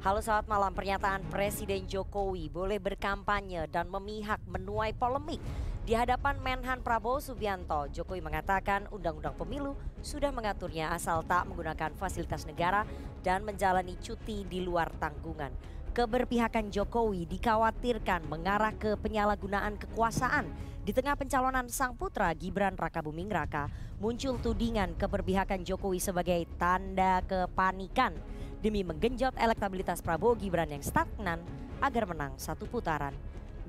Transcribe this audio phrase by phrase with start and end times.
[0.00, 5.44] Halo selamat malam, pernyataan Presiden Jokowi boleh berkampanye dan memihak menuai polemik.
[5.84, 12.48] Di hadapan Menhan Prabowo Subianto, Jokowi mengatakan Undang-Undang Pemilu sudah mengaturnya asal tak menggunakan fasilitas
[12.48, 12.88] negara
[13.20, 15.52] dan menjalani cuti di luar tanggungan.
[15.92, 20.48] Keberpihakan Jokowi dikhawatirkan mengarah ke penyalahgunaan kekuasaan.
[20.80, 23.68] Di tengah pencalonan sang putra Gibran Rakabuming Raka,
[24.00, 28.16] muncul tudingan keberpihakan Jokowi sebagai tanda kepanikan
[28.60, 31.40] demi menggenjot elektabilitas Prabowo Gibran yang stagnan
[31.80, 33.16] agar menang satu putaran.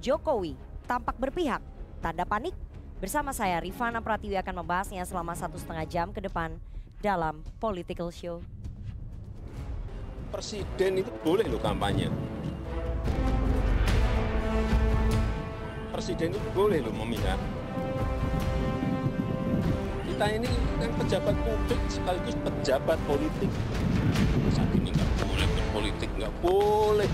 [0.04, 0.56] Jokowi
[0.86, 1.64] tampak berpihak,
[2.04, 2.54] tanda panik.
[3.02, 6.54] Bersama saya Rifana Pratiwi akan membahasnya selama satu setengah jam ke depan
[7.02, 8.38] dalam Political Show.
[10.30, 12.08] Presiden itu boleh loh kampanye.
[15.92, 17.42] Presiden itu boleh loh memihak.
[20.22, 23.50] Kita ini kan pejabat publik sekaligus pejabat politik
[24.54, 27.10] saat ini nggak boleh berpolitik, nggak boleh.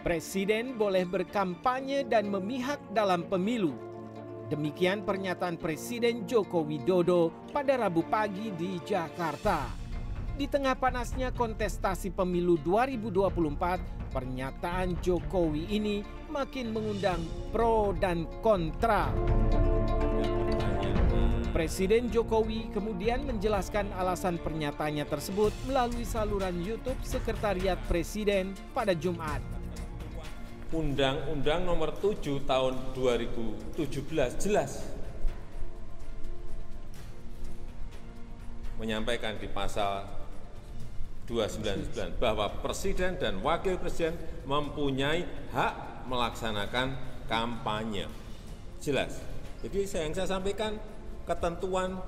[0.00, 3.76] Presiden boleh berkampanye dan memihak dalam pemilu.
[4.48, 9.87] Demikian pernyataan Presiden Joko Widodo pada Rabu pagi di Jakarta.
[10.38, 17.18] Di tengah panasnya kontestasi pemilu 2024, pernyataan Jokowi ini makin mengundang
[17.50, 19.10] pro dan kontra.
[21.50, 29.42] Presiden Jokowi kemudian menjelaskan alasan pernyataannya tersebut melalui saluran YouTube Sekretariat Presiden pada Jumat.
[30.70, 33.74] Undang-Undang nomor 7 tahun 2017
[34.38, 34.86] jelas
[38.78, 40.17] menyampaikan di pasal
[41.28, 44.16] 299 bahwa presiden dan wakil presiden
[44.48, 46.96] mempunyai hak melaksanakan
[47.28, 48.08] kampanye.
[48.80, 49.20] Jelas.
[49.60, 50.80] Jadi yang saya sampaikan
[51.28, 52.00] ketentuan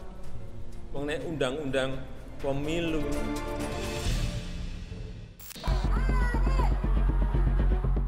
[0.97, 2.01] mengenai undang-undang
[2.41, 3.05] pemilu.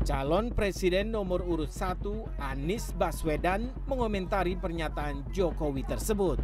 [0.03, 2.03] Calon Presiden nomor urut 1
[2.43, 6.43] Anies Baswedan mengomentari pernyataan Jokowi tersebut.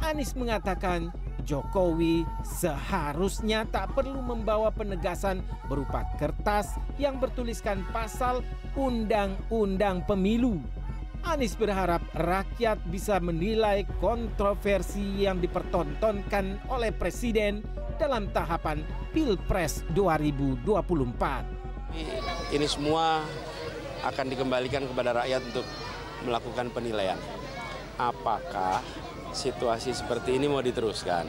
[0.00, 1.12] Anies mengatakan
[1.50, 8.46] Jokowi seharusnya tak perlu membawa penegasan berupa kertas yang bertuliskan pasal
[8.78, 10.62] Undang-Undang Pemilu
[11.20, 17.60] Anies berharap rakyat bisa menilai kontroversi yang dipertontonkan oleh Presiden
[18.00, 18.80] dalam tahapan
[19.12, 20.64] Pilpres 2024.
[22.56, 23.20] Ini semua
[24.00, 25.66] akan dikembalikan kepada rakyat untuk
[26.24, 27.20] melakukan penilaian.
[28.00, 28.80] Apakah
[29.32, 31.26] situasi seperti ini mau diteruskan?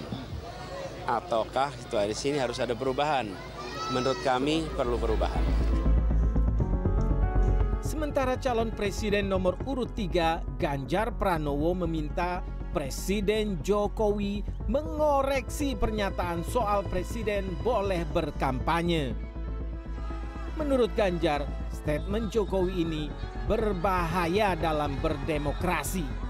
[1.06, 3.30] Ataukah situasi ini harus ada perubahan?
[3.92, 5.44] Menurut kami perlu perubahan.
[7.82, 12.40] Sementara calon presiden nomor urut 3 Ganjar Pranowo meminta
[12.72, 19.12] Presiden Jokowi mengoreksi pernyataan soal presiden boleh berkampanye.
[20.56, 23.04] Menurut Ganjar, statement Jokowi ini
[23.50, 26.21] berbahaya dalam berdemokrasi.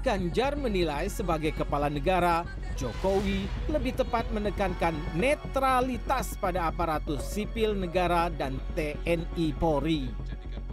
[0.00, 8.56] Ganjar menilai sebagai kepala negara, Jokowi lebih tepat menekankan netralitas pada aparatus sipil negara dan
[8.72, 10.08] TNI Polri.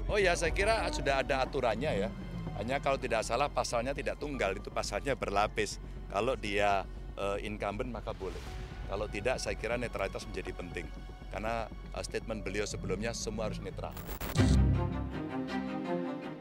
[0.07, 2.09] Oh ya, saya kira sudah ada aturannya ya.
[2.55, 5.75] Hanya kalau tidak salah pasalnya tidak tunggal, itu pasalnya berlapis.
[6.07, 6.87] Kalau dia
[7.19, 8.39] uh, incumbent maka boleh.
[8.87, 10.87] Kalau tidak, saya kira netralitas menjadi penting.
[11.35, 13.91] Karena uh, statement beliau sebelumnya semua harus netral.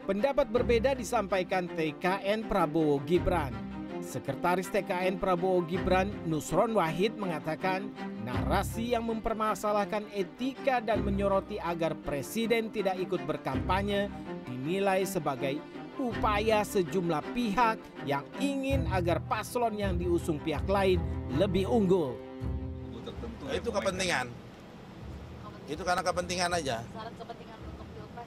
[0.07, 3.51] Pendapat berbeda disampaikan TKN Prabowo Gibran.
[3.99, 7.91] Sekretaris TKN Prabowo Gibran Nusron Wahid mengatakan
[8.23, 14.07] narasi yang mempermasalahkan etika dan menyoroti agar presiden tidak ikut berkampanye
[14.47, 15.59] dinilai sebagai
[15.99, 21.03] upaya sejumlah pihak yang ingin agar paslon yang diusung pihak lain
[21.35, 22.15] lebih unggul.
[23.51, 24.31] Itu kepentingan.
[25.67, 26.87] Itu karena kepentingan aja.
[26.95, 27.46] Syarat kepentingan.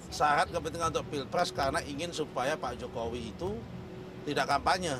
[0.09, 3.53] Syarat kepentingan untuk pilpres karena ingin supaya Pak Jokowi itu
[4.25, 4.97] tidak kampanye.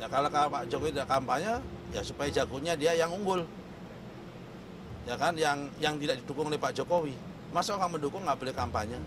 [0.00, 1.60] Ya kalau Pak Jokowi tidak kampanye,
[1.92, 3.44] ya supaya jagonya dia yang unggul.
[5.06, 7.14] Ya kan, yang yang tidak didukung oleh Pak Jokowi.
[7.54, 8.98] Masa orang mendukung nggak boleh kampanye?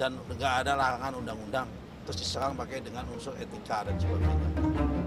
[0.00, 1.68] Dan nggak ada larangan undang-undang.
[2.08, 4.97] Terus diserang pakai dengan unsur etika dan sebagainya.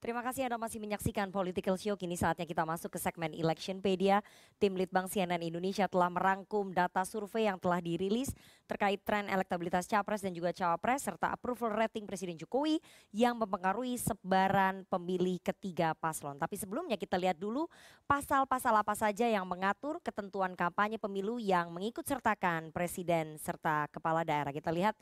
[0.00, 1.92] Terima kasih Anda masih menyaksikan Political Show.
[1.92, 4.24] Kini saatnya kita masuk ke segmen Electionpedia.
[4.56, 8.32] Tim Litbang CNN Indonesia telah merangkum data survei yang telah dirilis
[8.64, 12.80] terkait tren elektabilitas Capres dan juga Cawapres serta approval rating Presiden Jokowi
[13.12, 16.40] yang mempengaruhi sebaran pemilih ketiga paslon.
[16.40, 17.68] Tapi sebelumnya kita lihat dulu
[18.08, 24.48] pasal-pasal apa saja yang mengatur ketentuan kampanye pemilu yang mengikut sertakan Presiden serta Kepala Daerah.
[24.48, 24.96] Kita lihat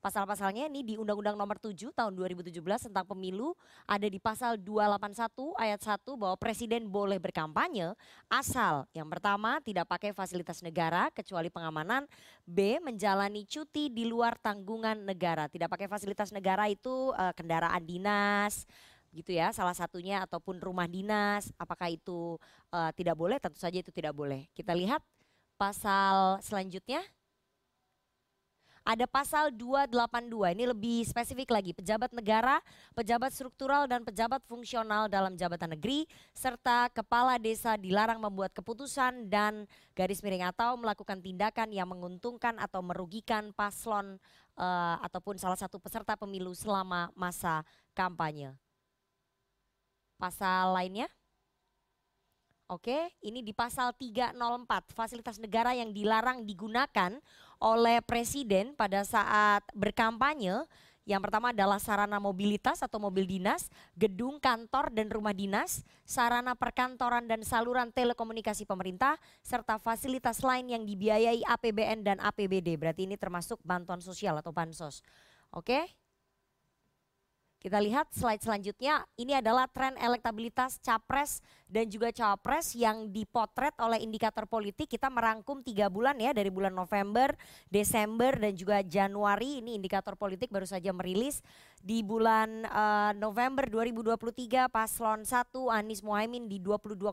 [0.00, 3.52] Pasal-pasalnya ini di Undang-Undang Nomor 7 Tahun 2017 tentang Pemilu
[3.84, 7.92] ada di pasal 281 ayat 1 bahwa presiden boleh berkampanye
[8.32, 12.08] asal yang pertama tidak pakai fasilitas negara kecuali pengamanan,
[12.48, 15.52] B menjalani cuti di luar tanggungan negara.
[15.52, 18.64] Tidak pakai fasilitas negara itu uh, kendaraan dinas,
[19.12, 21.52] gitu ya salah satunya ataupun rumah dinas.
[21.60, 22.40] Apakah itu
[22.72, 23.36] uh, tidak boleh?
[23.36, 24.48] Tentu saja itu tidak boleh.
[24.56, 25.04] Kita lihat
[25.60, 27.04] pasal selanjutnya
[28.80, 32.64] ada pasal 282 ini lebih spesifik lagi pejabat negara,
[32.96, 39.68] pejabat struktural dan pejabat fungsional dalam jabatan negeri serta kepala desa dilarang membuat keputusan dan
[39.92, 44.16] garis miring atau melakukan tindakan yang menguntungkan atau merugikan paslon
[44.56, 47.60] uh, ataupun salah satu peserta pemilu selama masa
[47.92, 48.56] kampanye.
[50.16, 51.08] Pasal lainnya?
[52.70, 57.18] Oke, ini di pasal 304, fasilitas negara yang dilarang digunakan
[57.60, 60.64] oleh presiden pada saat berkampanye.
[61.08, 67.26] Yang pertama adalah sarana mobilitas atau mobil dinas, gedung kantor dan rumah dinas, sarana perkantoran
[67.26, 72.78] dan saluran telekomunikasi pemerintah, serta fasilitas lain yang dibiayai APBN dan APBD.
[72.78, 75.02] Berarti ini termasuk bantuan sosial atau bansos.
[75.50, 75.82] Oke,
[77.60, 84.00] kita lihat slide selanjutnya, ini adalah tren elektabilitas capres dan juga cawapres yang dipotret oleh
[84.00, 84.88] indikator politik.
[84.88, 87.36] Kita merangkum tiga bulan ya dari bulan November,
[87.68, 89.60] Desember dan juga Januari.
[89.60, 91.44] Ini indikator politik baru saja merilis
[91.84, 97.12] di bulan uh, November 2023 paslon 1 Anies Mohaimin di 22,8,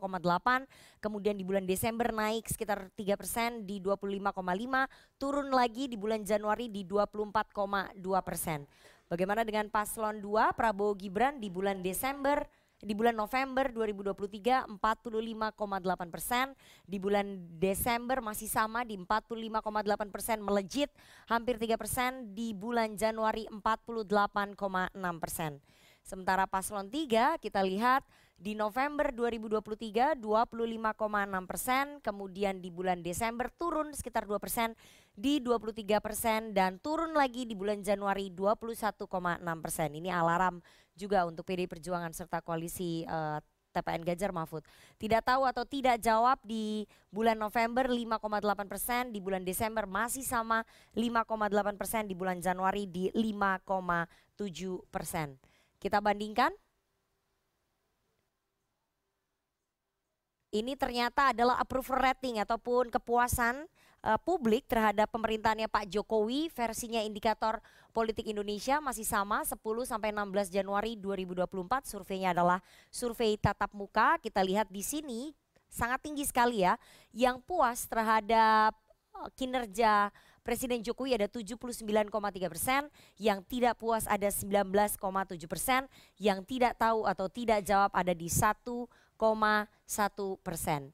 [1.04, 4.32] kemudian di bulan Desember naik sekitar 3 persen di 25,5,
[5.20, 8.64] turun lagi di bulan Januari di 24,2 persen.
[9.08, 12.44] Bagaimana dengan paslon 2 Prabowo Gibran di bulan Desember
[12.78, 16.54] di bulan November 2023 45,8 persen,
[16.86, 20.94] di bulan Desember masih sama di 45,8 persen melejit
[21.26, 25.58] hampir 3 persen, di bulan Januari 48,6 persen.
[26.06, 28.06] Sementara paslon 3 kita lihat
[28.38, 34.78] di November 2023 25,6 persen, kemudian di bulan Desember turun sekitar 2 persen
[35.18, 39.10] di 23 persen dan turun lagi di bulan Januari 21,6
[39.42, 39.90] persen.
[39.90, 40.62] Ini alarm
[40.94, 43.40] juga untuk PD Perjuangan serta koalisi uh, eh,
[43.74, 44.62] TPN Ganjar Mahfud.
[45.02, 50.62] Tidak tahu atau tidak jawab di bulan November 5,8 persen, di bulan Desember masih sama
[50.94, 55.38] 5,8 persen, di bulan Januari di 5,7 persen.
[55.78, 56.54] Kita bandingkan
[60.60, 63.70] ini ternyata adalah approval rating ataupun kepuasan
[64.02, 67.62] uh, publik terhadap pemerintahannya Pak Jokowi versinya indikator
[67.94, 72.60] politik Indonesia masih sama 10 sampai 16 Januari 2024 surveinya adalah
[72.90, 74.18] survei tatap muka.
[74.22, 75.34] Kita lihat di sini
[75.68, 76.80] sangat tinggi sekali ya
[77.14, 78.74] yang puas terhadap
[79.14, 80.10] uh, kinerja
[80.48, 82.08] Presiden Jokowi ada 79,3
[82.48, 82.88] persen,
[83.20, 84.96] yang tidak puas ada 19,7
[85.44, 88.64] persen, yang tidak tahu atau tidak jawab ada di 1,1
[90.46, 90.94] persen.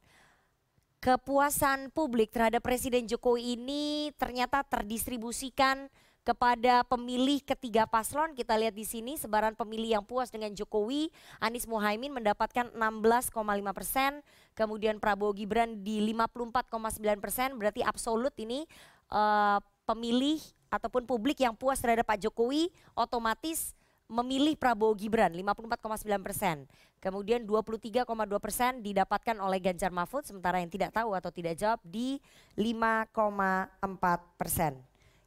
[1.03, 5.91] Kepuasan publik terhadap Presiden Jokowi ini ternyata terdistribusikan
[6.23, 11.11] kepada pemilih ketiga paslon kita lihat di sini sebaran pemilih yang puas dengan Jokowi
[11.43, 13.35] Anies Mohaimin mendapatkan 16,5
[13.75, 14.23] persen
[14.55, 18.63] kemudian Prabowo Gibran di 54,9 persen berarti absolut ini
[19.11, 20.39] uh, pemilih
[20.71, 23.75] ataupun publik yang puas terhadap Pak Jokowi otomatis
[24.07, 26.57] memilih Prabowo Gibran 54,9 persen.
[27.03, 28.07] Kemudian 23,2
[28.39, 32.19] persen didapatkan oleh Ganjar Mahfud sementara yang tidak tahu atau tidak jawab di
[32.55, 34.79] 5,4 persen.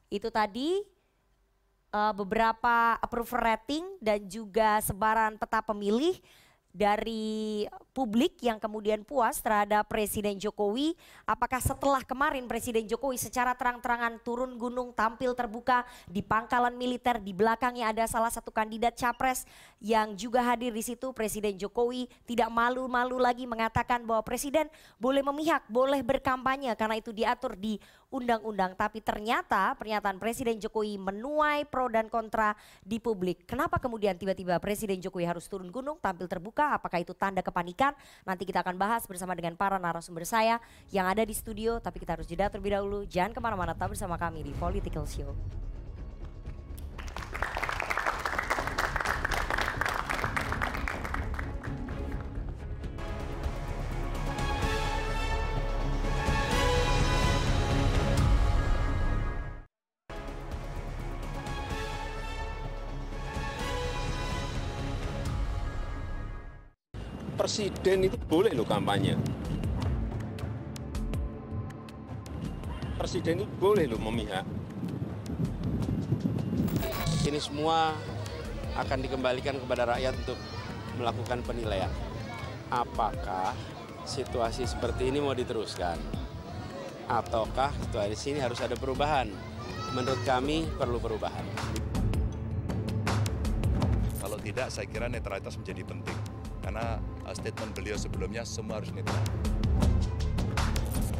[0.09, 0.81] Itu tadi
[1.93, 6.17] uh, beberapa approval rating dan juga sebaran peta pemilih
[6.73, 7.65] dari
[7.97, 10.93] publik yang kemudian puas terhadap Presiden Jokowi.
[11.25, 17.33] Apakah setelah kemarin Presiden Jokowi secara terang-terangan turun gunung tampil terbuka di pangkalan militer di
[17.33, 19.49] belakangnya ada salah satu kandidat capres
[19.81, 24.69] yang juga hadir di situ Presiden Jokowi tidak malu-malu lagi mengatakan bahwa Presiden
[25.01, 27.81] boleh memihak, boleh berkampanye karena itu diatur di
[28.13, 28.77] undang-undang.
[28.77, 33.43] Tapi ternyata pernyataan Presiden Jokowi menuai pro dan kontra di publik.
[33.49, 36.77] Kenapa kemudian tiba-tiba Presiden Jokowi harus turun gunung tampil terbuka?
[36.77, 37.86] Apakah itu tanda kepanikan?
[38.25, 40.57] Nanti kita akan bahas bersama dengan para narasumber saya
[40.89, 41.77] yang ada di studio.
[41.77, 43.05] Tapi kita harus jeda terlebih dahulu.
[43.05, 45.31] Jangan ke mana-mana, tetap bersama kami di Political Show.
[67.37, 69.13] Presiden itu boleh loh kampanye.
[72.97, 74.41] Presiden itu boleh loh memihak.
[77.29, 77.93] Ini semua
[78.73, 80.39] akan dikembalikan kepada rakyat untuk
[80.97, 81.93] melakukan penilaian.
[82.73, 83.53] Apakah
[84.01, 86.01] situasi seperti ini mau diteruskan?
[87.05, 89.29] Ataukah situasi ini harus ada perubahan?
[89.93, 91.45] Menurut kami perlu perubahan.
[94.17, 96.17] Kalau tidak, saya kira netralitas menjadi penting.
[96.65, 96.99] Karena
[97.35, 99.23] statement beliau sebelumnya semua harus netral.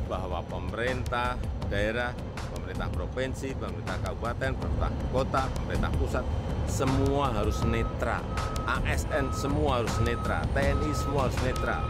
[0.07, 1.35] bahwa pemerintah
[1.67, 2.15] daerah,
[2.55, 6.23] pemerintah provinsi, pemerintah kabupaten, pemerintah kota, pemerintah pusat,
[6.71, 8.23] semua harus netral.
[8.63, 11.83] ASN semua harus netral, TNI semua harus netral,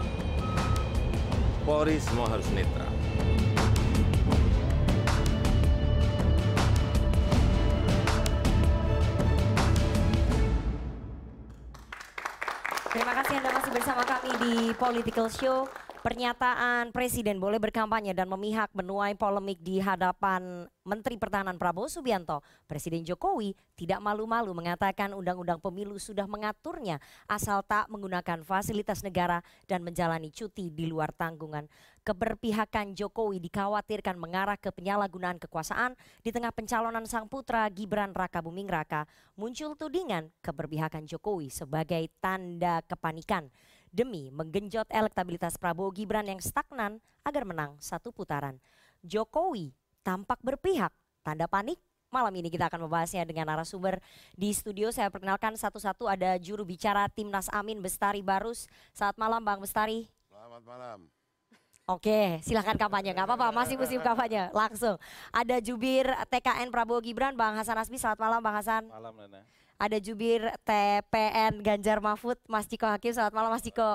[1.68, 2.87] Polri semua harus netral.
[14.38, 15.60] Di Political Show.
[15.98, 22.40] Pernyataan Presiden boleh berkampanye dan memihak menuai polemik di hadapan Menteri Pertahanan Prabowo Subianto.
[22.64, 29.84] Presiden Jokowi tidak malu-malu mengatakan undang-undang pemilu sudah mengaturnya asal tak menggunakan fasilitas negara dan
[29.84, 31.68] menjalani cuti di luar tanggungan.
[32.08, 38.72] Keberpihakan Jokowi dikhawatirkan mengarah ke penyalahgunaan kekuasaan di tengah pencalonan sang putra Gibran Raka Buming
[38.72, 39.04] Raka.
[39.36, 43.52] Muncul tudingan keberpihakan Jokowi sebagai tanda kepanikan
[43.92, 48.60] demi menggenjot elektabilitas Prabowo Gibran yang stagnan agar menang satu putaran.
[49.04, 50.92] Jokowi tampak berpihak,
[51.22, 51.80] tanda panik.
[52.08, 54.00] Malam ini kita akan membahasnya dengan narasumber
[54.32, 54.96] di studio.
[54.96, 58.72] Saya perkenalkan satu-satu ada juru bicara Timnas Amin Bestari Barus.
[58.96, 60.08] Saat malam Bang Bestari.
[60.32, 61.00] Selamat malam.
[61.88, 63.16] Oke, silahkan kampanye.
[63.16, 64.52] Nggak apa-apa, masih musim kampanye.
[64.56, 64.96] Langsung.
[65.32, 68.00] Ada jubir TKN Prabowo Gibran, Bang Hasan Asbi.
[68.00, 68.88] Selamat malam, Bang Hasan.
[68.88, 69.44] Malam Nana.
[69.78, 73.14] Ada jubir TPN Ganjar Mahfud, Mas Ciko Hakim.
[73.14, 73.94] Selamat malam, Mas Ciko.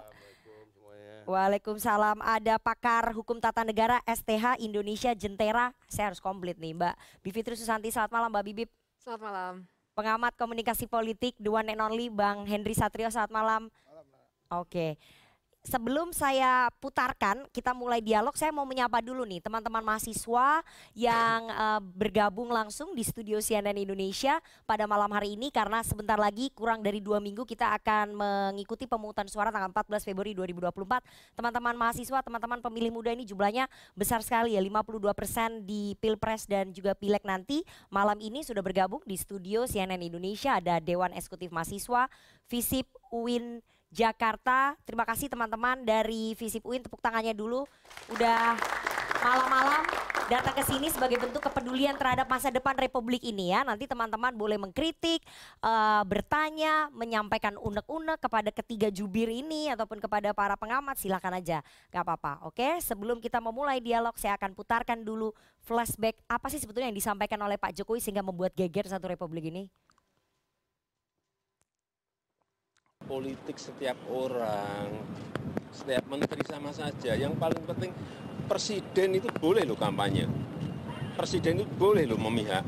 [1.27, 2.23] Waalaikumsalam.
[2.23, 5.75] Ada pakar hukum tata negara STH Indonesia Jentera.
[5.91, 7.91] Saya harus komplit nih, Mbak Bivitri Susanti.
[7.91, 8.71] Selamat malam, Mbak Bibip.
[9.03, 9.55] Selamat malam.
[9.93, 13.11] Pengamat komunikasi politik, the one and only, Bang Henry Satrio.
[13.11, 13.63] Selamat malam.
[14.55, 14.97] Oke.
[15.63, 18.35] Sebelum saya putarkan, kita mulai dialog.
[18.35, 20.59] Saya mau menyapa dulu nih teman-teman mahasiswa
[20.91, 26.51] yang eh, bergabung langsung di studio CNN Indonesia pada malam hari ini karena sebentar lagi
[26.51, 31.39] kurang dari dua minggu kita akan mengikuti pemungutan suara tanggal 14 Februari 2024.
[31.39, 36.75] Teman-teman mahasiswa, teman-teman pemilih muda ini jumlahnya besar sekali ya, 52 persen di pilpres dan
[36.75, 37.63] juga pileg nanti.
[37.87, 42.11] Malam ini sudah bergabung di studio CNN Indonesia ada Dewan Eksekutif Mahasiswa,
[42.51, 43.63] Visip UIN
[43.93, 44.73] Jakarta.
[44.89, 47.69] Terima kasih teman-teman dari Visip UIN tepuk tangannya dulu.
[48.09, 48.57] Udah
[49.21, 49.85] malam-malam
[50.33, 53.61] datang ke sini sebagai bentuk kepedulian terhadap masa depan Republik ini ya.
[53.69, 55.21] Nanti teman-teman boleh mengkritik,
[55.61, 61.61] eh, bertanya, menyampaikan unek-unek kepada ketiga jubir ini ataupun kepada para pengamat silahkan aja.
[61.93, 62.81] Gak apa-apa, oke?
[62.81, 67.61] Sebelum kita memulai dialog saya akan putarkan dulu flashback apa sih sebetulnya yang disampaikan oleh
[67.61, 69.69] Pak Jokowi sehingga membuat geger satu Republik ini.
[73.09, 74.89] Politik setiap orang,
[75.75, 77.13] setiap menteri sama saja.
[77.13, 77.93] Yang paling penting
[78.47, 80.29] presiden itu boleh loh kampanye.
[81.17, 82.65] Presiden itu boleh loh memihak.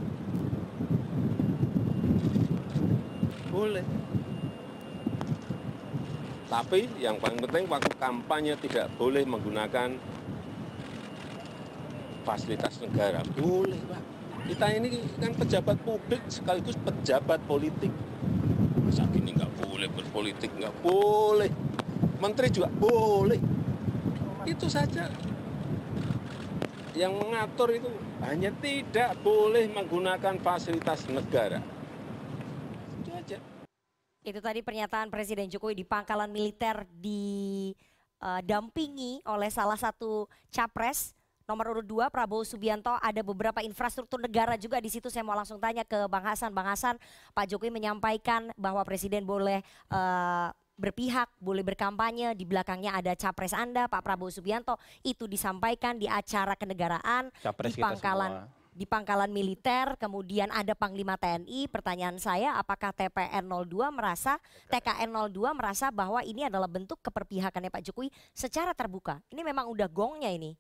[3.49, 3.87] Boleh.
[6.50, 9.97] Tapi yang paling penting waktu kampanye tidak boleh menggunakan
[12.25, 13.21] fasilitas negara.
[13.35, 14.03] Boleh, Pak.
[14.45, 17.88] Kita ini kan pejabat publik sekaligus pejabat politik.
[18.83, 21.50] Masa gini nggak boleh berpolitik, nggak boleh.
[22.19, 23.38] Menteri juga boleh.
[24.49, 25.11] Itu saja.
[26.95, 27.90] Yang mengatur itu
[28.23, 31.59] hanya tidak boleh menggunakan fasilitas negara.
[33.02, 33.38] Itu aja.
[34.25, 37.75] Itu tadi pernyataan Presiden Jokowi di pangkalan militer di
[38.25, 41.12] didampingi oleh salah satu capres
[41.44, 45.60] nomor urut 2 Prabowo Subianto ada beberapa infrastruktur negara juga di situ saya mau langsung
[45.60, 46.96] tanya ke Bang Hasan Bang Hasan
[47.36, 49.60] Pak Jokowi menyampaikan bahwa presiden boleh
[49.92, 54.74] uh, berpihak, boleh berkampanye, di belakangnya ada capres Anda, Pak Prabowo Subianto,
[55.06, 61.70] itu disampaikan di acara kenegaraan, capres di pangkalan di pangkalan militer, kemudian ada Panglima TNI.
[61.70, 67.86] Pertanyaan saya, apakah TPN 02 merasa, TKN 02 merasa bahwa ini adalah bentuk keperpihakannya Pak
[67.86, 69.22] Jokowi secara terbuka?
[69.30, 70.58] Ini memang udah gongnya ini.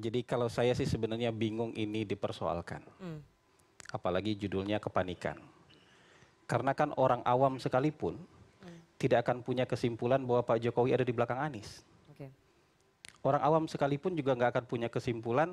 [0.00, 2.80] Jadi kalau saya sih sebenarnya bingung ini dipersoalkan.
[2.96, 3.20] Hmm.
[3.92, 5.36] Apalagi judulnya kepanikan.
[6.48, 8.16] Karena kan orang awam sekalipun
[8.64, 8.96] hmm.
[8.96, 11.84] tidak akan punya kesimpulan bahwa Pak Jokowi ada di belakang Anies.
[12.16, 12.32] Okay.
[13.20, 15.52] Orang awam sekalipun juga nggak akan punya kesimpulan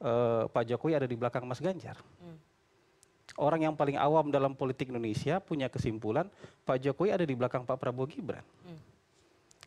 [0.00, 2.00] uh, Pak Jokowi ada di belakang Mas Ganjar.
[2.18, 2.40] Hmm.
[3.36, 6.28] Orang yang paling awam dalam politik Indonesia punya kesimpulan
[6.64, 8.44] Pak Jokowi ada di belakang Pak Prabowo Gibran.
[8.64, 8.80] Hmm.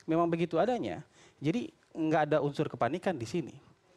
[0.05, 1.01] Memang begitu adanya.
[1.41, 3.55] Jadi nggak ada unsur kepanikan di sini.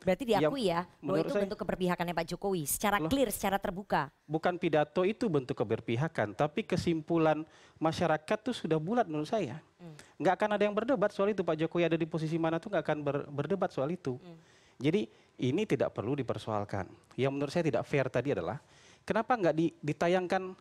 [0.08, 3.60] Berarti diakui ya, ya bahwa itu saya, bentuk keberpihakannya Pak Jokowi secara loh, clear, secara
[3.60, 4.08] terbuka.
[4.24, 7.44] Bukan pidato itu bentuk keberpihakan, tapi kesimpulan
[7.76, 9.60] masyarakat itu sudah bulat menurut saya.
[9.76, 9.92] Hmm.
[10.16, 12.84] Nggak akan ada yang berdebat soal itu Pak Jokowi ada di posisi mana tuh nggak
[12.88, 14.16] akan ber, berdebat soal itu.
[14.16, 14.40] Hmm.
[14.80, 15.04] Jadi
[15.44, 16.88] ini tidak perlu dipersoalkan.
[17.20, 18.56] Yang menurut saya tidak fair tadi adalah
[19.04, 20.56] kenapa nggak di, ditayangkan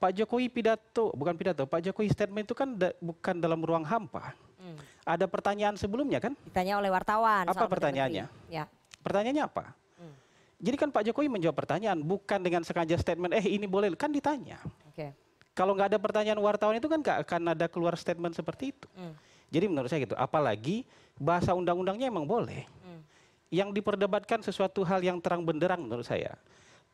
[0.00, 4.34] Pak Jokowi pidato, bukan pidato, Pak Jokowi statement itu kan da, bukan dalam ruang hampa.
[4.58, 4.76] Hmm.
[5.04, 6.34] Ada pertanyaan sebelumnya kan?
[6.42, 7.46] Ditanya oleh wartawan.
[7.46, 8.26] Apa pertanyaannya?
[8.48, 8.64] Ya.
[9.00, 9.72] Pertanyaannya apa?
[9.96, 10.14] Hmm.
[10.60, 14.60] Jadi kan Pak Jokowi menjawab pertanyaan bukan dengan sengaja statement eh ini boleh kan ditanya.
[14.92, 15.16] Okay.
[15.56, 18.86] Kalau nggak ada pertanyaan wartawan itu kan nggak akan ada keluar statement seperti itu.
[18.96, 19.16] Hmm.
[19.50, 20.14] Jadi menurut saya gitu.
[20.14, 20.86] Apalagi
[21.18, 22.64] bahasa undang-undangnya emang boleh.
[22.84, 23.02] Hmm.
[23.50, 26.38] Yang diperdebatkan sesuatu hal yang terang benderang menurut saya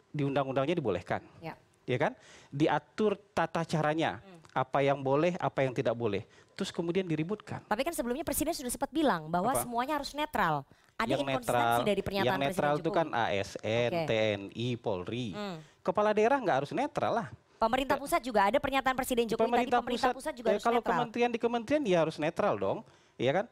[0.09, 1.21] di undang-undangnya dibolehkan.
[1.45, 1.53] Ya.
[1.85, 2.17] ya kan?
[2.49, 4.25] Diatur tata caranya.
[4.25, 4.41] Hmm.
[4.57, 6.25] Apa yang boleh, apa yang tidak boleh
[6.57, 7.61] terus kemudian diributkan.
[7.69, 9.61] Tapi kan sebelumnya presiden sudah sempat bilang bahwa Apa?
[9.61, 10.65] semuanya harus netral.
[10.97, 14.07] Ada yang netral, dari pernyataan yang netral itu kan ASN, okay.
[14.09, 15.37] TNI, Polri.
[15.37, 15.61] Hmm.
[15.85, 17.29] Kepala daerah nggak harus netral lah.
[17.61, 20.65] Pemerintah pusat juga ada pernyataan Presiden Jokowi pemerintah tadi pemerintah pusat, pusat juga ya, harus
[20.65, 20.89] kalau netral.
[20.89, 22.79] Kalau kementerian di kementerian dia harus netral dong,
[23.21, 23.47] ya kan?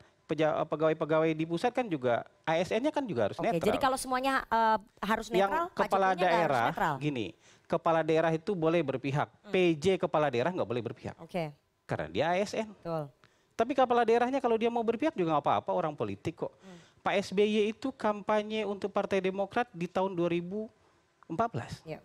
[0.65, 3.69] Pegawai-pegawai di pusat kan juga ASN-nya kan juga harus Oke, netral.
[3.69, 9.29] Jadi kalau semuanya uh, harus netral, yang kepala daerah gini, kepala daerah itu boleh berpihak,
[9.29, 9.53] hmm.
[9.53, 11.17] PJ kepala daerah nggak boleh berpihak.
[11.21, 11.51] Oke.
[11.85, 12.69] Karena dia ASN.
[12.71, 13.09] Betul.
[13.55, 16.53] Tapi kepala daerahnya kalau dia mau berpihak juga nggak apa-apa orang politik kok.
[16.61, 16.79] Hmm.
[17.05, 21.85] Pak SBY itu kampanye untuk Partai Demokrat di tahun 2014.
[21.85, 22.01] Ya.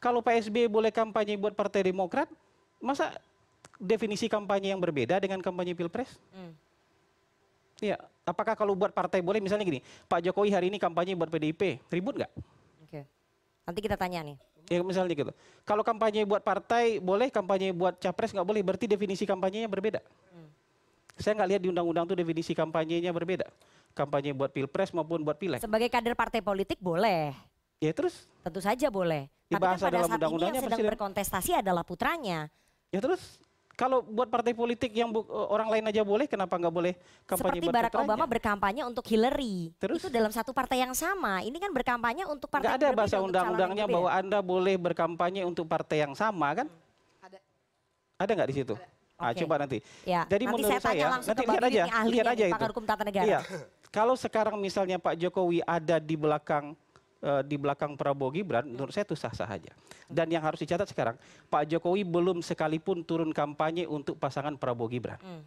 [0.00, 2.28] Kalau Pak SBY boleh kampanye buat Partai Demokrat,
[2.80, 3.12] masa
[3.76, 6.16] definisi kampanye yang berbeda dengan kampanye Pilpres?
[6.32, 6.56] Hmm.
[7.76, 11.84] Ya, apakah kalau buat partai boleh misalnya gini, Pak Jokowi hari ini kampanye buat PDIP,
[11.92, 12.32] ribut nggak?
[12.88, 13.04] Oke,
[13.68, 14.36] nanti kita tanya nih.
[14.66, 15.32] Ya misalnya gitu.
[15.62, 18.62] Kalau kampanye buat partai boleh, kampanye buat capres nggak boleh.
[18.66, 20.02] Berarti definisi kampanyenya berbeda.
[20.34, 20.48] Hmm.
[21.18, 23.46] Saya nggak lihat di undang-undang itu definisi kampanyenya berbeda.
[23.94, 25.62] Kampanye buat pilpres maupun buat pileg.
[25.62, 27.32] Sebagai kader partai politik boleh.
[27.78, 28.26] Ya terus?
[28.42, 29.30] Tentu saja boleh.
[29.46, 32.50] Tapi kan pada saat ini yang sedang berkontestasi adalah putranya.
[32.90, 33.38] Ya terus
[33.76, 36.96] kalau buat partai politik yang bu, eh, orang lain aja boleh, kenapa nggak boleh
[37.28, 39.76] kampanye Seperti Barack Obama berkampanye untuk Hillary.
[39.76, 40.00] Terus?
[40.00, 41.44] Itu dalam satu partai yang sama.
[41.44, 46.08] Ini kan berkampanye untuk partai Gak ada bahasa undang-undangnya bahwa Anda boleh berkampanye untuk partai
[46.08, 46.66] yang sama kan?
[47.20, 47.38] Ada.
[48.16, 48.74] Ada nggak di situ?
[48.80, 48.96] Ada.
[49.20, 49.78] Ah, coba nanti.
[50.08, 52.64] Ya, Jadi nanti menurut saya, saya nanti lihat aja, lihat aja itu.
[52.72, 53.24] Hukum tata negara.
[53.28, 53.40] Iya.
[53.92, 56.72] Kalau sekarang misalnya Pak Jokowi ada di belakang
[57.48, 59.72] di belakang Prabowo Gibran, menurut saya itu sah-sah saja.
[60.06, 61.16] Dan yang harus dicatat sekarang,
[61.50, 65.18] Pak Jokowi belum sekalipun turun kampanye untuk pasangan Prabowo Gibran.
[65.18, 65.42] Hmm.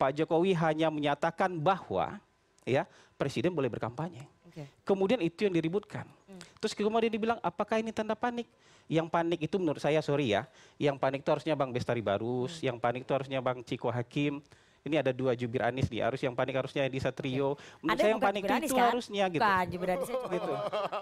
[0.00, 2.18] Pak Jokowi hanya menyatakan bahwa
[2.64, 2.88] ya
[3.20, 4.24] presiden boleh berkampanye.
[4.50, 4.66] Okay.
[4.82, 6.08] Kemudian itu yang diributkan.
[6.26, 6.40] Hmm.
[6.58, 8.48] Terus kemudian dibilang apakah ini tanda panik?
[8.90, 12.66] Yang panik itu menurut saya sorry ya, yang panik itu harusnya Bang Bestari Barus, hmm.
[12.66, 14.42] yang panik itu harusnya Bang Ciko Hakim,
[14.80, 17.60] ini ada dua jubir Anies nih, harus yang panik harusnya di Satrio.
[17.84, 18.88] Menurut ada saya yang panik itu, kan?
[18.88, 19.42] harusnya gitu.
[19.44, 20.52] Bukan, jubir Anies gitu.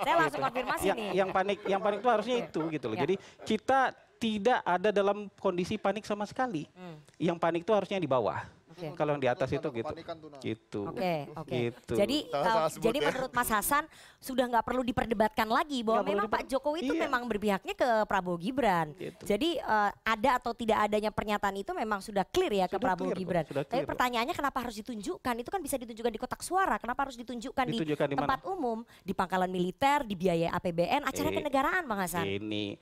[0.02, 1.10] Saya langsung konfirmasi yang, nih.
[1.14, 2.96] Yang panik, yang panik itu harusnya itu gitu loh.
[2.98, 3.02] Ya.
[3.06, 3.14] Jadi
[3.46, 3.80] kita
[4.18, 6.66] tidak ada dalam kondisi panik sama sekali.
[6.74, 6.98] Hmm.
[7.22, 8.57] Yang panik itu harusnya di bawah.
[8.78, 8.94] Okay.
[8.94, 9.92] Kalau yang di atas itu gitu.
[10.38, 10.80] Gitu.
[10.86, 11.50] Oke, okay, oke.
[11.50, 11.62] Okay.
[11.68, 11.94] Gitu.
[11.98, 13.06] Jadi uh, jadi ya.
[13.10, 13.84] menurut Mas Hasan
[14.22, 17.10] sudah nggak perlu diperdebatkan lagi bahwa gak memang Pak Jokowi itu iya.
[17.10, 18.94] memang berpihaknya ke Prabowo Gibran.
[18.94, 19.22] Gitu.
[19.26, 23.10] Jadi uh, ada atau tidak adanya pernyataan itu memang sudah clear ya sudah ke Prabowo
[23.10, 23.44] clear, Gibran.
[23.50, 25.34] Kok, Tapi pertanyaannya kenapa harus ditunjukkan?
[25.42, 26.78] Itu kan bisa ditunjukkan di kotak suara.
[26.78, 31.28] Kenapa harus ditunjukkan, ditunjukkan di, di tempat umum, di pangkalan militer, di biaya APBN, acara
[31.28, 32.24] eh, kenegaraan, Bang Hasan?
[32.24, 32.78] Ini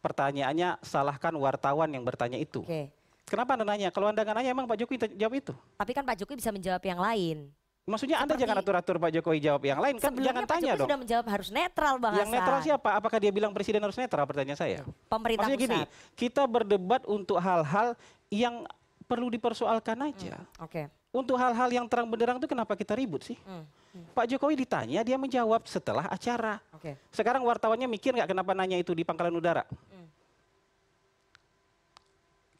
[0.00, 2.64] pertanyaannya salahkan wartawan yang bertanya itu.
[2.64, 2.99] Okay.
[3.30, 3.88] Kenapa Anda nanya?
[3.94, 5.54] Kalau Anda nggak nanya emang Pak Jokowi jawab itu?
[5.78, 7.38] Tapi kan Pak Jokowi bisa menjawab yang lain.
[7.86, 10.78] Maksudnya Seperti, Anda jangan atur-atur Pak Jokowi jawab yang lain kan jangan Pak tanya Jokowi
[10.78, 10.86] dong.
[10.90, 12.88] sudah menjawab harus netral Bang Yang netral siapa?
[12.98, 14.78] Apakah dia bilang presiden harus netral pertanyaan saya?
[15.06, 15.70] Pemerintah Maksudnya pusat.
[15.70, 17.94] gini, kita berdebat untuk hal-hal
[18.30, 18.66] yang
[19.06, 20.38] perlu dipersoalkan aja.
[20.38, 20.86] Hmm, Oke.
[20.86, 20.86] Okay.
[21.10, 23.34] untuk hal-hal yang terang benderang itu kenapa kita ribut sih?
[23.42, 23.66] Hmm.
[24.14, 26.62] Pak Jokowi ditanya, dia menjawab setelah acara.
[26.70, 26.94] Oke.
[27.10, 29.66] Sekarang wartawannya mikir nggak kenapa nanya itu di pangkalan udara?
[29.66, 30.06] Hmm.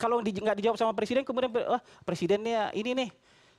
[0.00, 3.08] Kalau di, nggak dijawab sama presiden, kemudian wah presidennya ini nih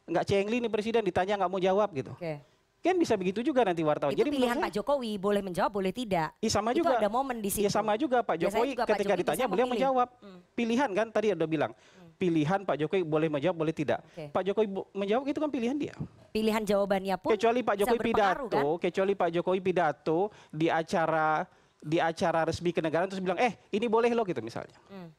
[0.10, 2.18] nggak cengli nih presiden ditanya nggak mau jawab gitu.
[2.18, 2.42] Oke.
[2.82, 4.10] Kan bisa begitu juga nanti wartawan.
[4.10, 6.34] Itu Jadi pilihan Pak Jokowi, boleh menjawab, boleh tidak.
[6.42, 6.98] Ih, sama Itu juga.
[6.98, 7.62] ada momen di situ.
[7.62, 9.86] Ya sama juga Pak Jokowi juga Pak ketika Jokowi ditanya beliau memilih.
[9.86, 10.10] menjawab.
[10.18, 10.40] Hmm.
[10.58, 11.72] Pilihan kan tadi udah bilang.
[12.18, 14.02] Pilihan Pak Jokowi boleh menjawab boleh tidak.
[14.02, 14.34] Oke.
[14.34, 15.94] Pak Jokowi menjawab itu kan pilihan dia.
[16.34, 18.66] Pilihan jawabannya pun kecuali Pak Jokowi pidato, kan?
[18.82, 21.46] kecuali Pak Jokowi pidato di acara
[21.82, 24.78] di acara resmi kenegaraan terus bilang, "Eh, ini boleh loh" gitu misalnya.
[24.90, 25.10] Hmm.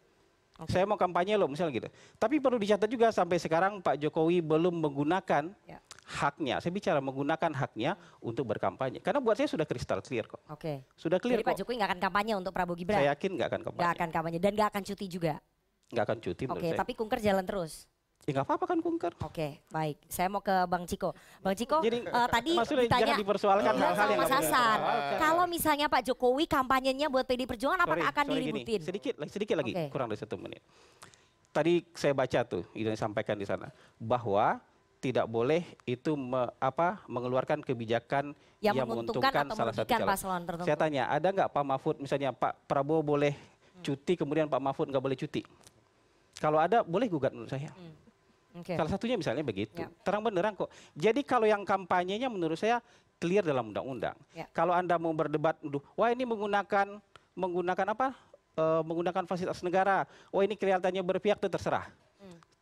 [0.68, 1.88] Saya mau kampanye loh misalnya gitu.
[2.18, 5.78] Tapi perlu dicatat juga sampai sekarang Pak Jokowi belum menggunakan Ya.
[6.04, 6.60] haknya.
[6.60, 9.00] Saya bicara menggunakan haknya untuk berkampanye.
[9.00, 10.42] Karena buat saya sudah kristal clear kok.
[10.52, 10.84] Oke.
[10.94, 11.58] Sudah clear Jadi Pak kok.
[11.64, 13.00] Jokowi nggak akan kampanye untuk Prabowo Gibran.
[13.00, 13.80] Saya yakin nggak akan kampanye.
[13.82, 15.34] Nggak akan kampanye dan nggak akan cuti juga.
[15.92, 16.78] Nggak akan cuti Oke, saya.
[16.80, 17.84] tapi kunker jalan terus.
[18.22, 19.12] Ya nggak apa-apa kan kunker.
[19.20, 19.98] Oke, baik.
[20.06, 21.10] Saya mau ke Bang Ciko.
[21.42, 24.46] Bang Ciko, Jadi, eh, tadi ditanya jangan dipersoalkan Bilang hal-hal sama yang Mas Hasan.
[24.78, 25.18] dipersoalkan.
[25.18, 28.46] Kalau misalnya Pak Jokowi kampanyenya buat PD Perjuangan apakah Sorry, akan sorry gini.
[28.62, 28.80] diributin?
[28.80, 29.84] Sedikit, lagi- sedikit lagi, Oke.
[29.90, 30.62] kurang dari satu menit.
[31.50, 34.62] Tadi saya baca tuh, yang disampaikan di sana bahwa
[34.96, 40.06] tidak boleh itu me- apa mengeluarkan kebijakan Yang menguntungkan atau salah satu calon.
[40.46, 40.62] tertentu.
[40.62, 43.82] Saya tanya, ada nggak Pak Mahfud misalnya Pak Prabowo boleh Hmm.
[43.82, 45.42] cuti kemudian Pak Mahfud nggak boleh cuti?
[46.38, 47.66] Kalau ada boleh gugat menurut saya.
[47.68, 47.98] Oke.
[48.76, 49.80] Salah satunya misalnya begitu.
[49.80, 49.88] Ya.
[50.04, 50.68] Terang benderang kok.
[50.92, 52.84] Jadi kalau yang kampanyenya menurut saya
[53.16, 54.18] clear dalam undang-undang.
[54.36, 54.44] Ya.
[54.52, 57.00] Kalau Anda mau berdebat, "Duh, wah ini menggunakan
[57.32, 58.12] menggunakan apa?
[58.52, 60.04] Eh, menggunakan fasilitas negara.
[60.28, 61.88] Oh ini kelihatannya berpihak itu terserah.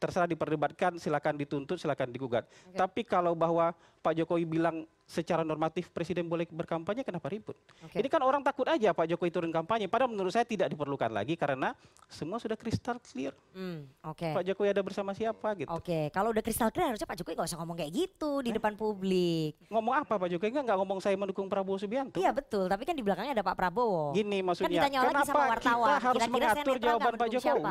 [0.01, 2.49] Terserah diperdebatkan, silakan dituntut, silakan digugat.
[2.73, 7.59] Tapi kalau bahwa Pak Jokowi bilang secara normatif presiden boleh berkampanye, kenapa ribut?
[7.83, 7.99] Oke.
[7.99, 9.91] Ini kan orang takut aja Pak Jokowi turun kampanye.
[9.91, 11.75] Padahal menurut saya tidak diperlukan lagi karena
[12.07, 13.35] semua sudah kristal clear.
[13.51, 14.31] Hmm, Oke.
[14.31, 15.69] Pak Jokowi ada bersama siapa gitu.
[15.69, 18.79] Oke, kalau udah kristal clear harusnya Pak Jokowi nggak usah ngomong kayak gitu di depan
[18.79, 19.59] publik.
[19.67, 20.49] Ngomong apa Pak Jokowi?
[20.55, 22.23] Enggak, enggak ngomong saya mendukung Prabowo Subianto.
[22.23, 24.15] Iya betul, tapi kan di belakangnya ada Pak Prabowo.
[24.15, 27.29] Gini maksudnya, ditanya lagi kenapa sama wartawan, kita harus kira-kira saya mengatur jawaban nggak Pak
[27.29, 27.71] mendukung siapa?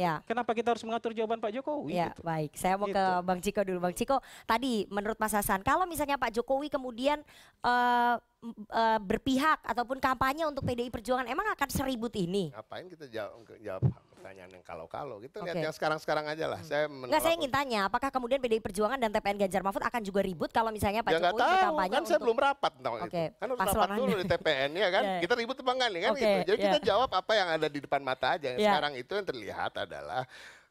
[0.00, 0.24] Ya.
[0.24, 1.92] Kenapa kita harus mengatur jawaban Pak Jokowi?
[1.92, 2.24] Ya, gitu?
[2.24, 2.56] baik.
[2.56, 3.26] Saya mau ke Gitu.
[3.28, 3.78] Bang Ciko dulu.
[3.78, 7.20] Bang Ciko, tadi menurut Mas Hasan, kalau misalnya Pak Jokowi kemudian
[7.60, 12.48] eh, m- eh, berpihak ataupun kampanye untuk PDI Perjuangan, emang akan seribut ini?
[12.48, 13.82] Ngapain kita jawab, jawab
[14.20, 15.16] pertanyaan yang kalau-kalau?
[15.16, 15.64] Kita lihat Oke.
[15.64, 16.60] yang sekarang-sekarang aja lah.
[16.60, 20.20] Saya Enggak, saya ingin tanya, apakah kemudian PDI Perjuangan dan TPN Ganjar Mahfud akan juga
[20.20, 22.92] ribut kalau misalnya Pak ya nggak Jokowi tahu, berkampanye kan saya untuk belum rapat tentang
[22.92, 23.16] Oke, itu.
[23.40, 25.02] Kan harus paslon rapat dulu di TPN ya kan.
[25.10, 25.22] Ya, ya.
[25.24, 26.38] Kita ribut apa enggak nih kan Oke, gitu.
[26.52, 26.86] Jadi kita ya.
[26.92, 28.48] jawab apa yang ada di depan mata aja.
[28.52, 28.58] Ya.
[28.60, 30.22] Sekarang itu yang terlihat adalah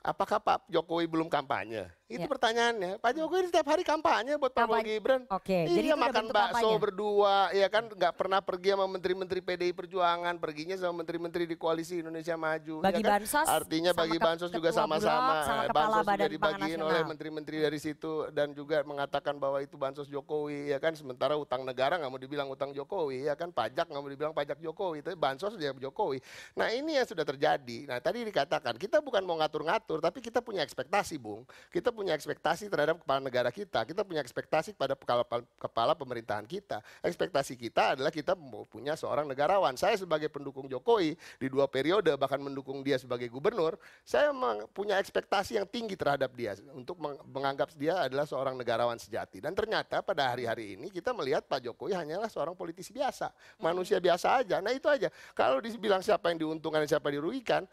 [0.06, 1.90] apakah Pak Jokowi belum kampanye?
[2.10, 2.28] Itu Ya.
[2.28, 2.98] pertanyaannya.
[2.98, 4.82] Pak Jokowi setiap hari kampanye buat Prabowo.
[4.82, 5.30] Gibran.
[5.30, 6.78] Oke, jadi Iya udah makan bakso kampanye.
[6.82, 12.02] berdua, ya kan nggak pernah pergi sama menteri-menteri PDI Perjuangan, perginya sama menteri-menteri di koalisi
[12.02, 12.82] Indonesia Maju.
[12.82, 13.12] Bagi ya kan?
[13.22, 15.46] bansos Artinya bagi bansos juga sama-sama.
[15.46, 20.10] sama Eh, bansos juga dibagiin oleh menteri-menteri dari situ dan juga mengatakan bahwa itu bansos
[20.10, 20.98] Jokowi, ya kan.
[20.98, 23.54] Sementara utang negara nggak mau dibilang utang Jokowi, ya kan.
[23.54, 26.18] Pajak nggak mau dibilang pajak Jokowi, tapi bansos dia Jokowi.
[26.58, 27.86] Nah ini yang sudah terjadi.
[27.86, 31.46] Nah tadi dikatakan kita bukan mau ngatur-ngatur, tapi kita punya ekspektasi, Bung.
[31.70, 33.84] Kita punya ekspektasi terhadap kepala negara kita.
[33.84, 35.28] Kita punya ekspektasi pada kepala,
[35.60, 36.80] kepala pemerintahan kita.
[37.04, 38.40] Ekspektasi kita adalah kita
[38.72, 39.76] punya seorang negarawan.
[39.76, 43.76] Saya sebagai pendukung Jokowi di dua periode bahkan mendukung dia sebagai gubernur,
[44.08, 44.32] saya
[44.72, 49.44] punya ekspektasi yang tinggi terhadap dia untuk meng- menganggap dia adalah seorang negarawan sejati.
[49.44, 54.40] Dan ternyata pada hari-hari ini kita melihat Pak Jokowi hanyalah seorang politisi biasa, manusia biasa
[54.40, 54.64] aja.
[54.64, 55.12] Nah itu aja.
[55.36, 57.68] Kalau dibilang siapa yang diuntungkan dan siapa yang dirugikan,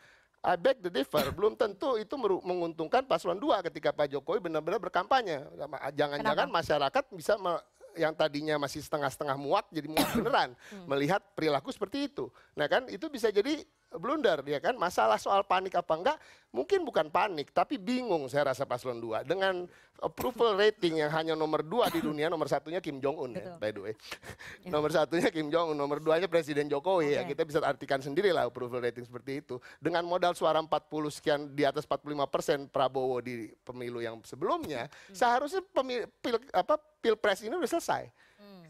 [0.46, 1.26] I beg the differ.
[1.35, 5.42] Belum tentu itu menguntungkan paslon 2 ketika Pak Jokowi benar-benar berkampanye.
[5.98, 7.64] Jangan-jangan masyarakat bisa me-
[7.96, 10.52] yang tadinya masih setengah-setengah muak jadi muak beneran
[10.87, 12.30] melihat perilaku seperti itu.
[12.54, 13.64] Nah kan itu bisa jadi
[13.98, 14.76] blunder ya kan.
[14.76, 16.18] Masalah soal panik apa enggak
[16.54, 19.68] mungkin bukan panik tapi bingung saya rasa paslon 2 dengan
[20.00, 23.70] approval rating yang hanya nomor 2 di dunia nomor satunya Kim Jong Un ya by
[23.72, 23.94] the way.
[24.72, 27.22] nomor satunya Kim Jong Un, nomor duanya Presiden Jokowi ya.
[27.24, 27.35] Oke.
[27.35, 29.56] Kita bisa artikan sendiri lah approval rating seperti itu.
[29.82, 30.70] Dengan modal suara 40
[31.11, 37.42] sekian di atas 45 persen Prabowo di pemilu yang sebelumnya, seharusnya pemil, pil, apa, pilpres
[37.44, 38.09] ini udah selesai.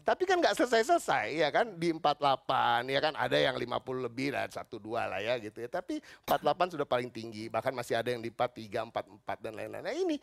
[0.07, 2.47] Tapi kan nggak selesai-selesai ya kan di 48
[2.87, 5.67] ya kan ada yang 50 lebih dan satu dua lah ya gitu ya.
[5.67, 9.83] Tapi 48 sudah paling tinggi bahkan masih ada yang di 43, 44 dan lain-lain.
[9.83, 10.15] Nah ini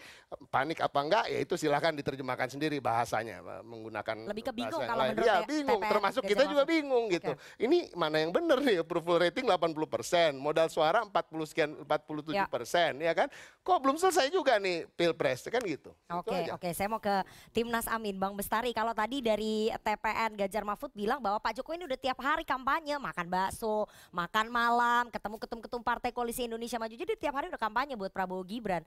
[0.48, 5.04] panik apa enggak ya itu silahkan diterjemahkan sendiri bahasanya menggunakan Lebih ke bingung bahasa kalau
[5.04, 5.12] lain.
[5.12, 7.32] menurut Ya T- bingung TPN termasuk kita juga bingung gitu.
[7.60, 12.48] Ini mana yang benar nih approval rating 80 persen, modal suara 40 sekian 47 Ya.
[12.48, 13.28] persen ya kan.
[13.60, 15.92] Kok belum selesai juga nih pilpres kan gitu.
[15.92, 16.56] Itu Oke, aja.
[16.56, 16.68] oke.
[16.72, 17.20] Saya mau ke
[17.52, 18.72] Timnas Amin, Bang Bestari.
[18.72, 22.98] Kalau tadi dari TPN Ganjar Mahfud bilang bahwa Pak Jokowi ini udah tiap hari kampanye,
[22.98, 26.94] makan bakso, makan malam, ketemu ketum-ketum Partai Koalisi Indonesia Maju.
[26.94, 28.82] Jadi tiap hari udah kampanye buat Prabowo Gibran.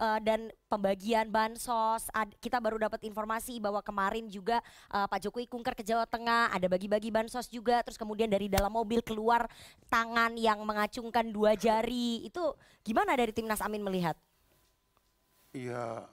[0.00, 5.44] Eh, dan pembagian bansos, ad- kita baru dapat informasi bahwa kemarin juga eh, Pak Jokowi
[5.44, 9.44] kunker ke Jawa Tengah, ada bagi-bagi bansos juga, terus kemudian dari dalam mobil keluar
[9.92, 12.24] tangan yang mengacungkan dua jari.
[12.24, 14.16] Itu gimana dari Timnas Amin melihat?
[15.52, 16.08] Iya,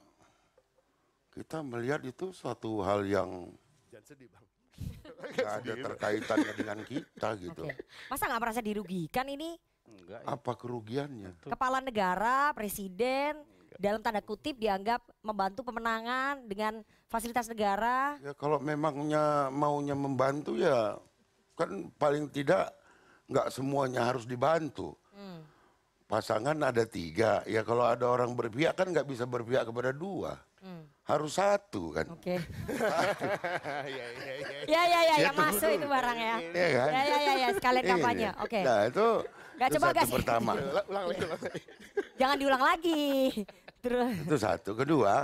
[1.32, 3.48] kita melihat itu suatu hal yang
[3.98, 4.46] Jangan sedih bang.
[5.18, 7.66] nggak ada terkaitannya dengan kita gitu.
[7.66, 7.82] Oke.
[8.06, 9.58] Masa nggak merasa dirugikan ini
[9.90, 10.22] Enggak.
[10.22, 11.34] Apa kerugiannya?
[11.42, 13.42] kepala negara, presiden
[13.74, 18.22] dalam tanda kutip dianggap membantu pemenangan dengan fasilitas negara.
[18.22, 20.94] Ya kalau memangnya maunya membantu ya
[21.58, 22.70] kan paling tidak
[23.26, 24.94] nggak semuanya harus dibantu.
[25.10, 25.42] Hmm.
[26.06, 30.38] Pasangan ada tiga, ya kalau ada orang berpihak kan nggak bisa berpihak kepada dua.
[31.08, 32.06] Harus satu kan.
[32.12, 32.36] Oke.
[33.88, 34.60] Iya iya iya.
[34.68, 36.36] Ya ya ya Ya, yang masuk itu barang ya.
[36.52, 36.90] Iya kan?
[36.92, 38.28] Ya ya ya ya sekalian kampanye.
[38.44, 38.60] Oke.
[38.60, 39.06] Nah itu,
[39.56, 40.14] itu coba satu kasih.
[40.20, 40.52] pertama.
[40.60, 41.60] Ulang ulang lagi ulang lagi.
[42.20, 43.02] Jangan diulang lagi.
[43.84, 44.14] Terus.
[44.28, 44.70] Itu satu.
[44.76, 45.14] Kedua,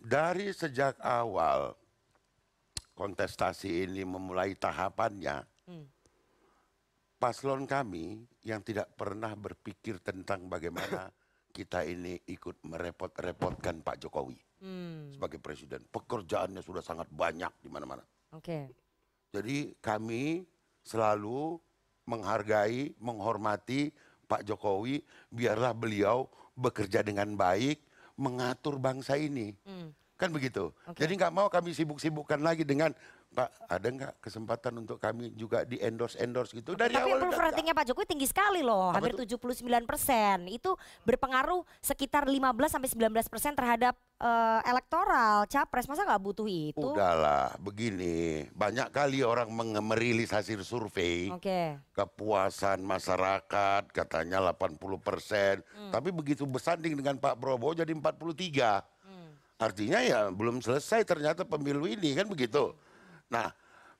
[0.00, 1.76] dari sejak awal
[2.96, 5.84] kontestasi ini memulai tahapannya, Hmm.
[7.20, 11.12] paslon kami yang tidak pernah berpikir tentang bagaimana
[11.52, 15.14] kita ini ikut merepot-repotkan Pak Jokowi Hmm.
[15.14, 15.86] sebagai presiden.
[15.90, 18.02] Pekerjaannya sudah sangat banyak di mana-mana.
[18.34, 18.70] Oke.
[19.30, 20.42] Jadi kami
[20.82, 21.60] selalu
[22.08, 23.92] menghargai, menghormati
[24.26, 26.26] Pak Jokowi, biarlah beliau
[26.58, 27.80] bekerja dengan baik,
[28.18, 29.54] mengatur bangsa ini.
[29.62, 29.94] Hmm.
[30.18, 30.74] Kan begitu.
[30.90, 30.98] Oke.
[30.98, 32.90] Jadi nggak mau kami sibuk-sibukkan lagi dengan
[33.28, 37.44] Pak, ada nggak kesempatan untuk kami juga di endorse endorse gitu dari Tapi awal approval
[37.52, 39.38] ratingnya Pak Jokowi tinggi sekali loh, Apa hampir tuh?
[39.38, 40.48] 79 persen.
[40.48, 45.86] Itu berpengaruh sekitar 15 sampai 19 persen terhadap eh, elektoral capres.
[45.86, 46.82] Masa nggak butuh itu?
[46.82, 48.48] Udahlah, begini.
[48.56, 49.52] Banyak kali orang
[49.84, 51.28] merilis hasil survei.
[51.28, 51.76] Oke.
[51.92, 55.60] Kepuasan masyarakat katanya 80 persen.
[55.76, 55.92] Hmm.
[55.92, 58.82] Tapi begitu bersanding dengan Pak Prabowo jadi 43.
[59.04, 59.30] Hmm.
[59.60, 62.72] Artinya ya belum selesai ternyata pemilu ini kan begitu.
[63.28, 63.52] Nah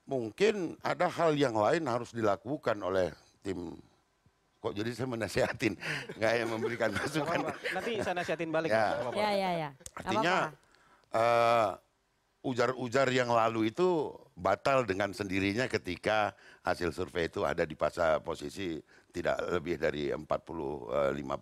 [0.08, 3.12] mungkin ada hal yang lain harus dilakukan oleh
[3.44, 3.76] tim.
[4.58, 5.78] Kok jadi saya menasehatin,
[6.18, 7.46] nggak yang memberikan masukan.
[7.76, 8.74] Nanti saya nasihatin balik.
[8.74, 8.98] Ya.
[9.14, 9.70] Ya ya ya.
[9.94, 10.36] Artinya
[11.14, 11.70] eh,
[12.42, 18.78] ujar-ujar yang lalu itu batal dengan sendirinya ketika hasil survei itu ada di pasar posisi
[19.10, 20.26] tidak lebih dari 45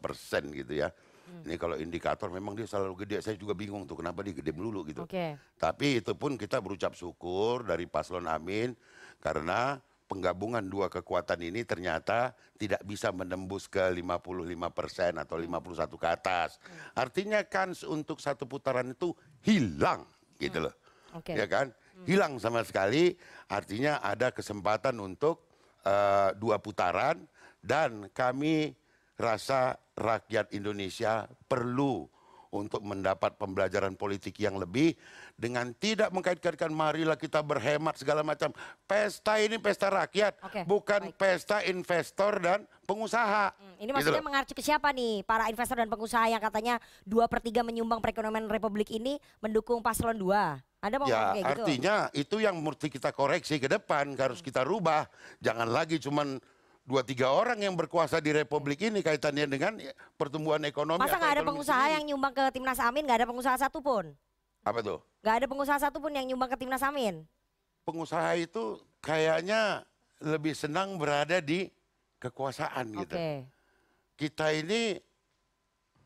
[0.02, 0.88] persen gitu ya.
[1.26, 1.42] Hmm.
[1.42, 3.18] Ini kalau indikator memang dia selalu gede.
[3.18, 5.02] Saya juga bingung tuh kenapa dia gede melulu gitu.
[5.02, 5.34] Oke.
[5.58, 8.78] Tapi itu pun kita berucap syukur dari Paslon Amin
[9.18, 14.22] karena penggabungan dua kekuatan ini ternyata tidak bisa menembus ke 55
[14.70, 16.62] persen atau 51 ke atas.
[16.94, 19.10] Artinya kans untuk satu putaran itu
[19.42, 20.06] hilang
[20.38, 20.74] gitu loh.
[21.10, 21.34] Oke.
[21.34, 21.74] Ya kan?
[22.06, 23.18] Hilang sama sekali.
[23.50, 25.42] Artinya ada kesempatan untuk
[25.82, 27.26] eh, dua putaran
[27.58, 28.78] dan kami
[29.16, 32.04] rasa rakyat Indonesia perlu
[32.46, 34.96] untuk mendapat pembelajaran politik yang lebih
[35.36, 38.48] dengan tidak mengkait-kaitkan marilah kita berhemat segala macam.
[38.88, 41.20] Pesta ini pesta rakyat, Oke, bukan baik.
[41.20, 43.52] pesta investor dan pengusaha.
[43.52, 44.28] Hmm, Ini Gitu maksudnya loh.
[44.30, 45.20] mengacu ke siapa nih?
[45.26, 50.16] Para investor dan pengusaha yang katanya dua per tiga menyumbang perekonomian Republik ini mendukung paslon
[50.16, 50.56] 2.
[50.80, 51.64] Anda mau Ya kayak gitu?
[51.66, 55.10] artinya itu yang mesti kita koreksi ke depan harus kita rubah.
[55.42, 56.38] Jangan lagi cuman
[56.86, 59.74] dua tiga orang yang berkuasa di Republik ini kaitannya dengan
[60.14, 61.02] pertumbuhan ekonomi.
[61.02, 61.94] Masa nggak ada pengusaha sendiri.
[61.98, 63.02] yang nyumbang ke timnas Amin?
[63.02, 64.14] Nggak ada pengusaha satupun?
[64.66, 64.98] apa tuh?
[65.22, 67.22] Nggak ada pengusaha satupun yang nyumbang ke timnas Amin?
[67.86, 69.86] Pengusaha itu kayaknya
[70.18, 71.70] lebih senang berada di
[72.18, 72.98] kekuasaan Oke.
[73.06, 73.16] gitu.
[74.18, 74.98] Kita ini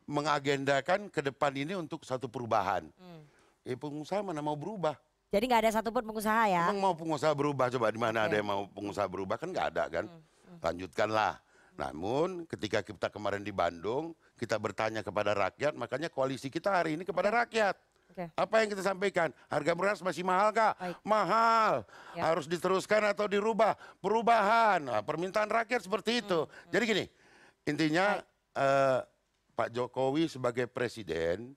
[0.05, 2.85] mengagendakan ke depan ini untuk satu perubahan.
[3.01, 3.23] Hmm.
[3.65, 4.99] Eh pengusaha mana mau berubah?
[5.31, 6.69] Jadi nggak ada satupun pengusaha ya?
[6.69, 8.29] Emang mau pengusaha berubah coba di mana Oke.
[8.29, 10.05] ada yang mau pengusaha berubah kan nggak ada kan?
[10.61, 11.41] Lanjutkanlah.
[11.81, 17.05] Namun ketika kita kemarin di Bandung kita bertanya kepada rakyat, makanya koalisi kita hari ini
[17.09, 17.77] kepada rakyat.
[18.11, 18.27] Oke.
[18.35, 19.31] Apa yang kita sampaikan?
[19.47, 20.75] Harga beras masih mahal kak?
[20.77, 20.97] Baik.
[21.07, 21.73] Mahal.
[22.19, 22.23] Ya.
[22.27, 23.79] Harus diteruskan atau dirubah.
[24.03, 24.83] Perubahan.
[24.83, 26.45] Nah, permintaan rakyat seperti itu.
[26.45, 27.05] Hmm, Jadi gini,
[27.71, 28.19] intinya
[28.59, 29.01] eh,
[29.55, 31.55] Pak Jokowi sebagai presiden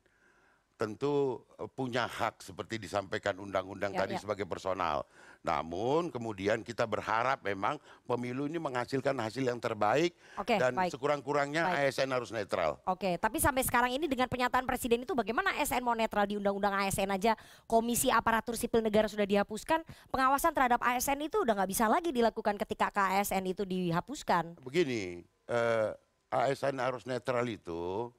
[0.83, 4.19] tentu eh, punya hak seperti disampaikan undang-undang Ya, tadi ya.
[4.19, 5.07] sebagai personal.
[5.43, 11.67] Namun kemudian kita berharap memang pemilu ini menghasilkan hasil yang terbaik Oke, dan sekurang-kurangnya.
[11.83, 12.79] ASN harus netral.
[12.87, 16.75] Oke, tapi sampai sekarang ini dengan pernyataan presiden itu bagaimana ASN mau netral di undang-undang
[16.75, 17.35] ASN aja
[17.67, 22.55] Komisi Aparatur Sipil Negara sudah dihapuskan, pengawasan terhadap ASN itu udah nggak bisa lagi dilakukan
[22.59, 24.55] ketika KASN itu dihapuskan.
[24.63, 25.89] Begini, eh,
[26.31, 28.09] ASN harus netral itu,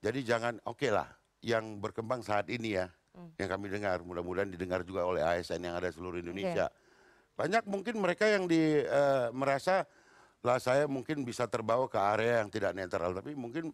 [0.00, 1.06] jadi jangan oke lah
[1.44, 2.88] yang berkembang saat ini ya
[3.38, 4.00] yang kami dengar.
[4.02, 6.72] Mudah-mudahan didengar juga oleh ASN yang ada seluruh Indonesia.
[7.34, 9.84] Banyak mungkin mereka yang di eh, merasa
[10.44, 13.72] lah saya mungkin bisa terbawa ke area yang tidak netral, tapi mungkin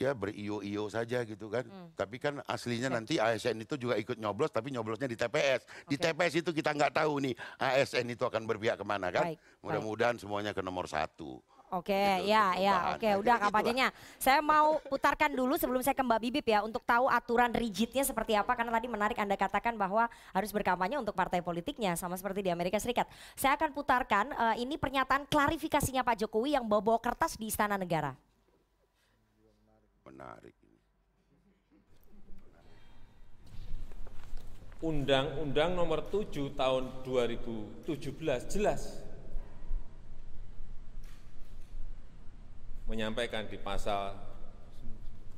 [0.00, 1.68] ya berio-iyo saja gitu kan.
[1.94, 5.62] Tapi kan aslinya nanti ASN itu juga ikut nyoblos, tapi nyoblosnya di TPS.
[5.86, 6.08] Di Oke.
[6.08, 9.36] TPS itu kita nggak tahu nih ASN itu akan berpihak ke mana kan.
[9.62, 11.38] Mudah-mudahan semuanya ke nomor satu.
[11.72, 13.88] Oke, Gitu, ya, ya, oke, Nah, udah kampanyenya.
[14.20, 18.36] Saya mau putarkan dulu sebelum saya ke Mbak Bibip ya, untuk tahu aturan rigidnya seperti
[18.36, 18.52] apa.
[18.52, 20.04] Karena tadi menarik Anda katakan bahwa
[20.36, 23.08] harus berkampanye untuk partai politiknya, sama seperti di Amerika Serikat.
[23.32, 28.12] Saya akan putarkan eh, ini pernyataan klarifikasinya Pak Jokowi yang bawa-bawa kertas di Istana Negara.
[30.04, 30.52] Menarik.
[30.52, 30.76] ini.
[34.84, 37.96] Undang-Undang Nomor 7 Tahun 2017
[38.52, 39.01] jelas
[42.86, 44.14] menyampaikan di pasal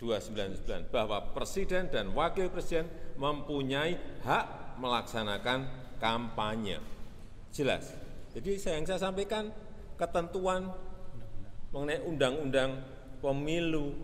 [0.01, 5.71] 299 bahwa presiden dan wakil presiden mempunyai hak melaksanakan
[6.03, 6.83] kampanye.
[7.55, 7.95] Jelas.
[8.35, 9.55] Jadi saya yang saya sampaikan
[9.95, 10.75] ketentuan
[11.71, 12.83] mengenai undang-undang
[13.23, 13.95] pemilu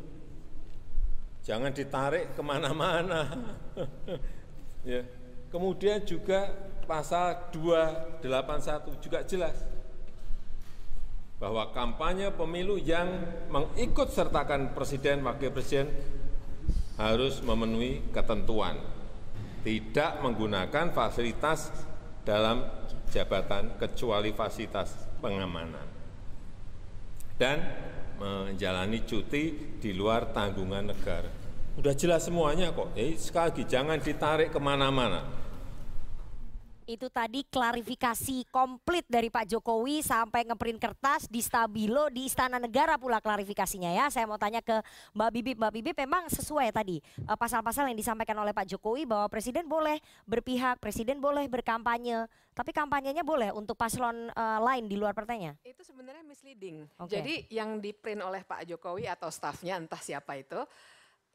[1.43, 3.27] jangan ditarik ke mana-mana.
[4.87, 5.03] ya.
[5.51, 6.47] Kemudian juga
[6.87, 9.67] pasal 281 juga jelas
[11.41, 13.09] bahwa kampanye pemilu yang
[13.49, 15.89] mengikut sertakan presiden wakil presiden
[17.01, 18.77] harus memenuhi ketentuan
[19.65, 21.73] tidak menggunakan fasilitas
[22.29, 22.61] dalam
[23.09, 25.89] jabatan kecuali fasilitas pengamanan
[27.41, 27.59] dan
[28.21, 31.33] menjalani cuti di luar tanggungan negara.
[31.81, 32.93] Udah jelas semuanya kok.
[32.93, 35.40] Jadi sekali lagi jangan ditarik ke mana-mana.
[36.91, 42.99] Itu tadi klarifikasi komplit dari Pak Jokowi sampai ngeprint kertas di Stabilo di Istana Negara
[42.99, 44.11] pula klarifikasinya ya.
[44.11, 44.83] Saya mau tanya ke
[45.15, 45.57] Mbak Bibip.
[45.63, 50.03] Mbak Bibip memang sesuai tadi eh, pasal-pasal yang disampaikan oleh Pak Jokowi bahwa presiden boleh
[50.27, 52.27] berpihak, presiden boleh berkampanye,
[52.59, 55.55] tapi kampanyenya boleh untuk paslon eh, lain di luar partainya.
[55.63, 56.91] Itu sebenarnya misleading.
[56.99, 57.15] Oke.
[57.15, 60.59] Jadi yang di print oleh Pak Jokowi atau stafnya entah siapa itu,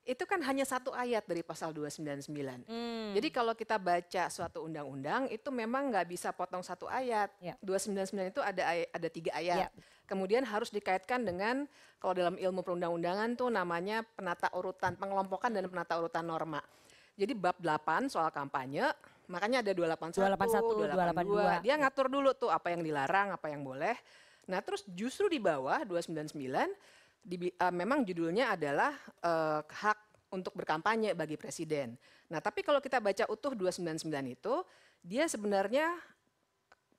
[0.05, 2.69] itu kan hanya satu ayat dari pasal 299.
[2.69, 3.11] Hmm.
[3.17, 7.33] Jadi kalau kita baca suatu undang-undang itu memang nggak bisa potong satu ayat.
[7.41, 7.57] Ya.
[7.65, 9.65] 299 itu ada ada tiga ayat.
[9.65, 9.69] Ya.
[10.05, 11.65] Kemudian harus dikaitkan dengan
[11.97, 16.61] kalau dalam ilmu perundang-undangan tuh namanya penata urutan pengelompokan dan penata urutan norma.
[17.17, 18.91] Jadi bab 8 soal kampanye,
[19.25, 21.65] makanya ada 281, 281, 282.
[21.65, 23.95] Dia ngatur dulu tuh apa yang dilarang, apa yang boleh.
[24.45, 26.69] Nah, terus justru di bawah 299
[27.25, 28.93] di, eh, memang judulnya adalah
[29.25, 31.97] eh, hak untuk berkampanye bagi presiden.
[32.29, 34.53] Nah, tapi kalau kita baca utuh 299 itu,
[35.01, 35.89] dia sebenarnya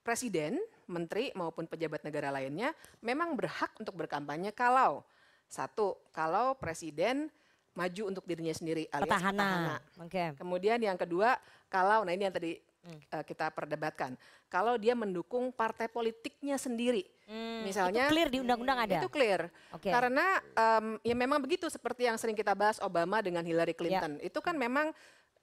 [0.06, 2.70] presiden, menteri maupun pejabat negara lainnya
[3.02, 5.02] memang berhak untuk berkampanye kalau
[5.50, 7.26] satu, kalau presiden
[7.74, 9.82] maju untuk dirinya sendiri alias Petahana.
[10.00, 10.32] Oke.
[10.38, 11.36] Kemudian yang kedua,
[11.68, 14.14] kalau nah ini yang tadi eh, kita perdebatkan,
[14.46, 18.96] kalau dia mendukung partai politiknya sendiri, Hmm, misalnya itu clear di undang-undang ada.
[18.96, 19.50] itu clear.
[19.74, 19.90] Oke.
[19.90, 23.78] Karena em, ya memang begitu seperti yang sering kita bahas Obama dengan Hillary Ya.
[23.78, 24.12] Clinton.
[24.22, 24.94] Itu kan memang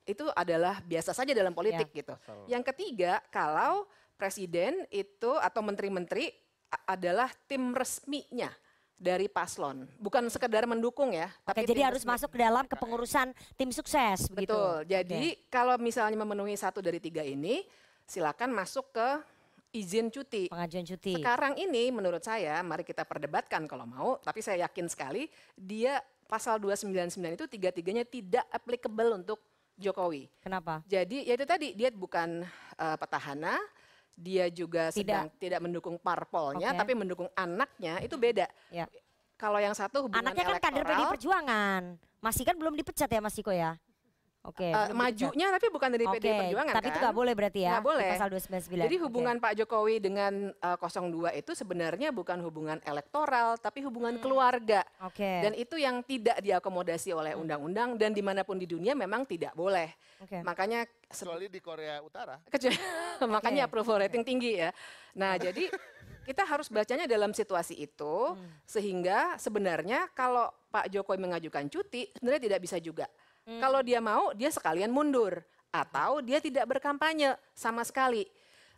[0.04, 2.00] itu adalah biasa saja dalam politik Ya.
[2.00, 2.14] gitu.
[2.48, 3.84] Yang ketiga, kalau
[4.16, 6.32] presiden itu atau menteri-menteri
[6.86, 8.48] adalah tim resminya
[9.04, 13.68] dari paslon, bukan sekedar mendukung ya, Oke, tapi jadi harus masuk ke dalam kepengurusan tim
[13.76, 14.56] sukses begitu.
[14.56, 14.88] Betul.
[14.88, 15.52] Jadi Oke.
[15.52, 17.68] kalau misalnya memenuhi satu dari tiga ini,
[18.08, 19.08] silakan masuk ke
[19.76, 20.48] izin cuti.
[20.48, 21.20] pengajuan cuti.
[21.20, 26.62] Sekarang ini menurut saya, mari kita perdebatkan kalau mau, tapi saya yakin sekali dia pasal
[26.64, 30.30] 299 itu tiga-tiganya tidak applicable untuk Jokowi.
[30.40, 30.86] Kenapa?
[30.86, 32.46] Jadi ya itu tadi dia bukan
[32.78, 33.58] eh, petahana,
[34.14, 36.80] dia juga sedang tidak mendukung parpolnya, Oke.
[36.80, 38.46] tapi mendukung anaknya itu beda.
[38.70, 38.86] Ya.
[39.38, 41.84] Kalau yang satu hubungan Anaknya kan kader PDI elektoral, Perjuangan.
[42.24, 43.76] Masih kan belum dipecat ya Mas Ciko ya?
[44.44, 44.68] Oke.
[44.68, 45.00] eh, belum dipecat.
[45.00, 46.92] majunya tapi bukan dari Oke, PDI Perjuangan Tapi kan?
[46.92, 47.72] itu nggak boleh berarti ya?
[47.72, 48.10] Nggak boleh.
[48.12, 48.84] Pasal 299.
[48.84, 54.84] Jadi hubungan Pak Jokowi dengan eh, 02 itu sebenarnya bukan hubungan elektoral, tapi hubungan keluarga.
[55.00, 55.08] Hmm.
[55.08, 55.24] Oke.
[55.24, 55.44] Hmm.
[55.48, 59.56] Dan itu yang tidak diakomodasi oleh undang-undang dan di mana pun di dunia memang tidak
[59.56, 59.96] boleh.
[60.20, 60.44] Oke.
[60.44, 62.36] Makanya Kecuali di Korea Utara.
[62.44, 62.76] Kecuali-
[63.34, 64.76] makanya approval rating tinggi ya.
[65.14, 65.72] Nah, jadi
[66.24, 68.50] kita harus bacanya dalam situasi itu Hmm.
[68.66, 73.06] sehingga sebenarnya kalau Pak Jokowi mengajukan cuti sebenarnya tidak bisa juga.
[73.44, 73.60] Hmm.
[73.60, 78.28] Kalau dia mau dia sekalian mundur atau dia tidak berkampanye sama sekali.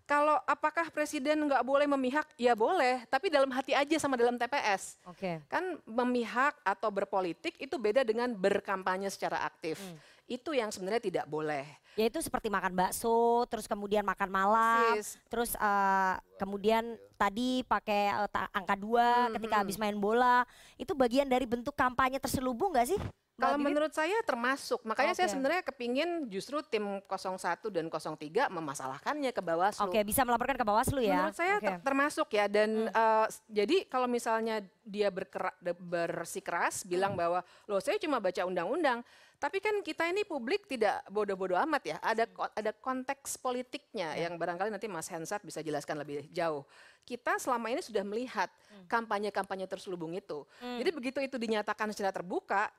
[0.05, 2.30] Kalau apakah presiden nggak boleh memihak?
[2.38, 5.01] Ya boleh, tapi dalam hati aja sama dalam TPS.
[5.09, 5.41] Oke.
[5.49, 9.82] Kan memihak atau berpolitik itu beda dengan berkampanye secara aktif.
[9.82, 9.97] Hmm.
[10.30, 11.66] Itu yang sebenarnya tidak boleh.
[11.97, 15.18] Ya itu seperti makan bakso, terus kemudian makan malam, Persis.
[15.26, 16.86] terus eh, kemudian
[17.18, 19.63] tadi pakai ta- angka dua Hmm, ketika hmm.
[19.66, 20.45] habis main bola.
[20.78, 22.99] Itu bagian dari bentuk kampanye terselubung nggak sih?
[23.36, 24.80] Kalau menurut saya termasuk.
[24.82, 25.34] Makanya saya Oke.
[25.36, 29.92] sebenarnya kepingin justru tim 01 dan 03 memasalahkannya ke Bawaslu.
[29.92, 31.20] Oke, bisa melaporkan ke Bawaslu ya.
[31.20, 37.20] Menurut saya ter- termasuk ya dan eh, s- jadi kalau misalnya dia bersikeras bilang Hmm.
[37.20, 39.04] bahwa loh saya cuma baca undang-undang,
[39.36, 41.98] tapi kan kita ini publik tidak bodoh-bodoh amat ya.
[42.00, 44.28] Ada ko- ada konteks politiknya Ya.
[44.28, 46.64] yang barangkali nanti Mas Hensat bisa jelaskan lebih jauh.
[47.04, 48.88] Kita selama ini sudah melihat Hmm.
[48.88, 50.48] kampanye-kampanye terselubung itu.
[50.58, 52.72] Jadi begitu itu dinyatakan secara terbuka,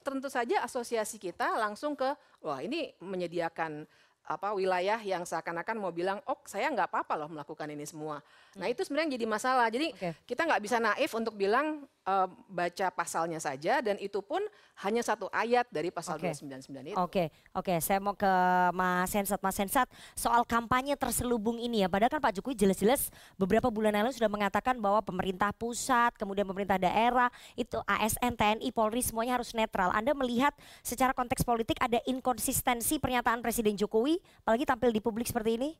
[0.00, 2.08] tentu saja asosiasi kita langsung ke
[2.40, 3.84] wah ini menyediakan
[4.30, 8.22] apa wilayah yang seakan-akan mau bilang oh saya nggak apa-apa loh melakukan ini semua.
[8.54, 9.66] Nah itu sebenarnya yang jadi masalah.
[9.66, 10.10] Jadi Oke.
[10.22, 14.38] kita nggak bisa naif untuk bilang eh, baca pasalnya saja dan itu pun
[14.86, 16.30] hanya satu ayat dari pasal Oke.
[16.30, 16.96] 299 itu.
[16.96, 17.74] Oke, oke.
[17.82, 18.32] Saya mau ke
[18.70, 19.42] Mas Sensat.
[19.42, 21.88] Mas Sensat, soal kampanye terselubung ini ya.
[21.90, 26.78] Padahal kan Pak Jokowi jelas-jelas beberapa bulan lalu sudah mengatakan bahwa pemerintah pusat, kemudian pemerintah
[26.78, 27.28] daerah,
[27.58, 29.90] itu ASN, TNI, Polri semuanya harus netral.
[29.90, 35.56] Anda melihat secara konteks politik ada inkonsistensi pernyataan Presiden Jokowi, apalagi tampil di publik seperti
[35.56, 35.70] ini?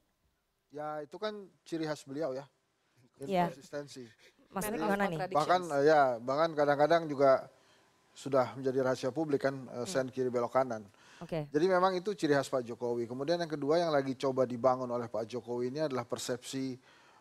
[0.70, 1.34] Ya itu kan
[1.66, 2.46] ciri khas beliau ya,
[3.22, 3.50] Iya.
[3.50, 4.06] inkonsistensi.
[4.50, 5.18] Maksudnya Man of gimana nih?
[5.30, 7.46] Bahkan eh, ya, bahkan kadang-kadang juga
[8.10, 10.82] sudah menjadi rahasia publik kan, eh, sen kiri belok kanan.
[11.22, 11.46] Oke.
[11.52, 13.06] Jadi memang itu ciri khas Pak Jokowi.
[13.06, 16.74] Kemudian yang kedua yang lagi coba dibangun oleh Pak Jokowi ini adalah persepsi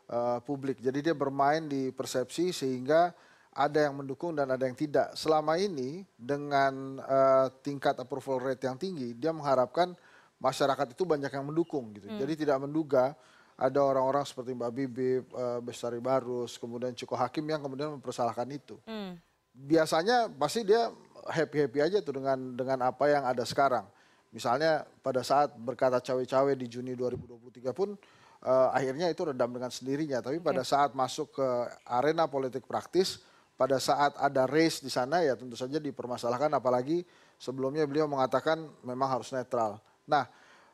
[0.09, 0.81] eh, publik.
[0.81, 3.13] Jadi dia bermain di persepsi sehingga
[3.53, 5.13] ada yang mendukung dan ada yang tidak.
[5.13, 9.93] Selama ini dengan eh, tingkat approval rate yang tinggi, dia mengharapkan
[10.39, 12.07] masyarakat itu banyak yang mendukung gitu.
[12.07, 13.13] Jadi tidak menduga
[13.59, 18.79] ada orang-orang seperti Mbak Bibip, eh, Bestari Barus, kemudian Ciko Hakim yang kemudian mempersalahkan itu
[18.87, 19.19] Hmm.
[19.51, 20.87] biasanya pasti dia
[21.27, 23.83] happy happy aja tuh dengan dengan apa yang ada sekarang.
[24.31, 27.99] Misalnya pada saat berkata cawe-cawe di Juni 2023 pun
[28.39, 30.23] eh, akhirnya itu redam dengan sendirinya.
[30.23, 31.47] Tapi pada saat masuk ke
[31.83, 33.19] arena politik praktis,
[33.59, 36.47] pada saat ada race di sana ya tentu saja dipermasalahkan.
[36.55, 37.03] Apalagi
[37.35, 39.83] sebelumnya beliau mengatakan memang harus netral.
[40.09, 40.25] Nah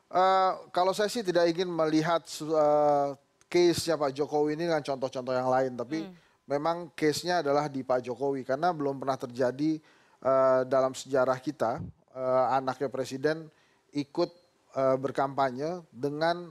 [0.08, 3.08] eh, kalau saya sih tidak ingin melihat eh,
[3.46, 6.02] case-nya Pak Jokowi ini dengan contoh-contoh yang lain, tapi
[6.50, 9.78] memang case-nya adalah di Pak Jokowi karena belum pernah terjadi
[10.24, 11.84] eh, dalam sejarah kita
[12.48, 13.44] anaknya presiden
[13.92, 14.32] ikut
[14.72, 16.48] berkampanye dengan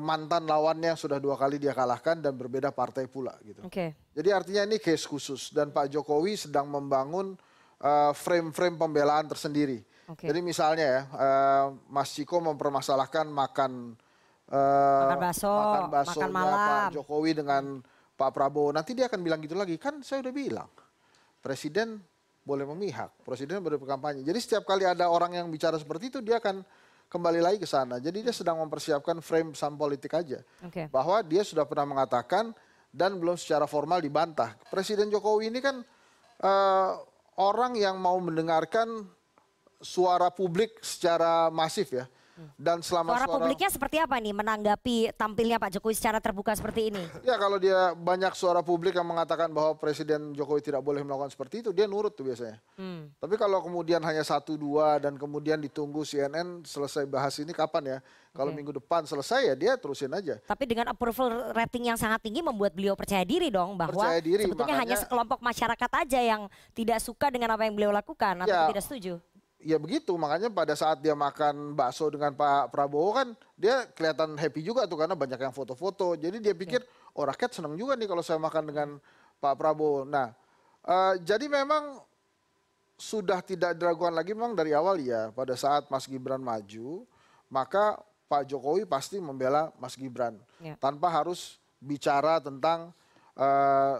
[0.00, 3.60] mantan lawannya yang sudah dua kali dia kalahkan dan berbeda partai pula gitu.
[3.60, 3.92] Oke.
[4.16, 7.36] Jadi artinya ini case khusus dan Pak Jokowi sedang membangun
[8.16, 9.84] frame-frame pembelaan tersendiri.
[10.10, 10.26] Oke.
[10.26, 13.94] Jadi misalnya ya, eh, Mas Ciko mempermasalahkan makan
[14.50, 16.58] eh, Makan bakso, makan makan baksonya malam.
[16.58, 17.64] Pak Jokowi dengan
[18.18, 18.74] Pak Prabowo.
[18.74, 20.70] Nanti dia akan bilang gitu lagi, kan saya udah bilang
[21.38, 22.02] presiden
[22.42, 24.26] boleh memihak, presiden boleh berkampanye.
[24.26, 26.66] Jadi setiap kali ada orang yang bicara seperti itu, dia akan
[27.06, 28.02] kembali lagi ke sana.
[28.02, 30.90] Jadi dia sedang mempersiapkan frame sam politik aja Oke.
[30.90, 32.50] bahwa dia sudah pernah mengatakan
[32.90, 34.58] dan belum secara formal dibantah.
[34.66, 35.82] Presiden Jokowi ini kan
[36.42, 36.90] eh,
[37.38, 39.06] orang yang mau mendengarkan
[39.80, 42.06] suara publik secara masif ya.
[42.56, 47.04] Dan selama Suara publiknya seperti apa nih menanggapi tampilnya Pak Jokowi secara terbuka seperti ini?
[47.20, 51.60] Ya kalau dia banyak suara publik yang mengatakan bahwa Presiden Jokowi tidak boleh melakukan seperti
[51.60, 52.56] itu, dia nurut tuh biasanya.
[52.80, 53.12] Hmm.
[53.20, 57.98] Tapi kalau kemudian hanya satu dua dan kemudian ditunggu CNN selesai bahas ini kapan ya?
[58.32, 58.62] Kalau Oke.
[58.62, 60.38] minggu depan selesai ya dia terusin aja.
[60.40, 64.48] Tapi dengan approval rating yang sangat tinggi membuat beliau percaya diri dong bahwa Percaya diri,
[64.48, 68.48] sebetulnya hanya makanya- sekelompok masyarakat aja yang tidak suka dengan apa yang beliau lakukan atau
[68.48, 68.64] Ya.
[68.70, 69.20] tidak setuju.
[69.60, 74.64] Ya begitu, makanya pada saat dia makan bakso dengan Pak Prabowo kan dia kelihatan happy
[74.64, 76.16] juga tuh karena banyak yang foto-foto.
[76.16, 76.80] Jadi dia pikir,
[77.12, 78.88] oh rakyat senang juga nih kalau saya makan dengan
[79.36, 80.08] Pak Prabowo.
[80.08, 80.32] Nah,
[80.88, 82.00] eh, jadi memang
[82.96, 87.04] sudah tidak diragukan lagi memang dari awal ya pada saat Mas Gibran maju,
[87.52, 88.00] maka
[88.32, 90.76] Pak Jokowi pasti membela Mas Gibran Ya.
[90.80, 92.96] tanpa harus bicara tentang
[93.36, 93.96] eh,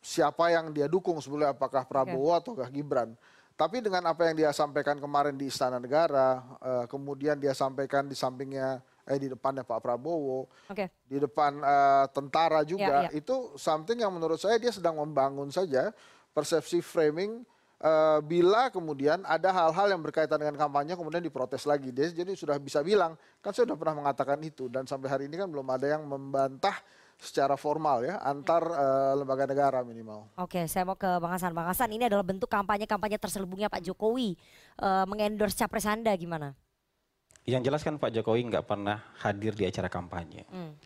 [0.00, 3.12] siapa yang dia dukung sebetulnya apakah Prabowo ataukah Gibran.
[3.56, 8.12] Tapi dengan apa yang dia sampaikan kemarin di Istana Negara, eh, kemudian dia sampaikan di
[8.12, 10.92] sampingnya eh di depannya Pak Prabowo, Oke.
[11.08, 13.10] di depan eh, tentara juga, Ya, ya.
[13.16, 15.88] itu something yang menurut saya dia sedang membangun saja
[16.36, 17.48] persepsi framing
[17.80, 21.88] eh, bila kemudian ada hal-hal yang berkaitan dengan kampanye kemudian diprotes lagi.
[21.96, 25.40] Dia jadi sudah bisa bilang, kan saya sudah pernah mengatakan itu dan sampai hari ini
[25.40, 26.76] kan belum ada yang membantah
[27.16, 30.28] secara formal ya antar eh, lembaga negara minimal.
[30.36, 31.56] Oke, saya mau ke Bang Hasan.
[31.56, 34.36] Bang Hasan, ini adalah bentuk kampanye-kampanye terselubungnya Pak Jokowi
[34.80, 36.52] eh, mengendorse capres Anda gimana?
[37.46, 40.44] Yang jelas kan Pak Jokowi nggak pernah hadir di acara kampanye.
[40.50, 40.76] Hmm.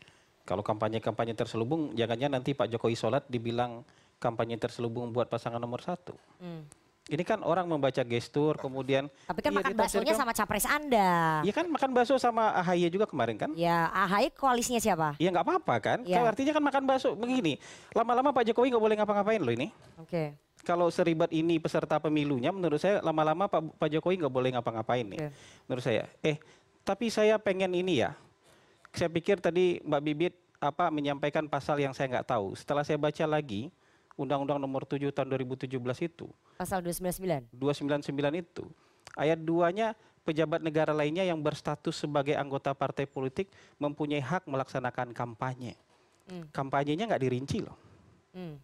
[0.47, 3.87] Kalau kampanye-kampanye terselubung, jangannya nanti Pak Jokowi sholat dibilang
[4.21, 6.15] kampanye terselubung buat pasangan nomor satu.
[6.39, 6.69] Hmm.
[7.11, 9.11] Ini kan orang membaca gestur, kemudian...
[9.27, 11.43] Tapi kan iya, makan baksonya sama capres Anda.
[11.43, 13.51] Iya kan makan bakso sama AHY juga kemarin kan?
[13.59, 15.19] Ya, AHY koalisinya siapa?
[15.19, 15.99] Iya nggak apa-apa kan?
[16.07, 17.59] Kalau artinya kan makan bakso begini.
[17.99, 19.75] Lama-lama Pak Jokowi nggak boleh ngapa-ngapain loh ini.
[19.99, 20.39] Oke.
[20.61, 25.19] kalau seribet ini peserta pemilunya, menurut saya lama-lama Pak, Pak Jokowi nggak boleh ngapa-ngapain nih.
[25.19, 25.29] Oke.
[25.67, 26.05] Menurut saya.
[26.21, 26.37] Eh,
[26.85, 28.13] tapi saya pengen ini ya.
[28.93, 32.53] Saya pikir tadi Mbak Bibit apa menyampaikan pasal yang saya nggak tahu.
[32.53, 33.73] Setelah saya baca lagi,
[34.21, 35.73] Undang-Undang Nomor 7 Tahun 2017
[36.05, 36.29] itu,
[36.61, 37.49] Pasal 299.
[37.57, 38.65] 299 itu,
[39.17, 43.49] ayat 2-nya pejabat negara lainnya yang berstatus sebagai anggota partai politik
[43.81, 45.75] mempunyai hak melaksanakan kampanye.
[46.29, 46.47] Hmm.
[46.53, 47.77] Kampanyenya nggak dirinci loh.
[48.37, 48.61] Hmm.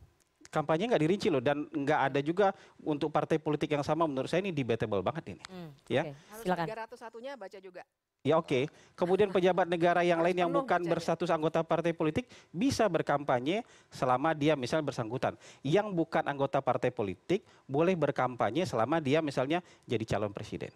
[0.47, 4.45] Kampanye nggak dirinci loh dan nggak ada juga untuk partai politik yang sama menurut saya
[4.45, 5.43] ini debatable banget ini.
[5.49, 5.71] Hmm.
[5.91, 6.07] Ya.
[6.07, 6.67] Oke, Harus Silakan.
[6.69, 7.83] 301-nya baca juga.
[8.27, 8.67] Ya oke.
[8.99, 14.59] Kemudian pejabat negara yang lain yang bukan berstatus anggota partai politik bisa berkampanye selama dia
[14.59, 15.39] misalnya bersangkutan.
[15.63, 20.75] Yang bukan anggota partai politik boleh berkampanye selama dia misalnya jadi calon presiden.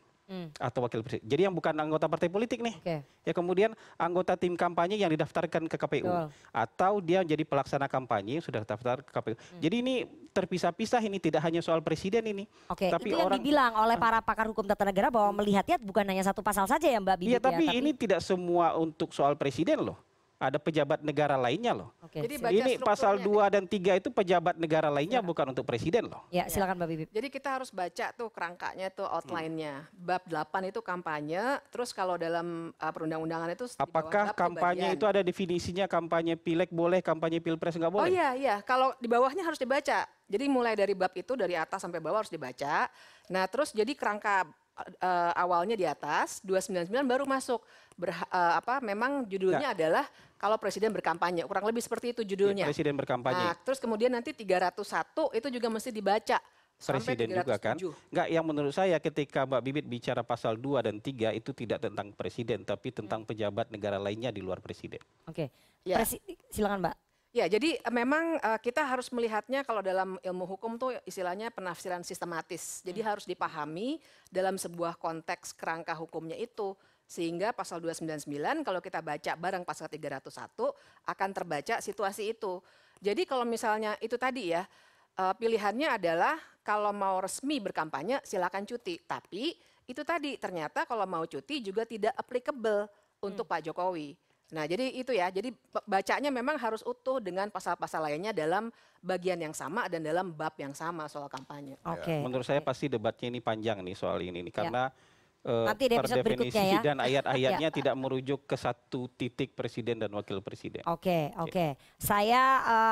[0.57, 1.27] Atau wakil presiden.
[1.27, 2.75] Jadi yang bukan anggota partai politik nih.
[2.79, 2.97] Oke.
[3.27, 6.27] Ya kemudian anggota tim kampanye yang didaftarkan ke KPU Betul.
[6.55, 9.35] atau dia jadi pelaksana kampanye sudah daftar ke KPU.
[9.35, 9.61] Hmm.
[9.61, 9.95] Jadi ini
[10.31, 12.45] terpisah-pisah ini tidak hanya soal presiden ini.
[12.71, 16.07] Oke, Tapi itu yang orang- dibilang oleh para pakar hukum tata negara bahwa melihatnya bukan
[16.07, 19.83] hanya satu pasal saja ya Mbak Bibit Iya tapi ini tidak semua untuk soal presiden
[19.83, 19.99] loh.
[20.41, 21.93] Ada pejabat negara lainnya loh.
[22.01, 22.25] Oke.
[22.25, 26.09] Jadi baca Ini pasal strukturnya 2 dan 3 itu pejabat negara lainnya bukan untuk presiden
[26.09, 26.25] loh.
[26.33, 27.09] Ya, silakan Mbak Bibip.
[27.13, 29.21] Jadi kita harus baca tuh kerangkanya tuh Hmm.
[29.21, 29.85] outline-nya.
[29.93, 35.85] Bab 8 itu kampanye, terus kalau dalam uh, perundang-undangan itu Apakah kampanye itu ada definisinya
[35.85, 38.09] kampanye pileg boleh, kampanye pilpres nggak Oh boleh?
[38.09, 40.09] iya iya, kalau di bawahnya harus dibaca.
[40.25, 42.89] Jadi mulai dari bab itu dari atas sampai bawah harus dibaca.
[43.29, 44.49] Nah, terus jadi kerangka
[44.81, 47.61] eh, awalnya di atas, 299 baru masuk.
[47.93, 50.09] Berha- eh, apa memang judulnya adalah
[50.41, 51.45] kalau presiden berkampanye.
[51.45, 52.65] Kurang lebih seperti itu judulnya.
[52.65, 53.53] Ya, presiden berkampanye.
[53.53, 56.41] Nah, terus kemudian nanti 301 itu juga mesti dibaca.
[56.81, 57.77] presiden juga kan.
[57.77, 57.93] 307.
[58.09, 62.09] Enggak, yang menurut saya ketika Mbak Bibit bicara pasal 2 dan 3 itu tidak tentang
[62.17, 64.97] presiden tapi tentang pejabat negara lainnya di luar presiden.
[65.29, 65.53] Oke.
[65.85, 66.01] Ya.
[66.01, 66.97] Presi- silakan Mbak.
[67.37, 72.01] Ya, jadi eh, memang eh, kita harus melihatnya kalau dalam ilmu hukum tuh istilahnya penafsiran
[72.01, 72.81] sistematis.
[72.81, 74.01] Jadi harus dipahami
[74.33, 76.73] dalam sebuah konteks kerangka hukumnya itu.
[77.11, 80.31] Sehingga pasal 299 kalau kita baca bareng pasal 301
[81.11, 82.63] akan terbaca situasi itu.
[83.03, 84.63] Jadi kalau misalnya itu tadi ya,
[85.19, 89.03] eh, pilihannya adalah kalau mau resmi berkampanye silakan cuti.
[89.03, 89.59] Tapi
[89.91, 92.87] itu tadi ternyata kalau mau cuti juga tidak applicable
[93.19, 94.15] untuk Pak Jokowi.
[94.51, 95.31] Nah, jadi itu ya.
[95.31, 95.55] Jadi
[95.87, 100.75] bacanya memang harus utuh dengan pasal-pasal lainnya dalam bagian yang sama dan dalam bab yang
[100.75, 101.79] sama soal kampanye.
[101.87, 102.19] Oke.
[102.19, 105.10] Menurut saya pasti debatnya ini panjang nih soal ini nih karena eh,
[105.41, 106.81] Nanti di per definisi berikutnya ya.
[106.85, 107.73] dan ayat-ayatnya Ya.
[107.73, 110.85] tidak merujuk ke satu titik presiden dan wakil presiden.
[110.85, 111.81] Oke, oke.
[111.97, 112.43] Saya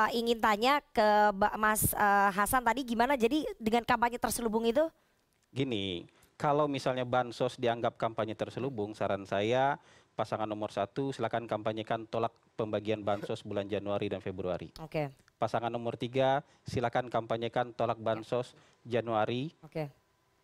[0.09, 1.29] eh, ingin tanya ke
[1.61, 4.81] Mas eh, Hasan tadi gimana jadi dengan kampanye terselubung itu?
[5.53, 6.09] Gini,
[6.41, 9.77] kalau misalnya bansos dianggap kampanye terselubung, saran saya
[10.17, 14.73] pasangan nomor satu silakan kampanyekan tolak pembagian bansos bulan Januari dan Februari.
[14.83, 18.51] Oke, Pasangan nomor tiga silakan kampanyekan tolak bansos
[18.83, 19.87] Januari oke.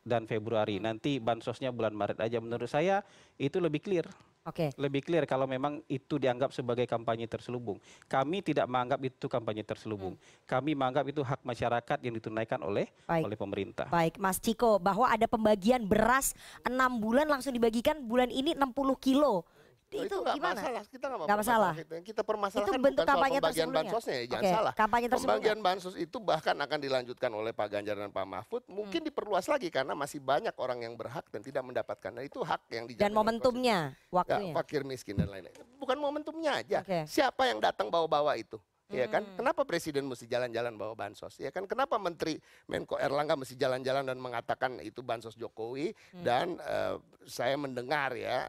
[0.05, 0.77] Dan Februari.
[0.77, 2.37] Nanti bansosnya bulan Maret aja.
[2.37, 3.01] Menurut saya
[3.41, 4.05] itu lebih clear.
[4.45, 4.69] Oke.
[4.77, 7.81] Lebih clear kalau memang itu dianggap sebagai kampanye terselubung.
[8.05, 10.13] Kami tidak menganggap itu kampanye terselubung.
[10.45, 13.25] Kami menganggap itu hak masyarakat yang ditunaikan oleh Baik.
[13.25, 13.89] oleh pemerintah.
[13.89, 18.69] Baik, Mas Ciko, bahwa ada pembagian beras enam bulan langsung dibagikan bulan ini 60
[19.01, 19.49] kilo.
[19.87, 20.57] Oh, Itu, nggak gimana?
[20.57, 21.73] masalah, kita mau Nggak masalah.
[21.77, 21.93] itu.
[22.03, 24.73] Kita permasalahkan Itu bentuk bukan soal pembagian bansosnya ya, jangan Oke, salah.
[24.73, 25.07] kampanye.
[25.07, 29.07] Pembagian bansos itu bahkan akan dilanjutkan oleh Pak Ganjar dan Pak Mahfud, mungkin Hmm.
[29.07, 32.11] diperluas lagi karena masih banyak orang yang berhak dan tidak mendapatkan.
[32.11, 33.77] Dan itu hak yang dijamin Dan momentumnya,
[34.09, 34.51] waktunya.
[34.51, 35.53] Ya, fakir miskin dan lain-lain.
[35.77, 36.79] Bukan momentumnya aja.
[36.81, 37.05] Oke.
[37.05, 38.57] Siapa yang datang bawa-bawa itu?
[38.87, 39.21] Ya kan?
[39.21, 39.37] Hmm.
[39.37, 41.37] Kenapa presiden mesti jalan-jalan bawa bansos?
[41.37, 41.65] Ya kan?
[41.65, 46.21] Kenapa menteri Menko Erlangga mesti jalan-jalan dan mengatakan itu bansos Jokowi Hmm.
[46.21, 48.45] dan eh, saya mendengar ya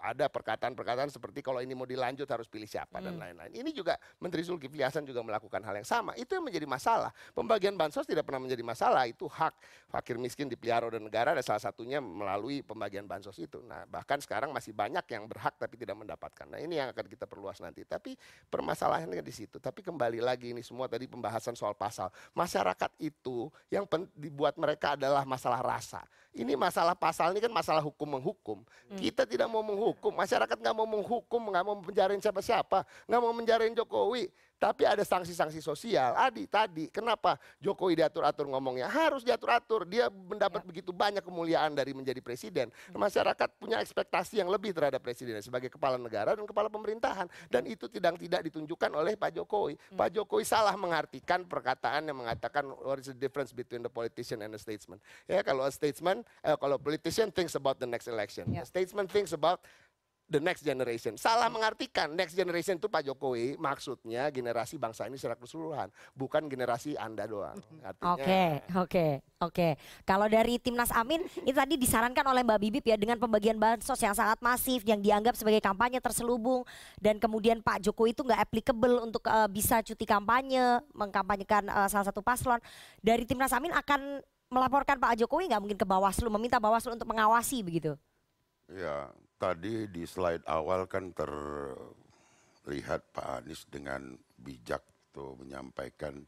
[0.00, 3.22] ada perkataan-perkataan seperti kalau ini mau dilanjut harus pilih siapa dan Hmm.
[3.22, 3.52] lain-lain.
[3.52, 6.16] Ini juga Menteri Zulkifli Hasan juga melakukan hal yang sama.
[6.18, 7.12] Itu yang menjadi masalah.
[7.36, 9.04] Pembagian bansos tidak pernah menjadi masalah.
[9.06, 9.54] Itu hak
[9.86, 13.62] fakir miskin dipelihara oleh negara dan salah satunya melalui pembagian bansos itu.
[13.62, 16.50] Nah, bahkan sekarang masih banyak yang berhak tapi tidak mendapatkan.
[16.50, 17.86] Nah, ini yang akan kita perluas nanti.
[17.86, 18.16] Tapi
[18.50, 19.62] permasalahannya di situ.
[19.62, 22.10] Tapi kembali lagi ini semua tadi pembahasan soal pasal.
[22.32, 23.86] Masyarakat itu yang
[24.16, 26.02] dibuat mereka adalah masalah rasa.
[26.36, 28.58] Ini masalah pasal ini kan masalah hukum menghukum.
[28.98, 33.74] Kita tidak mau menghukum, masyarakat nggak mau menghukum, nggak mau menjarain siapa-siapa, nggak mau menjarain
[33.76, 34.30] Jokowi.
[34.56, 36.16] Tapi ada sanksi-sanksi sosial.
[36.16, 38.88] Adi tadi, kenapa Jokowi diatur-atur ngomongnya?
[38.88, 39.84] Harus diatur-atur.
[39.84, 42.72] Dia mendapat begitu banyak kemuliaan dari menjadi presiden.
[42.96, 47.28] Masyarakat punya ekspektasi yang lebih terhadap presiden sebagai kepala negara dan kepala pemerintahan.
[47.52, 49.76] Dan itu tidak tidak ditunjukkan oleh Pak Jokowi.
[49.92, 54.56] Pak Jokowi salah mengartikan perkataan yang mengatakan what is the difference between the politician and
[54.56, 54.96] the statesman.
[55.28, 58.48] Ya kalau a statesman, eh, kalau politician thinks about the next election.
[58.56, 59.60] A statesman thinks about
[60.26, 61.14] the next generation.
[61.14, 66.98] Salah mengartikan next generation itu Pak Jokowi maksudnya generasi bangsa ini secara keseluruhan, bukan generasi
[66.98, 67.58] Anda doang.
[67.86, 69.06] Artinya Oke, oke,
[69.40, 69.68] oke.
[70.02, 74.14] Kalau dari Timnas Amin, itu tadi disarankan oleh Mbak Bibip ya dengan pembagian bansos yang
[74.14, 76.66] sangat masif, yang dianggap sebagai kampanye terselubung,
[76.98, 82.06] dan kemudian Pak Jokowi itu nggak applicable untuk eh, bisa cuti kampanye, mengkampanyekan eh, salah
[82.10, 82.58] satu paslon.
[82.98, 84.20] Dari Timnas Amin akan
[84.50, 87.94] melaporkan Pak Jokowi nggak mungkin ke Bawaslu, meminta Bawaslu untuk mengawasi begitu?
[88.66, 94.82] Ya, tadi di slide awal kan terlihat Pak Anies dengan bijak
[95.12, 96.24] tuh menyampaikan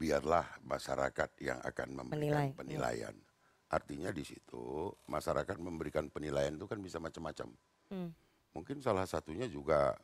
[0.00, 2.56] biarlah masyarakat yang akan memberikan Menilai, iya.
[2.56, 3.16] penilaian.
[3.70, 7.52] Artinya di situ masyarakat memberikan penilaian itu kan bisa macam-macam.
[7.92, 8.10] Hmm.
[8.56, 9.94] Mungkin salah satunya juga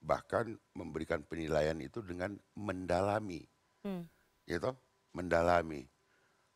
[0.00, 3.44] bahkan memberikan penilaian itu dengan mendalami,
[3.84, 4.08] Hmm.
[4.48, 4.72] gitu,
[5.12, 5.84] mendalami.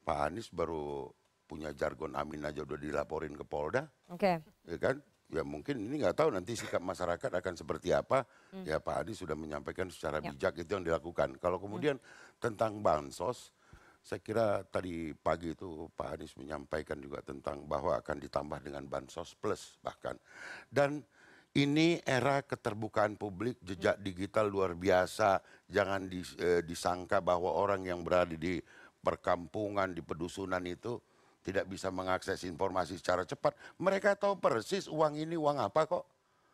[0.03, 1.13] Pak Anies baru
[1.49, 4.45] punya jargon amin aja udah dilaporin ke Polda, Oke.
[4.69, 5.01] ya kan?
[5.29, 8.25] Ya mungkin ini nggak tahu nanti sikap masyarakat akan seperti apa.
[8.53, 8.65] Hmm.
[8.65, 10.33] Ya Pak Anies sudah menyampaikan secara Ya.
[10.33, 11.37] bijak itu yang dilakukan.
[11.37, 12.01] Kalau kemudian
[12.41, 13.53] tentang bansos,
[14.01, 19.37] saya kira tadi pagi itu Pak Anies menyampaikan juga tentang bahwa akan ditambah dengan bansos
[19.37, 20.17] plus bahkan.
[20.73, 21.05] Dan
[21.53, 25.45] ini era keterbukaan publik, jejak digital luar biasa.
[25.69, 28.65] Jangan dis- eh, disangka bahwa orang yang berada di
[29.05, 30.97] perkampungan, di pedusunan itu
[31.49, 33.57] tidak bisa mengakses informasi secara cepat.
[33.81, 36.05] Mereka tahu persis uang ini uang apa kok.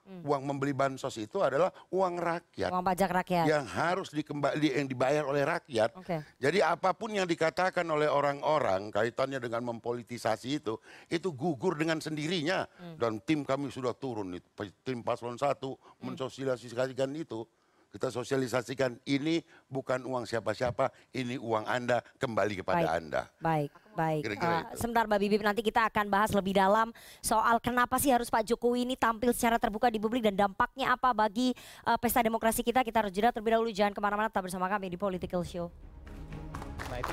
[0.05, 3.49] Uang membeli bansos itu adalah uang rakyat Uang pajak rakyat.
[3.49, 5.97] yang harus dikembali yang dibayar oleh rakyat.
[5.97, 6.21] Oke.
[6.37, 10.77] Jadi apa pun yang dikatakan oleh orang-orang kaitannya dengan mempolitisasi itu,
[11.09, 12.69] itu gugur dengan sendirinya.
[13.01, 14.37] Dan tim kami sudah turun,
[14.85, 15.73] tim paslon satu
[16.05, 17.49] mensosialisasikan itu.
[17.95, 19.39] Kita sosialisasikan ini
[19.71, 22.99] bukan uang siapa-siapa, ini uang Anda kembali kepada Baik.
[22.99, 23.23] Anda.
[23.39, 24.23] Baik, baik.
[24.27, 24.83] Kira-kira Eh, itu.
[24.83, 26.91] sebentar Mbak Bibip nanti kita akan bahas lebih dalam
[27.23, 31.15] soal kenapa sih harus Pak Jokowi ini tampil secara terbuka di publik dan dampaknya apa
[31.15, 31.55] bagi
[31.87, 32.83] eh, pesta demokrasi kita.
[32.83, 35.71] Kita harus jeda terlebih dahulu jangan ke mana-mana tetap bersama kami di Political Show.
[36.91, 37.13] Nah itu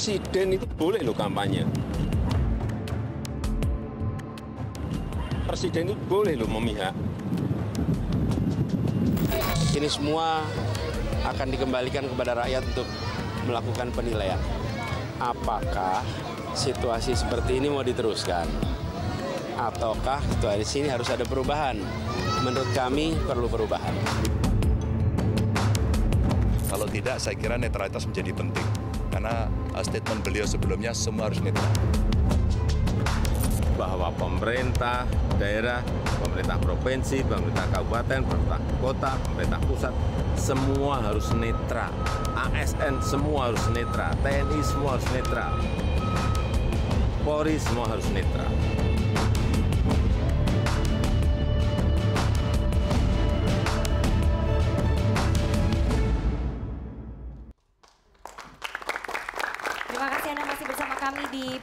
[0.00, 1.60] Presiden itu boleh loh kampanye.
[5.44, 6.96] Presiden itu boleh loh memihak.
[9.76, 10.40] Ini semua
[11.20, 12.88] akan dikembalikan kepada rakyat untuk
[13.44, 14.40] melakukan penilaian.
[15.20, 16.00] Apakah
[16.56, 18.48] situasi seperti ini mau diteruskan?
[19.60, 21.76] Ataukah situasi ini harus ada perubahan?
[22.40, 23.92] Menurut kami perlu perubahan.
[26.72, 28.64] Kalau tidak, saya kira netralitas menjadi penting.
[29.12, 29.44] Karena
[29.84, 31.72] statement beliau sebelumnya semua harus netral.
[33.80, 35.08] bahwa pemerintah
[35.40, 35.80] daerah,
[36.20, 39.94] pemerintah provinsi, pemerintah kabupaten, pemerintah kota, pemerintah pusat,
[40.36, 41.88] semua harus netral.
[42.36, 45.52] ASN semua harus netral, TNI semua harus netral,
[47.24, 48.69] Polri semua harus netral.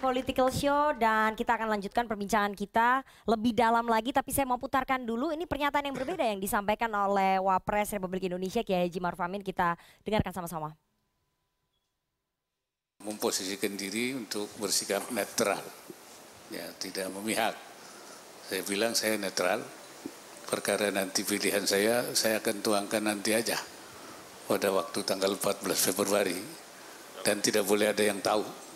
[0.07, 5.03] Political Show dan kita akan lanjutkan perbincangan kita lebih dalam lagi tapi saya mau putarkan
[5.03, 9.43] dulu ini pernyataan yang berbeda yang disampaikan oleh Wapres Republik Indonesia Kiai Haji Maruf Amin
[9.43, 9.75] kita
[10.07, 10.71] dengarkan sama-sama.
[12.97, 15.61] memposisikan diri untuk bersikap netral,
[16.51, 17.55] ya tidak memihak.
[18.49, 19.63] Saya bilang saya netral,
[20.49, 23.55] perkara nanti pilihan saya, saya akan tuangkan nanti aja
[24.49, 26.35] pada waktu tanggal 14 Februari
[27.21, 28.66] dan tidak boleh ada yang tahu.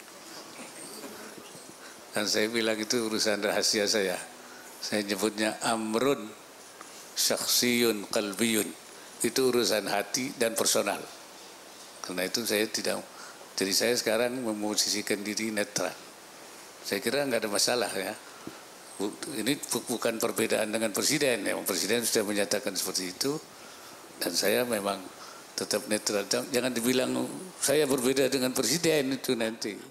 [2.12, 4.20] Dan saya bilang itu urusan rahasia saya.
[4.82, 6.28] Saya nyebutnya amrun
[7.16, 8.68] syaksiyun kalbiyun.
[9.22, 11.00] Itu urusan hati dan personal.
[12.02, 13.00] Karena itu saya tidak
[13.56, 15.94] jadi saya sekarang memosisikan diri netral.
[16.82, 18.10] Saya kira nggak ada masalah ya.
[19.38, 21.46] Ini bu- bukan perbedaan dengan presiden.
[21.46, 21.54] Ya.
[21.62, 23.38] Presiden sudah menyatakan seperti itu.
[24.18, 24.98] Dan saya memang
[25.54, 26.26] tetap netral.
[26.26, 27.14] Jangan dibilang
[27.62, 29.91] saya berbeda dengan presiden itu nanti.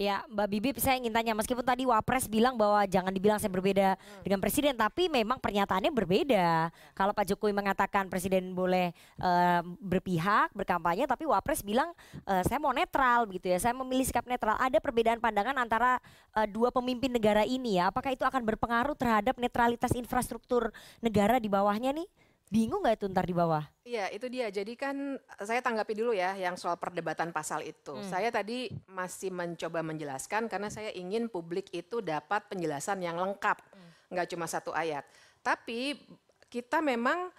[0.00, 4.00] Ya Mbak Bibip saya ingin tanya meskipun tadi Wapres bilang bahwa jangan dibilang saya berbeda
[4.24, 6.72] dengan Presiden tapi memang pernyataannya berbeda.
[6.96, 11.92] Kalau Pak Jokowi mengatakan Presiden boleh eh, berpihak, berkampanye tapi Wapres bilang
[12.24, 13.60] eh, saya mau netral begitu ya.
[13.60, 14.56] Saya memilih sikap netral.
[14.56, 16.00] Ada perbedaan pandangan antara
[16.32, 17.92] eh, dua pemimpin negara ini ya.
[17.92, 20.72] Apakah itu akan berpengaruh terhadap netralitas infrastruktur
[21.04, 22.08] negara di bawahnya nih?
[22.50, 23.62] Bingung nggak itu ntar di bawah?
[23.86, 24.50] Iya, itu dia.
[24.50, 27.94] Jadi kan eh, saya tanggapi dulu ya yang soal perdebatan pasal itu.
[27.94, 28.02] Hmm.
[28.02, 33.54] Saya tadi masih mencoba menjelaskan karena saya ingin publik itu dapat penjelasan yang lengkap,
[34.10, 35.06] nggak cuma satu ayat.
[35.46, 35.94] Tapi
[36.50, 37.30] kita memang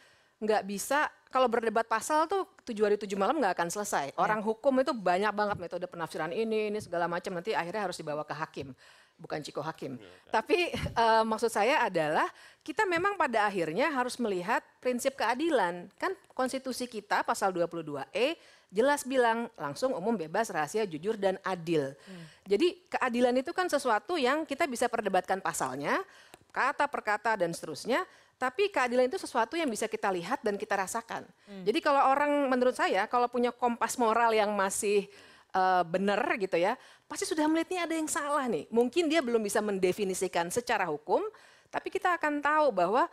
[0.41, 4.16] nggak bisa kalau berdebat pasal tuh tujuh hari tujuh malam nggak akan selesai.
[4.16, 8.24] Orang hukum itu banyak banget metode penafsiran ini, ini segala macam nanti akhirnya harus dibawa
[8.24, 8.72] ke hakim,
[9.22, 10.01] bukan Ciko Hakim.
[10.34, 12.26] Tapi eh, maksud saya adalah
[12.65, 15.86] kita memang pada akhirnya harus melihat prinsip keadilan.
[16.01, 18.36] Kan konstitusi kita pasal 22E
[18.72, 21.91] jelas bilang langsung umum bebas rahasia jujur dan adil.
[22.47, 25.99] Jadi keadilan itu kan sesuatu yang kita bisa perdebatkan pasalnya,
[26.55, 28.07] kata per kata dan seterusnya.
[28.41, 31.30] Tapi keadilan itu sesuatu yang bisa kita lihat dan kita rasakan.
[31.61, 35.05] Jadi kalau orang menurut saya kalau punya kompas moral yang masih
[35.52, 38.68] eh, benar gitu ya, pasti sudah melihatnya ada yang salah nih.
[38.72, 41.22] Mungkin dia belum bisa mendefinisikan secara hukum,
[41.72, 43.08] tapi kita akan tahu bahwa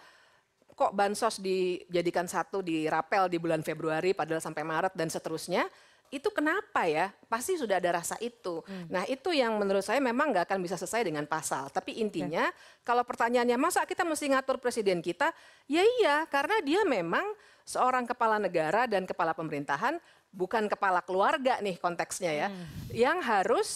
[0.79, 5.67] kok bansos dijadikan satu di rapel di bulan Februari padahal sampai Maret dan seterusnya.
[6.09, 7.13] Itu kenapa ya?
[7.29, 8.65] Pasti sudah ada rasa itu.
[8.89, 11.69] Nah itu yang menurut saya memang nggak akan bisa selesai dengan pasal.
[11.69, 12.49] Tapi intinya
[12.81, 15.29] kalau pertanyaannya masa kita mesti ngatur presiden kita?
[15.69, 17.29] Ya iya karena dia memang
[17.69, 20.01] seorang kepala negara dan kepala pemerintahan
[20.33, 22.49] bukan kepala keluarga nih konteksnya ya.
[22.93, 23.69] Yang harus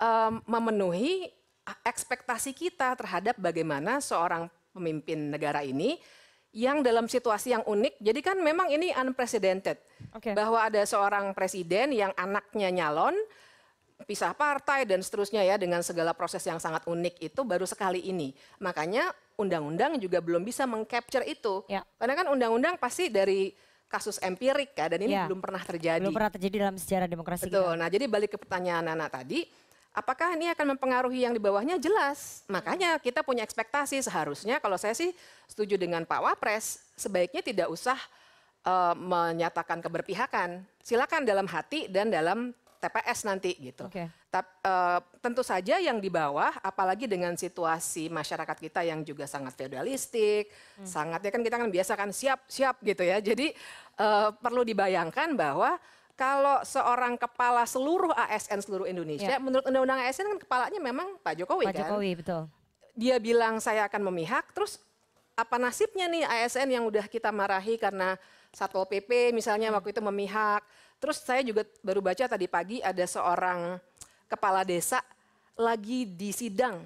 [0.00, 1.30] em, memenuhi
[1.84, 6.00] ekspektasi kita terhadap bagaimana seorang pemimpin negara ini
[6.50, 8.02] yang dalam situasi yang unik.
[8.02, 9.78] Jadi kan memang ini unprecedented.
[10.34, 13.14] Bahwa ada seorang presiden yang anaknya nyalon,
[14.02, 18.34] pisah partai dan seterusnya ya dengan segala proses yang sangat unik itu baru sekali ini.
[18.58, 21.62] Makanya undang-undang juga belum bisa mengcapture itu.
[22.00, 23.54] Karena kan undang-undang pasti dari
[23.90, 25.26] kasus empirik ya dan ini Ya.
[25.26, 25.98] belum pernah terjadi.
[25.98, 27.74] Belum pernah terjadi dalam sejarah demokrasi Betul.
[27.74, 27.80] kita.
[27.82, 29.42] Nah, jadi balik ke pertanyaan Nana tadi,
[29.90, 31.74] apakah ini akan mempengaruhi yang di bawahnya?
[31.82, 32.46] Jelas.
[32.46, 35.10] Makanya kita punya ekspektasi seharusnya kalau saya sih
[35.50, 37.98] setuju dengan Pak Wapres, sebaiknya tidak usah
[38.62, 40.62] eh, menyatakan keberpihakan.
[40.80, 43.90] Silakan dalam hati dan dalam TPS nanti gitu.
[43.90, 44.06] Oke.
[44.30, 49.58] Tap- eh, tentu saja yang di bawah, apalagi dengan situasi masyarakat kita yang juga sangat
[49.58, 50.46] feudalistik,
[50.86, 53.18] sangat ya kan kita kan biasa kan siap siap gitu ya.
[53.18, 53.50] Jadi
[53.98, 55.74] eh, perlu dibayangkan bahwa
[56.14, 59.42] kalau seorang kepala seluruh ASN seluruh Indonesia, Ya.
[59.42, 61.80] menurut undang-undang ASN kan kepalanya memang Pak Jokowi Pak kan.
[61.90, 62.42] Jokowi betul.
[62.94, 64.78] Dia bilang saya akan memihak, terus
[65.34, 68.14] apa nasibnya nih ASN yang udah kita marahi karena
[68.54, 70.62] Satpol PP misalnya waktu itu memihak.
[71.02, 73.80] Terus saya juga baru baca tadi pagi ada seorang
[74.30, 75.02] kepala desa
[75.58, 76.78] lagi di sidang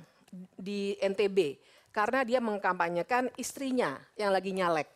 [0.56, 1.60] di NTB
[1.94, 4.88] karena dia mengkampanyekan istrinya yang lagi nyalek.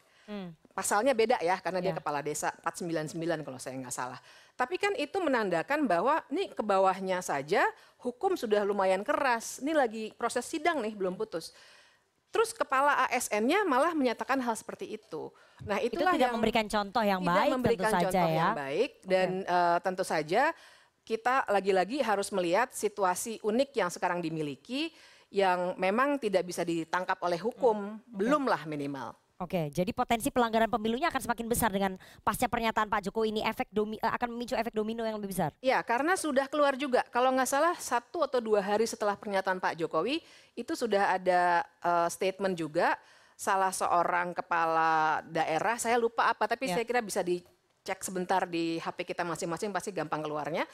[0.72, 1.98] Pasalnya beda ya karena dia Ya.
[1.98, 4.18] kepala desa 499 kalau saya nggak salah.
[4.54, 7.62] Tapi kan itu menandakan bahwa nih ke bawahnya saja
[7.98, 9.58] hukum sudah lumayan keras.
[9.58, 11.50] Ini lagi proses sidang nih belum putus.
[12.28, 15.32] Terus kepala ASN-nya malah menyatakan hal seperti itu.
[15.64, 18.38] Nah, Itu itulah tidak yang memberikan contoh yang tidak baik memberikan tentu saja contoh ya.
[18.38, 20.42] yang baik dan eh, tentu saja
[21.08, 24.92] kita lagi-lagi harus melihat situasi unik yang sekarang dimiliki
[25.32, 29.16] yang memang tidak bisa ditangkap oleh hukum, belumlah minimal.
[29.38, 31.94] Oke, jadi potensi pelanggaran pemilunya akan semakin besar dengan
[32.26, 35.54] pasca pernyataan Pak Jokowi ini efek domi, eh, akan memicu efek domino yang lebih besar.
[35.62, 37.06] Ya, karena sudah keluar juga.
[37.14, 40.18] Kalau nggak salah satu atau dua hari setelah pernyataan Pak Jokowi
[40.58, 42.98] itu sudah ada eh, statement juga
[43.38, 45.78] salah seorang kepala daerah.
[45.78, 46.74] Saya lupa apa, tapi Ya.
[46.74, 50.66] saya kira bisa dicek sebentar di HP kita masing-masing pasti gampang keluarnya.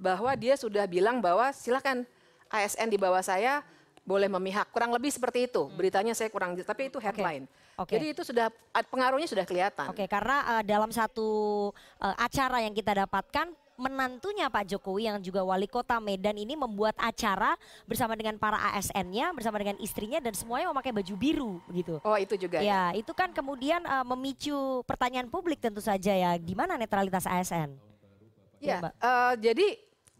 [0.00, 2.04] Bahwa dia sudah bilang bahwa silakan
[2.52, 3.64] ASN di bawah saya
[4.02, 4.68] boleh memihak.
[4.74, 5.70] Kurang lebih seperti itu.
[5.72, 7.46] Beritanya saya kurang, tapi itu headline.
[7.78, 7.96] Oke.
[7.96, 8.52] Jadi itu sudah
[8.92, 9.88] pengaruhnya sudah kelihatan.
[9.88, 11.70] Oke, karena eh, dalam satu
[12.02, 13.48] eh, acara yang kita dapatkan
[13.80, 17.56] menantunya Pak Jokowi yang juga wali kota Medan ini membuat acara
[17.88, 21.96] bersama dengan para ASN-nya, bersama dengan istrinya dan semuanya memakai baju biru begitu.
[22.04, 22.92] Oh, itu juga ya.
[22.92, 27.91] itu kan kemudian eh, memicu pertanyaan publik tentu saja ya, di mana netralitas ASN?
[28.62, 28.92] Ya, Mbak.
[28.94, 29.68] eh, jadi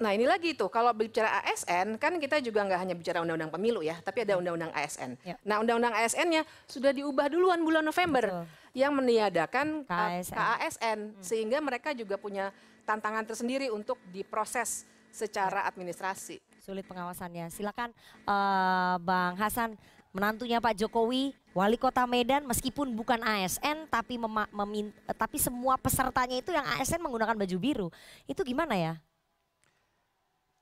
[0.02, 3.86] nah ini lagi tuh kalau bicara ASN kan kita juga nggak hanya bicara undang-undang pemilu
[3.86, 5.14] ya, tapi ada undang-undang ASN.
[5.22, 5.38] Ya.
[5.46, 8.42] Nah undang-undang ASN-nya sudah diubah duluan bulan November
[8.74, 10.34] yang meniadakan KASN.
[10.34, 12.50] KASN sehingga mereka juga punya
[12.82, 16.42] tantangan tersendiri untuk diproses secara administrasi.
[16.58, 17.46] Sulit pengawasannya.
[17.52, 17.94] Silakan
[18.26, 19.78] eh, Bang Hasan
[20.12, 25.74] menantunya Pak Jokowi, wali kota Medan meskipun bukan ASN tapi mema- memin- eh, tapi semua
[25.76, 27.88] pesertanya itu yang ASN menggunakan baju biru.
[28.24, 28.94] Itu gimana ya?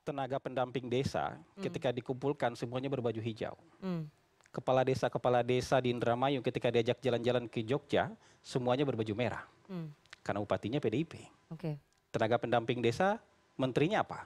[0.01, 3.53] tenaga pendamping desa ketika dikumpulkan semuanya berbaju hijau.
[3.77, 4.09] Hmm.
[4.49, 8.09] Kepala desa-kepala desa di Indramayu ketika diajak jalan-jalan ke Jogja
[8.41, 9.93] semuanya berbaju merah Hmm.
[10.25, 11.21] karena upatinya PDIP.
[11.53, 11.77] Oke.
[12.09, 13.21] Tenaga pendamping desa
[13.53, 14.25] menterinya apa?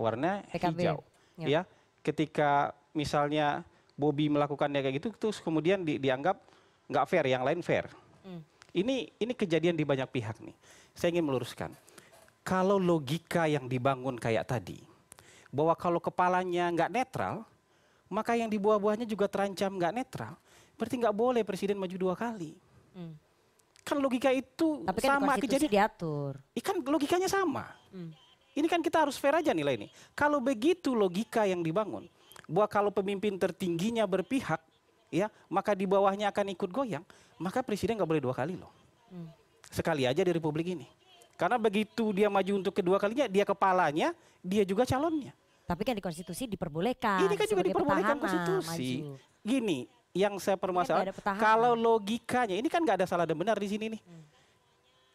[0.00, 0.72] Warna PKB.
[0.80, 0.98] hijau.
[1.36, 1.46] Ya.
[1.46, 1.60] Ya.
[2.00, 3.60] Ketika misalnya
[3.94, 6.38] Bobby melakukannya kayak gitu terus kemudian di- dianggap
[6.90, 7.86] nggak fair, yang lain fair.
[8.26, 8.42] Hmm.
[8.74, 10.54] Ini ini kejadian di banyak pihak nih.
[10.92, 11.70] Saya ingin meluruskan.
[12.44, 14.82] Kalau logika yang dibangun kayak tadi,
[15.48, 17.46] bahwa kalau kepalanya nggak netral,
[18.10, 20.34] maka yang di bawah-bawahnya juga terancam nggak netral.
[20.74, 22.52] Berarti nggak boleh presiden maju dua kali.
[22.92, 23.14] Hmm.
[23.86, 25.70] Kan logika itu Tapi kan sama kejadian.
[25.70, 26.40] diatur.
[26.52, 27.70] Ikan logikanya sama.
[27.94, 28.10] Hmm.
[28.54, 29.88] Ini kan kita harus fair aja nilai ini.
[30.14, 32.06] Kalau begitu logika yang dibangun,
[32.48, 34.60] bahwa kalau pemimpin tertingginya berpihak,
[35.08, 37.04] ya maka di bawahnya akan ikut goyang,
[37.40, 38.70] maka presiden nggak boleh dua kali loh.
[39.08, 39.28] Hmm.
[39.68, 40.86] Sekali aja di republik ini.
[41.34, 45.34] Karena begitu dia maju untuk kedua kalinya, dia kepalanya, dia juga calonnya.
[45.64, 47.24] Tapi kan di konstitusi diperbolehkan.
[47.26, 49.02] Ini kan juga diperbolehkan konstitusi.
[49.02, 49.18] maju.
[49.42, 49.78] Gini,
[50.14, 51.40] yang saya permasalahan, ada petahana.
[51.42, 54.02] kalau logikanya, ini kan nggak ada salah dan benar di sini nih.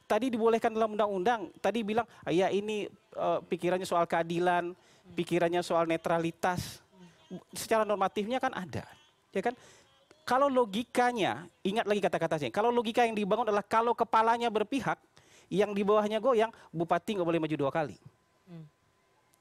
[0.10, 4.74] Tadi dibolehkan dalam undang-undang, tadi bilang, "Ah, ya ini eh, pikirannya soal keadilan,
[5.14, 6.82] pikirannya soal netralitas.
[7.54, 8.86] Secara normatifnya kan ada,
[9.30, 9.54] ya kan?
[10.26, 14.98] Kalau logikanya, ingat lagi kata-katanya, kalau logika yang dibangun adalah kalau kepalanya berpihak,
[15.50, 17.98] yang di bawahnya goyang, bupati nggak boleh maju dua kali.
[18.46, 18.66] Hmm.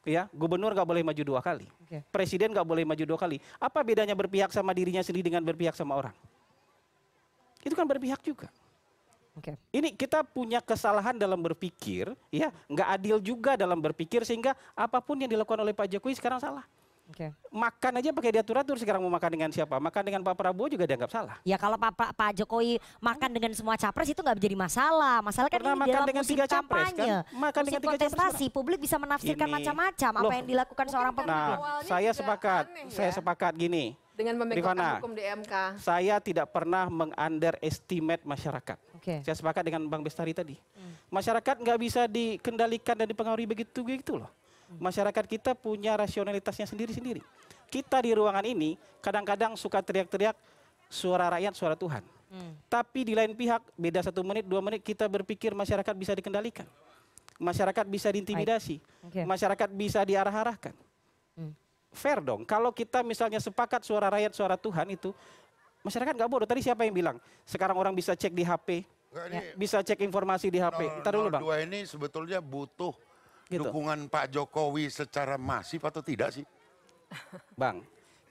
[0.09, 1.69] Ya, gubernur nggak boleh maju dua kali.
[1.85, 2.01] Oke.
[2.09, 3.37] Presiden nggak boleh maju dua kali.
[3.61, 6.17] Apa bedanya berpihak sama dirinya sendiri dengan berpihak sama orang?
[7.61, 8.49] Itu kan berpihak juga.
[9.37, 9.61] Oke.
[9.69, 15.21] Ini kita punya kesalahan dalam berpikir, ya, nggak adil juga dalam berpikir sehingga apa pun
[15.21, 16.65] yang dilakukan oleh Pak Jokowi sekarang salah.
[17.09, 17.33] Oke.
[17.49, 19.81] Makan aja pakai diatur-atur sekarang mau makan dengan siapa?
[19.81, 21.37] Makan dengan Pak Prabowo juga dianggap salah.
[21.41, 25.25] Ya kalau Pak, Pak, Pak Jokowi makan dengan semua capres itu nggak menjadi masalah.
[25.25, 26.93] Masalah kan Pernah ini makan dalam dengan musim tiga capres, kan?
[26.93, 31.13] kampanye, Makan musim dengan tiga capres kontestasi, publik bisa menafsirkan macam-macam apa yang dilakukan seorang
[31.17, 31.57] pemimpin.
[31.57, 33.15] Nah, saya sepakat, aneh saya ya.
[33.17, 33.97] sepakat gini.
[34.19, 35.55] Dengan memegangkan Rifana, hukum DMK.
[35.79, 38.79] Saya tidak pernah mengunderestimate masyarakat.
[38.99, 39.23] Oke.
[39.23, 40.59] Saya sepakat dengan Bang Bestari tadi.
[41.09, 44.29] Masyarakat nggak bisa dikendalikan dan dipengaruhi begitu begitu loh.
[44.77, 47.25] Masyarakat kita punya rasionalitasnya sendiri-sendiri.
[47.73, 50.37] Kita di ruangan ini kadang-kadang suka teriak-teriak
[50.93, 52.05] suara rakyat, suara Tuhan.
[52.29, 52.53] Hmm.
[52.69, 56.69] Tapi di lain pihak beda satu menit, dua menit kita berpikir masyarakat bisa dikendalikan.
[57.41, 58.77] Masyarakat bisa diintimidasi.
[59.09, 59.25] Oke.
[59.25, 60.77] Masyarakat bisa diarah-arahkan.
[61.41, 61.57] Hmm.
[61.89, 62.45] Fair dong.
[62.45, 65.17] Kalau kita misalnya sepakat suara rakyat, suara Tuhan itu,
[65.81, 66.45] masyarakat nggak bodoh.
[66.45, 67.17] Tadi siapa yang bilang?
[67.49, 71.01] Sekarang orang bisa cek di HP, Enggak, ini bisa cek informasi di HP.
[71.01, 71.41] Ntar dulu bang.
[71.41, 72.93] dua ini sebetulnya butuh
[73.49, 73.65] Gitu.
[73.65, 76.45] dukungan Pak Jokowi secara masif atau tidak sih?
[77.57, 77.81] Bang,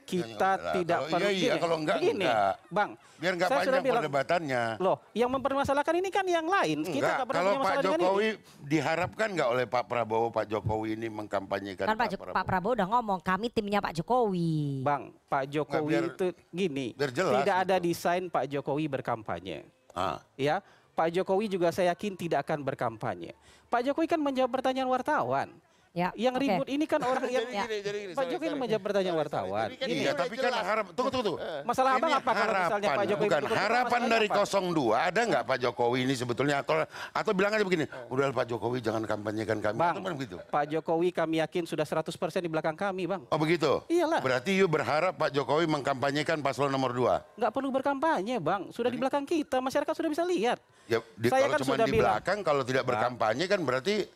[0.05, 2.53] kita Ya, tidak kalau perlu iya, iya, gini, kalau enggak, begini, enggak.
[2.69, 2.89] Bang.
[3.17, 4.63] Biar nggak saya sudah panjang bilang, perdebatannya.
[4.77, 6.77] Loh, yang mempermasalahkan ini kan yang lain.
[6.79, 8.37] Kita Enggak, pernah kalau Pak Jokowi ini.
[8.63, 12.87] diharapkan nggak oleh Pak Prabowo, Pak Jokowi ini mengkampanyekan Kan Pak, Jo- Pak Prabowo udah
[12.87, 14.85] ngomong kami timnya Pak Jokowi.
[14.85, 17.85] Bang, Pak Jokowi biar- itu gini, biar jelas tidak ada gitu.
[17.89, 19.65] desain Pak Jokowi berkampanye.
[19.91, 20.21] Ah.
[20.37, 20.61] Ya,
[20.97, 23.37] Pak Jokowi juga saya yakin tidak akan berkampanye.
[23.69, 25.53] Pak Jokowi kan menjawab pertanyaan wartawan.
[25.95, 26.43] Ya, Yang oke.
[26.45, 28.61] ribut ini kan orang yang Jadi gini, jadi gini, Pak sorry, Jokowi sorry.
[28.61, 29.67] menjawab pertanyaan wartawan.
[29.67, 31.37] Ini kan Gini, Iya, tapi kan harap tunggu tunggu tunggu.
[31.69, 34.43] Masalah abang Ini apa kalau misalnya Pak harapan, Jokowi bukan harapan dari apa?
[34.45, 36.75] 02 ada nggak Pak Jokowi ini sebetulnya atau
[37.11, 40.35] atau bilang aja begini, udah Pak Jokowi jangan kampanyekan kami Bang, atau kan begitu.
[40.43, 42.13] Pak Jokowi kami yakin sudah 100%
[42.43, 43.25] di belakang kami, Bang.
[43.27, 43.81] Oh begitu?
[43.89, 44.21] Iyalah.
[44.21, 47.39] Berarti you berharap Pak Jokowi mengkampanyekan paslon nomor 2?
[47.41, 48.69] Nggak perlu berkampanye, Bang.
[48.69, 50.59] Sudah di belakang kita, masyarakat sudah bisa lihat.
[50.87, 52.03] Ya, di, Saya kalau kan cuma sudah di bilang.
[52.15, 54.07] belakang, kalau tidak berkampanye kan berarti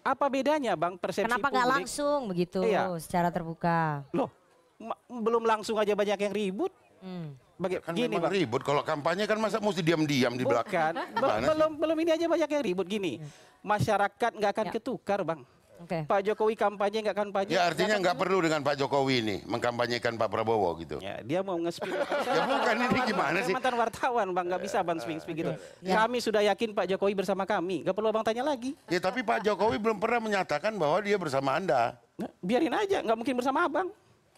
[0.00, 1.76] Apa bedanya, Bang, persepsi Kenapa nggak publik?
[1.76, 2.88] langsung begitu Iya.
[2.96, 4.00] secara terbuka?
[4.10, 4.32] Loh,
[4.76, 6.72] ma- belum langsung aja banyak yang ribut.
[7.00, 7.36] Hmm.
[7.54, 8.32] Baga- kan gini, Bang.
[8.32, 8.64] ribut.
[8.64, 10.96] Kalau kampanye kan masa mesti diam-diam di belakang.
[11.12, 13.20] Bukan, belum belum ini aja banyak yang ribut gini.
[13.60, 14.72] Masyarakat nggak akan Ya.
[14.72, 15.44] ketukar, Bang.
[15.80, 16.04] Oke.
[16.04, 17.56] Pak Jokowi kampanye nggak kampanye.
[17.56, 21.00] Ya artinya nggak perlu dengan Pak Jokowi ini mengkampanyekan Pak Prabowo gitu.
[21.00, 21.88] Ya, dia mau nge-spin.
[22.30, 23.54] Ya bukan, ini gimana sih?
[23.56, 25.52] mantan wartawan, Bang, nggak bisa Bang swing-swing gitu.
[25.80, 26.04] Ya.
[26.04, 27.80] Kami sudah yakin Pak Jokowi bersama kami.
[27.80, 28.76] Nggak perlu Abang tanya lagi.
[28.92, 31.96] Ya tapi Pak Jokowi belum pernah menyatakan bahwa dia bersama Anda.
[32.20, 33.88] Nah, biarin aja, nggak mungkin bersama Abang.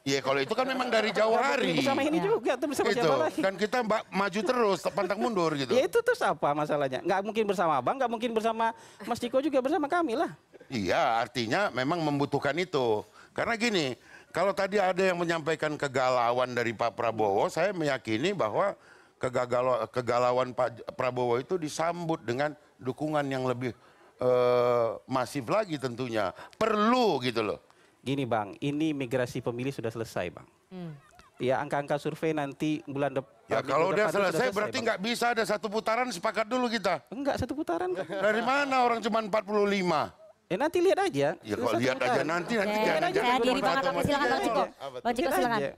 [0.02, 1.78] Ya kalau itu kan memang dari jauh hari.
[1.78, 2.26] bersama ini Ya.
[2.26, 3.38] juga, tuh bersama Itu siapa lagi?
[3.38, 5.70] kan kita mbak maju terus, pantang mundur gitu.
[5.78, 6.98] Ya itu terus apa masalahnya?
[7.06, 8.74] Nggak mungkin bersama Abang, nggak mungkin bersama
[9.06, 10.34] Mas Ciko juga bersama kami lah.
[10.72, 13.04] Iya, artinya memang membutuhkan itu.
[13.36, 13.92] Karena gini,
[14.32, 18.72] kalau tadi ada yang menyampaikan kegalauan dari Pak Prabowo, saya meyakini bahwa
[19.20, 23.76] kegagalan kegalauan Pak Prabowo itu disambut dengan dukungan yang lebih
[24.16, 26.32] eh, masif lagi tentunya.
[26.56, 27.60] Perlu gitu loh.
[28.00, 30.48] Gini Bang, ini migrasi pemilih sudah selesai Bang.
[30.72, 30.96] Hmm.
[31.36, 33.30] Ya angka-angka survei nanti bulan depan.
[33.50, 37.04] Ya kalau udah selesai berarti nggak bisa ada satu putaran sepakat dulu kita.
[37.12, 37.92] Enggak satu putaran.
[37.92, 40.21] Dari mana orang cuma 45?
[40.52, 41.28] Ya nanti lihat aja.
[41.40, 42.28] Ya kalau lihat aja putaran.
[42.28, 44.28] nanti nanti Oke, jangan jangan diri cuma Bang sama silakan.
[44.28, 44.62] Bang Ciko.
[45.00, 45.60] Bang Ciko Lihat silakan.
[45.64, 45.72] aja.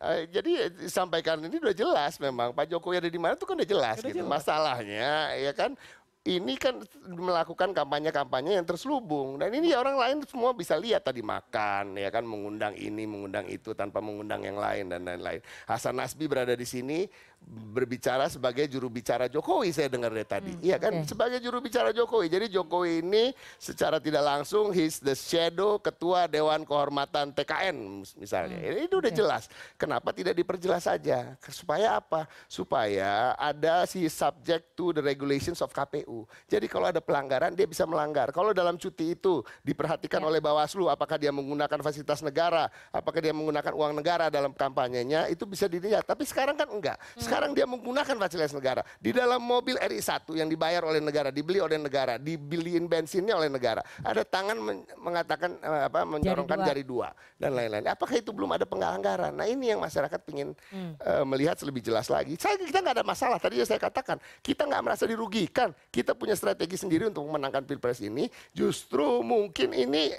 [0.00, 3.68] Eh, jadi disampaikan ini udah jelas memang Pak Jokowi ada di mana itu kan udah
[3.68, 4.24] jelas Udah gitu.
[4.24, 4.32] jelas.
[4.32, 5.76] Masalahnya ya kan
[6.20, 11.96] ini kan melakukan kampanye-kampanye yang terselubung dan ini orang lain semua bisa lihat tadi makan
[11.96, 15.44] ya kan mengundang ini mengundang itu tanpa mengundang yang lain dan lain-lain.
[15.64, 17.04] Hasan Nasbi berada di sini
[17.50, 20.52] berbicara sebagai juru bicara Jokowi saya dengar dari tadi.
[20.62, 22.30] Iya kan sebagai juru bicara Jokowi.
[22.30, 28.58] Jadi Jokowi ini secara tidak langsung he's the shadow ketua Dewan Kehormatan TKN misalnya.
[28.60, 29.50] Ini Itu udah jelas.
[29.74, 31.34] Kenapa tidak diperjelas saja?
[31.50, 32.30] Supaya apa?
[32.46, 36.28] Supaya ada si subject to the regulations of KPU.
[36.46, 38.30] Jadi kalau ada pelanggaran dia bisa melanggar.
[38.30, 43.72] Kalau dalam cuti itu diperhatikan oleh Bawaslu apakah dia menggunakan fasilitas negara, apakah dia menggunakan
[43.74, 46.06] uang negara dalam kampanyenya itu bisa dilihat.
[46.06, 46.98] Tapi sekarang kan enggak.
[47.30, 48.82] Sekarang dia menggunakan fasilitas negara.
[48.98, 53.86] Di dalam mobil RI1 yang dibayar oleh negara, dibeli oleh negara, dibeliin bensinnya oleh negara.
[54.02, 56.66] Ada tangan men- mengatakan eh, apa mencorongkan dua.
[56.66, 57.08] jari dua
[57.38, 57.86] dan lain-lain.
[57.86, 59.30] Apakah itu belum ada pelanggaran?
[59.30, 62.34] Nah, ini yang masyarakat ingin eh, melihat lebih jelas lagi.
[62.34, 63.38] Saya kita nggak ada masalah.
[63.38, 65.70] Tadi saya katakan, kita nggak merasa dirugikan.
[65.94, 68.26] Kita punya strategi sendiri untuk memenangkan Pilpres ini.
[68.50, 70.10] Justru mungkin ini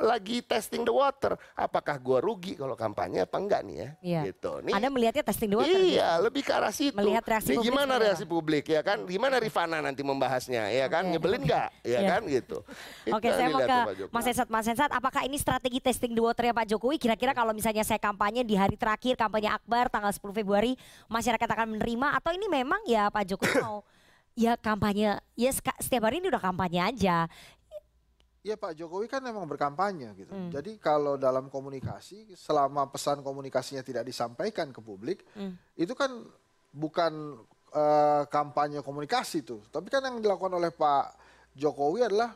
[0.00, 1.36] lagi testing the water.
[1.52, 3.88] Apakah gua rugi kalau kampanye apa enggak nih ya?
[4.00, 4.20] Iya.
[4.32, 4.52] Gitu.
[4.64, 5.76] Nih, Anda melihatnya testing the water.
[5.76, 6.96] Iya, lebih ke arah situ.
[6.96, 8.98] Melihat reaksi Nih, publik gimana seperti reaksi publik ya kan?
[9.04, 11.04] Gimana Rifana nanti membahasnya ya kan?
[11.04, 11.68] Nyebelin nggak?
[11.84, 12.08] Ya Iya.
[12.16, 12.58] kan gitu.
[13.08, 13.78] Itu Oke, yang saya mau ke.
[14.08, 14.48] Mas Esat.
[14.48, 16.96] Mas Esat, apakah ini strategi testing the water ya Pak Jokowi?
[16.96, 20.72] Kira-kira kalau misalnya saya kampanye di hari terakhir, kampanye Akbar tanggal 10 Februari,
[21.12, 23.84] masyarakat akan menerima atau ini memang ya Pak Jokowi mau
[24.40, 27.28] ya kampanye, ya setiap hari ini udah kampanye aja.
[28.40, 30.32] Iya Pak Jokowi kan memang berkampanye gitu.
[30.32, 30.48] Hmm.
[30.48, 35.60] Jadi kalau dalam komunikasi, selama pesan komunikasinya tidak disampaikan ke publik, Hmm.
[35.76, 36.24] itu kan
[36.72, 37.36] bukan
[37.70, 39.62] eh, kampanye komunikasi tuh.
[39.70, 41.14] Tapi kan yang dilakukan oleh Pak
[41.54, 42.34] Jokowi adalah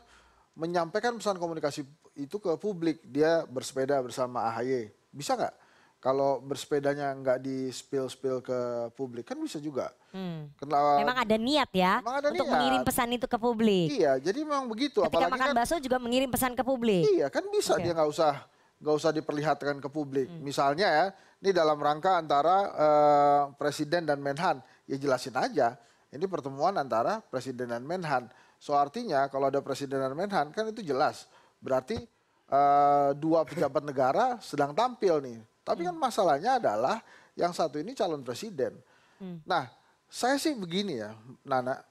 [0.55, 1.83] menyampaikan pesan komunikasi
[2.15, 3.03] itu ke publik.
[3.03, 4.87] Dia bersepeda bersama AHY.
[5.11, 5.64] Bisa nggak?
[6.05, 8.59] Kalau bersepedanya nggak di spill-spill ke
[8.93, 9.89] publik kan bisa juga.
[10.13, 10.53] Hmm.
[10.53, 11.01] Kenapa?
[11.01, 12.53] Memang ada niat ya Memang ada untuk niat.
[12.53, 13.89] mengirim pesan itu ke publik.
[13.89, 15.01] Iya, jadi memang begitu.
[15.01, 17.09] Ketika Apalagi makan kan- bakso juga mengirim pesan ke publik.
[17.09, 17.89] Iya kan bisa Oke.
[17.89, 18.37] dia nggak usah
[18.85, 20.29] nggak usah diperlihatkan ke publik.
[20.29, 20.45] Hmm.
[20.45, 21.05] Misalnya ya,
[21.41, 25.73] ini dalam rangka antara eh, presiden dan Menhan, ya jelasin aja.
[26.13, 28.29] Ini pertemuan antara presiden dan Menhan.
[28.61, 31.25] So artinya kalau ada presiden dan Menhan kan itu jelas.
[31.57, 31.97] Berarti
[32.45, 35.41] eh, dua pejabat negara sedang tampil nih.
[35.65, 37.01] Tapi kan masalahnya adalah
[37.33, 38.77] yang satu ini calon presiden.
[39.43, 39.65] Nah,
[40.05, 41.81] saya sih begini ya, Nana.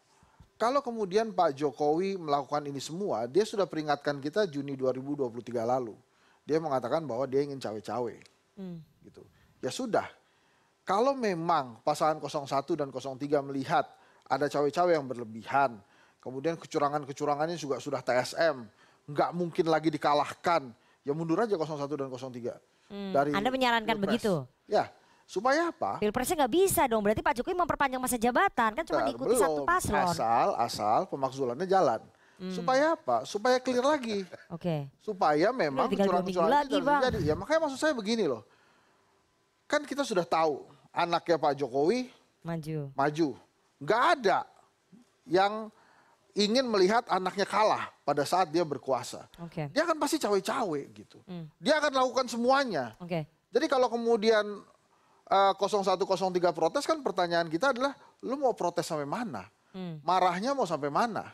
[0.54, 5.98] Kalau kemudian Pak Jokowi melakukan ini semua, dia sudah peringatkan kita Juni 2023 lalu.
[6.46, 8.14] Dia mengatakan bahwa dia ingin cawe-cawe.
[8.54, 8.78] Hmm.
[9.02, 9.26] Gitu.
[9.58, 10.06] Ya sudah.
[10.86, 13.88] Kalau memang pasangan 01 dan 03 melihat
[14.30, 15.82] ada cawe-cawe yang berlebihan,
[16.22, 18.62] kemudian kecurangan-kecurangannya juga sudah TSM,
[19.10, 20.70] nggak mungkin lagi dikalahkan,
[21.02, 22.54] ya mundur aja 01 dan 03.
[22.88, 24.04] Hmm, Anda menyarankan Pilpres.
[24.20, 24.34] begitu?
[24.64, 24.92] Ya,
[25.24, 25.98] supaya apa?
[25.98, 29.62] Pilpresnya nggak bisa dong, berarti Pak Jokowi memperpanjang masa jabatan, kan cuma Bentar, diikuti satu
[29.62, 29.68] belum.
[29.68, 30.04] paslon.
[30.04, 32.00] Asal, asal pemakzulannya jalan.
[32.50, 33.22] Supaya apa?
[33.24, 34.26] Supaya clear lagi.
[34.50, 34.90] Oke.
[35.00, 37.00] Supaya memang kecurangan-kecurangan lagi, itu Bang.
[37.00, 37.18] terjadi.
[37.24, 38.42] Ya makanya maksud saya begini loh.
[39.64, 42.10] Kan kita sudah tahu anaknya Pak Jokowi
[42.42, 42.90] Maju.
[42.92, 43.28] maju.
[43.80, 44.38] Nggak ada
[45.24, 45.72] yang
[46.34, 49.24] ingin melihat anaknya kalah pada saat dia berkuasa.
[49.40, 49.72] Oke.
[49.72, 51.18] Dia akan pasti cawe-cawe gitu.
[51.24, 51.48] Hmm.
[51.56, 52.92] Dia akan lakukan semuanya.
[53.00, 53.24] Oke.
[53.48, 54.44] Jadi kalau kemudian
[55.32, 59.48] eh, 0103 protes kan pertanyaan kita adalah lu mau protes sampai mana?
[59.72, 59.98] Hmm.
[60.04, 61.32] Marahnya mau sampai mana?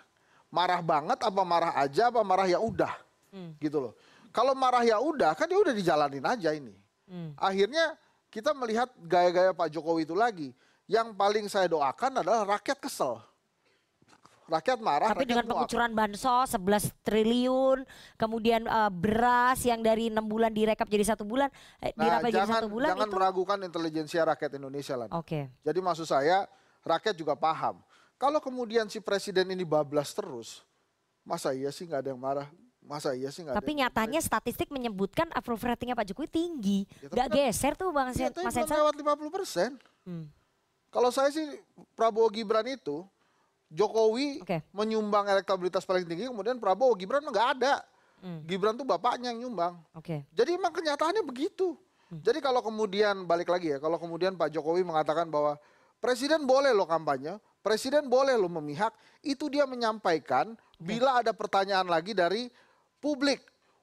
[0.50, 2.94] Marah banget apa marah aja apa marah ya udah?
[3.34, 3.58] Hmm.
[3.58, 3.92] Gitu loh.
[4.30, 6.74] Kalau marah ya udah kan dia udah dijalanin aja ini.
[7.10, 7.34] Hmm.
[7.34, 7.98] Akhirnya
[8.30, 10.54] kita melihat gaya-gaya Pak Jokowi itu lagi.
[10.86, 13.18] Yang paling saya doakan adalah rakyat kesel.
[14.50, 17.78] Rakyat marah, Tapi rakyat dengan pengucuran bansos 11 triliun,
[18.16, 21.46] kemudian eh, beras yang dari enam bulan direkap jadi satu bulan,
[21.78, 23.14] eh, Nah, dirapel jadi satu bulan jangan itu.
[23.14, 25.06] meragukan intelijensia rakyat Indonesia lah.
[25.12, 25.46] Oke.
[25.56, 26.50] Jadi maksud saya
[26.82, 27.78] rakyat juga paham.
[28.16, 30.66] Kalau kemudian si presiden ini bablas terus,
[31.22, 32.50] masa iya sih nggak ada yang marah?
[32.80, 36.78] Masa iya sih nggak ada Tapi nyatanya statistik menyebutkan approval ratingnya Pak Jokowi tinggi.
[36.88, 38.74] tapi Nggak kan- geser tuh Bang Sen- tapi Mas Sensa.
[38.74, 39.70] lewat 50 persen.
[40.02, 40.26] Hmm.
[40.90, 41.46] Kalau saya sih
[41.94, 43.06] Prabowo Gibran itu
[43.70, 44.42] Jokowi
[44.74, 47.86] menyumbang elektabilitas paling tinggi, kemudian Prabowo Gibran nggak ada.
[48.20, 48.44] Hmm.
[48.44, 49.80] Gibran tuh bapaknya yang nyumbang.
[49.96, 50.26] Oke.
[50.34, 51.78] Jadi emang kenyataannya begitu.
[52.10, 52.20] Hmm.
[52.20, 55.56] Jadi kalau kemudian balik lagi ya, kalau kemudian Pak Jokowi mengatakan bahwa
[56.02, 58.92] presiden boleh lo kampanye, presiden boleh lo memihak,
[59.22, 62.50] itu dia menyampaikan bila ada pertanyaan lagi dari
[62.98, 63.40] publik.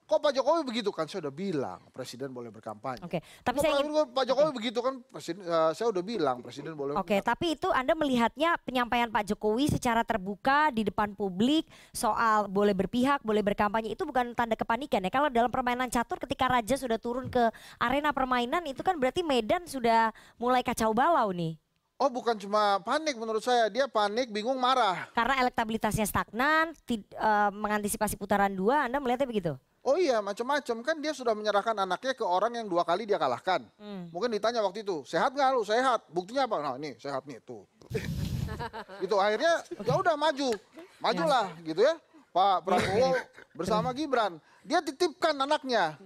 [0.08, 1.04] Kok Pak Jokowi begitu kan?
[1.04, 3.04] Saya udah bilang presiden boleh berkampanye.
[3.04, 5.04] Oke, tapi Kok saya ingin Pak Jokowi begitu kan?
[5.04, 6.96] Presiden, eh, saya udah bilang presiden boleh.
[6.96, 12.72] Oke, tapi itu Anda melihatnya penyampaian Pak Jokowi secara terbuka di depan publik soal boleh
[12.72, 15.12] berpihak, boleh berkampanye itu bukan tanda kepanikan ya.
[15.12, 19.68] Kalau dalam permainan catur ketika raja sudah turun ke arena permainan itu kan berarti Medan
[19.68, 20.08] sudah
[20.40, 21.60] mulai kacau balau nih.
[22.00, 25.10] Oh bukan cuma panik menurut saya, dia panik, bingung, marah.
[25.12, 29.52] Karena elektabilitasnya stagnan, tid- eh, mengantisipasi putaran dua, Anda melihatnya begitu?
[29.88, 33.64] Oh iya, macam-macam kan dia sudah menyerahkan anaknya ke orang yang dua kali dia kalahkan.
[33.80, 34.12] Hmm.
[34.12, 35.64] Mungkin ditanya waktu itu, sehat nggak lu?
[35.64, 36.04] Sehat.
[36.12, 36.60] Buktinya apa?
[36.60, 37.64] Nah ini sehat nih tuh.
[39.02, 40.52] gitu akhirnya ya udah maju,
[41.00, 41.96] majulah gitu ya.
[42.36, 43.16] Pak Prabowo
[43.56, 45.96] bersama Gibran, dia titipkan anaknya.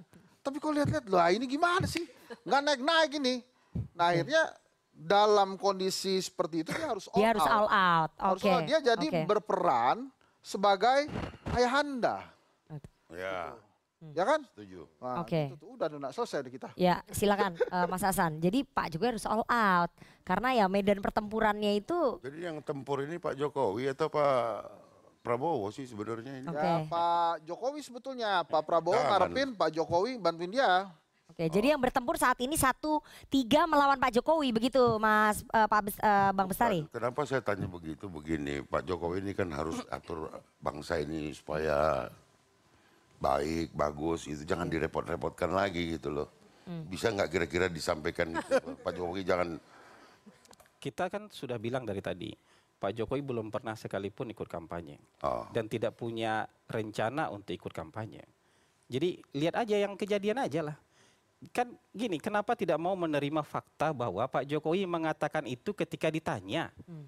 [0.46, 2.06] Tapi kok lihat-lihat, lah ini gimana sih?
[2.46, 3.34] Nggak naik-naik ini.
[3.98, 4.42] Nah akhirnya
[4.94, 7.50] dalam kondisi seperti itu dia harus all Dia harus out.
[7.50, 8.10] all out.
[8.14, 8.46] Harus Oke.
[8.46, 8.66] all out.
[8.70, 9.26] Dia jadi Oke.
[9.26, 10.06] berperan
[10.38, 11.10] sebagai
[11.50, 12.30] ayahanda.
[13.12, 13.52] Ya,
[14.10, 14.42] Ya kan?
[14.50, 14.90] setuju.
[14.98, 15.54] Nah, Oke.
[15.54, 15.68] gitu tuh.
[15.78, 16.74] Udah, udah selesai kita.
[16.74, 18.42] Ya, silakan eh, Mas Hasan.
[18.42, 19.90] Jadi Pak Jokowi harus all out
[20.26, 24.82] karena ya medan pertempurannya itu Jadi yang tempur ini Pak Jokowi atau Pak
[25.22, 26.50] Prabowo sih sebenarnya ini.
[26.50, 29.30] Ya Pak Jokowi sebetulnya, Pak Prabowo Jangan.
[29.30, 30.90] ngarepin Pak Jokowi bantuin dia.
[31.32, 33.00] Oke, jadi yang bertempur saat ini satu
[33.32, 36.84] tiga melawan Pak Jokowi begitu, Mas eh, Pak Bes- eh, Bang Bestari.
[36.92, 40.28] Kenapa saya tanya begitu begini, Pak Jokowi ini kan harus atur
[40.60, 42.10] bangsa ini supaya
[43.22, 46.28] baik, bagus, itu jangan direpot-repotkan lagi gitu loh.
[46.66, 46.86] Hmm.
[46.90, 49.58] Bisa nggak kira-kira disampaikan gitu, Pak Jokowi jangan
[50.82, 52.34] Kita kan sudah bilang dari tadi,
[52.82, 58.26] Pak Jokowi belum pernah sekalipun ikut kampanye oh, dan tidak punya rencana untuk ikut kampanye.
[58.90, 60.76] Jadi lihat aja yang kejadian aja lah.
[61.54, 66.74] Kan gini, kenapa tidak mau menerima fakta bahwa Pak Jokowi mengatakan itu ketika ditanya?
[66.82, 67.06] Hmm.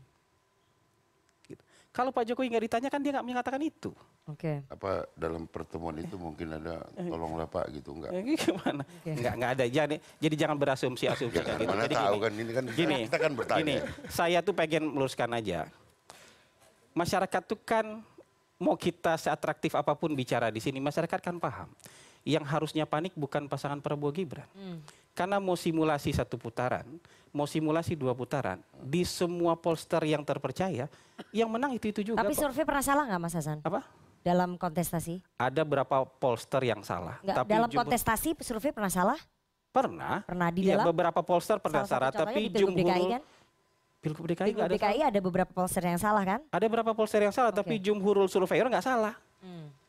[1.94, 2.02] Gitu.
[2.02, 3.94] Kalau Pak Jokowi nggak ditanya kan dia nggak mengatakan itu.
[4.26, 4.66] Oke.
[4.66, 8.10] apa dalam pertemuan itu mungkin ada tolonglah Pak gitu enggak?
[8.10, 8.82] Ya, gimana?
[9.04, 11.70] Nggak nggak ada jadi jadi jangan berasumsi-asumsi kayak gitu.
[11.70, 13.60] Mana Jadi tahu gini, kan ini kan gini, kita kan bertanya.
[13.62, 13.74] gini,
[14.10, 15.70] saya tuh pengen meluruskan aja.
[16.98, 18.02] Masyarakat tuh kan
[18.58, 21.70] mau kita seatraktif apa pun bicara di sini, masyarakat kan paham.
[22.24, 24.48] Yang harusnya panik bukan pasangan Prabowo Gibran.
[24.56, 24.80] Hmm.
[25.12, 26.82] Karena mau simulasi satu putaran,
[27.30, 30.90] mau simulasi dua putaran, di semua polster yang terpercaya,
[31.30, 32.24] yang menang itu itu juga.
[32.24, 33.58] Tapi survei pernah salah nggak Mas Hasan?
[33.62, 33.86] Apa?
[34.24, 35.20] Dalam kontestasi?
[35.36, 37.20] Ada berapa polster yang salah.
[37.22, 39.20] Nggak, tapi dalam jumhur- kontestasi survei pernah salah?
[39.70, 40.22] Pernah.
[40.22, 40.86] Pernah di Iya, dalam?
[40.94, 43.22] beberapa polster pernah Salah tapi Pilgub DKI kan?
[43.98, 46.40] Pilgub DKI Pilgub nggak ada DKI ada beberapa polster yang salah kan?
[46.54, 49.18] Ada berapa polster yang salah, tapi jumhurul surveyor nggak salah.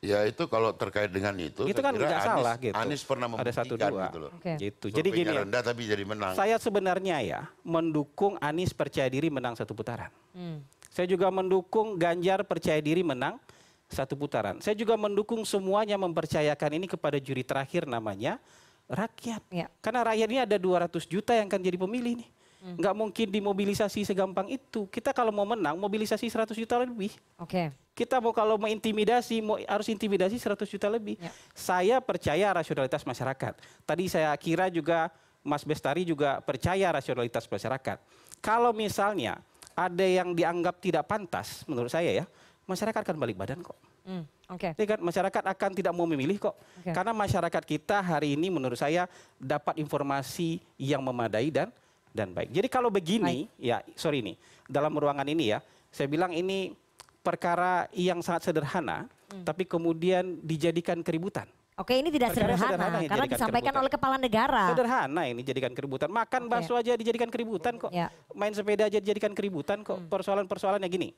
[0.05, 2.75] Ya itu kalau terkait dengan itu, Itu kan kira nggak Anies, salah gitu.
[2.77, 4.05] Anies pernah Ada satu dua.
[4.05, 4.31] gitu loh.
[4.37, 4.53] Oke.
[4.61, 4.85] Gitu.
[4.93, 6.37] Jadi gini, rendah tapi jadi menang.
[6.37, 10.13] saya sebenarnya ya mendukung Anies percaya diri menang satu putaran.
[10.37, 10.61] Hmm.
[10.93, 13.41] Saya juga mendukung Ganjar percaya diri menang
[13.89, 14.61] satu putaran.
[14.61, 18.37] Saya juga mendukung semuanya mempercayakan ini kepada juri terakhir namanya
[18.85, 19.41] rakyat.
[19.49, 19.67] Ya.
[19.81, 22.29] Karena rakyat ini ada 200 juta yang akan jadi pemilih nih.
[22.74, 24.89] Nggak mungkin dimobilisasi segampang itu.
[24.89, 27.13] Kita kalau mau menang mobilisasi 100 juta lebih.
[27.38, 27.70] Oke.
[27.93, 31.22] Kita mau kalau mau intimidasi, mau harus intimidasi 100 juta lebih.
[31.53, 33.53] Saya percaya rasionalitas masyarakat.
[33.86, 35.13] Tadi saya kira juga
[35.45, 38.01] Mas Bestari juga percaya rasionalitas masyarakat.
[38.41, 39.38] Kalau misalnya
[39.78, 42.26] ada yang dianggap tidak pantas menurut saya ya,
[42.66, 43.78] masyarakat akan balik badan kok.
[44.05, 44.74] Hmm, Oke.
[44.78, 46.57] Ya kan masyarakat akan tidak mau memilih kok.
[46.82, 46.93] Oke.
[46.93, 51.70] Karena masyarakat kita hari ini menurut saya dapat informasi yang memadai dan
[52.16, 52.55] dan baik.
[52.55, 55.59] Jadi kalau begini, ya sorry nih, dalam ruangan ini ya,
[55.91, 56.72] saya bilang ini
[57.20, 59.41] perkara yang sangat sederhana, Hmm.
[59.43, 61.49] tapi kemudian dijadikan keributan.
[61.76, 63.82] Oke, ini tidak Perkara sederhana, sederhana karena dijadikan disampaikan keributan.
[63.84, 64.63] oleh kepala negara.
[64.72, 66.07] Sederhana ini jadikan keributan.
[66.07, 66.51] Makan Oke.
[66.55, 67.91] bakso aja dijadikan keributan kok.
[67.91, 68.07] Ya.
[68.32, 69.99] Main sepeda aja dijadikan keributan kok.
[69.99, 70.07] Hmm.
[70.07, 71.11] Persoalan-persoalannya gini.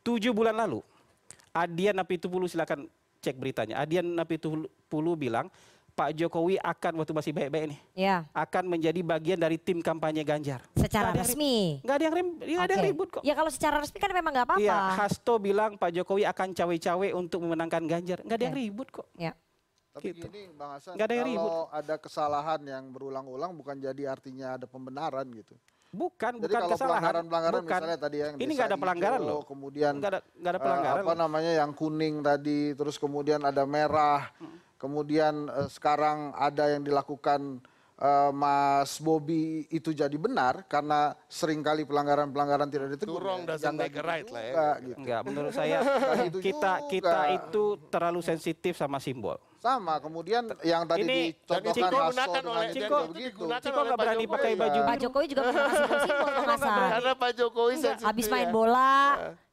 [0.00, 0.80] Tujuh bulan lalu,
[1.52, 2.88] Adian Napitupulu silakan
[3.20, 3.84] cek beritanya.
[3.84, 5.52] Adian Napitupulu bilang
[5.92, 10.64] Pak Jokowi akan waktu masih baik-baik nih Ya, akan menjadi bagian dari tim kampanye Ganjar.
[10.72, 11.78] secara yang resmi.
[11.80, 13.22] Nggak ada yang ribut, nggak ada yang ribut kok.
[13.22, 14.60] Ya kalau secara resmi kan memang nggak apa-apa.
[14.60, 18.18] Iya, Hasto bilang Pak Jokowi akan cawe-cawe untuk memenangkan Ganjar.
[18.20, 18.62] Nggak ada yang Oke.
[18.62, 19.06] ribut kok.
[19.14, 19.32] Ya.
[19.92, 20.24] Tapi Gitu.
[20.24, 21.44] gini Bang Hasan, Nggak ada yang ribut.
[21.44, 25.52] kalau ada kesalahan yang berulang-ulang bukan jadi artinya ada pembenaran gitu.
[25.92, 26.88] Bukan, Jadi bukan kalau kesalahan.
[26.96, 27.68] pelanggaran-pelanggaran Bukan.
[27.76, 29.42] misalnya tadi yang Ini nggak ada pelanggaran hijau, loh.
[29.44, 30.96] Kemudian Nggak ada, nggak ada pelanggaran.
[30.98, 31.20] apa loh.
[31.20, 34.32] namanya yang kuning tadi, terus kemudian ada merah,
[34.82, 37.62] kemudian eh, sekarang ada yang dilakukan
[37.96, 43.22] eh, Mas Bobi itu jadi benar karena sering kali pelanggaran-pelanggaran tidak ditegur.
[43.22, 43.54] Itu wrong ya.
[43.54, 44.50] doesn't nggak make gitu right lah ya.
[44.50, 44.96] juga, gitu.
[44.98, 45.78] Enggak, menurut saya
[46.26, 46.90] gitu kita juga.
[46.90, 49.38] kita itu terlalu sensitif sama simbol.
[49.62, 53.44] Sama, kemudian yang tadi Ini dicontohkan Ciko gunakan dengan oleh Ciko- begitu.
[53.62, 54.34] Ciko nggak Pak berani Jokowi.
[54.34, 55.02] pakai baju Pak biru.
[55.06, 55.70] Jokowi juga pernah
[56.02, 56.88] simbol Hasan.
[56.90, 58.50] Karena Pak Jokowi sensitif Habis main ya.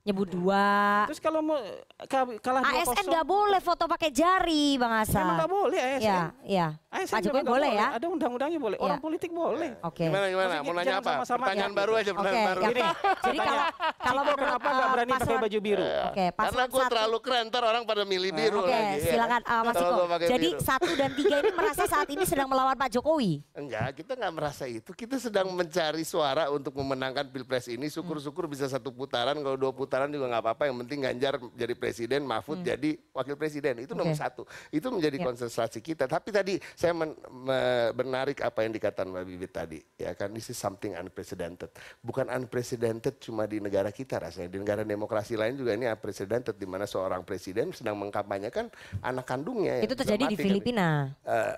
[0.01, 1.03] Nyebut dua.
[1.05, 1.59] Terus kalau mau
[2.01, 5.21] ka- kalah dua ASN nggak boleh foto pakai jari, Bang Hasan.
[5.21, 6.01] Emang nggak boleh ASN.
[6.01, 6.67] Ya, ya.
[6.89, 7.88] ASN Pak Jokowi boleh ya.
[7.93, 8.77] Ada undang-undangnya boleh.
[8.77, 9.03] Orang Ya.
[9.03, 9.71] politik boleh.
[9.81, 10.07] Oke.
[10.07, 10.47] Gimana gimana?
[10.55, 11.11] Maksudnya Mau nanya apa?
[11.13, 11.77] sama-sama Pertanyaan ya.
[11.77, 12.59] baru aja, Oke, pertanyaan baru.
[12.59, 12.81] ya, Gini,
[13.19, 13.65] Jadi kalau
[13.99, 15.84] kalau menurut kenapa eh, nggak berani pakai baju biru?
[15.84, 16.89] Oke, Karena paslon gue satu.
[16.89, 18.95] terlalu keren, ntar orang pada milih biru Oke, lagi.
[18.97, 19.11] ya.
[19.13, 20.63] silakan uh, Mas pakai Jadi biru.
[20.63, 23.34] satu dan tiga ini merasa saat ini sedang melawan Pak Jokowi.
[23.53, 24.89] Enggak, kita nggak merasa itu.
[24.89, 27.85] Kita sedang mencari suara untuk memenangkan pilpres ini.
[27.85, 29.35] Syukur-syukur bisa satu putaran.
[29.35, 30.63] Kalau dua putaran putaran juga nggak apa-apa.
[30.69, 33.81] Yang penting Ganjar jadi presiden, Mahfud jadi wakil presiden.
[33.81, 34.21] Itu nomor Oke.
[34.21, 34.45] satu.
[34.69, 35.25] Itu menjadi Ya.
[35.25, 36.05] konsentrasi kita.
[36.05, 39.79] Tapi tadi saya men, me- menarik apa yang dikatakan Mbak Bibit tadi.
[39.97, 41.73] Ya kan, this is something unprecedented.
[42.05, 44.53] Bukan unprecedented cuma di negara kita rasanya.
[44.53, 46.53] Di negara demokrasi lain juga ini unprecedented.
[46.53, 48.69] Di mana seorang presiden sedang mengkampanyekan
[49.01, 49.81] anak kandungnya.
[49.81, 50.45] Itu terjadi di mati kan.
[50.45, 50.87] Filipina.
[51.25, 51.55] Eh,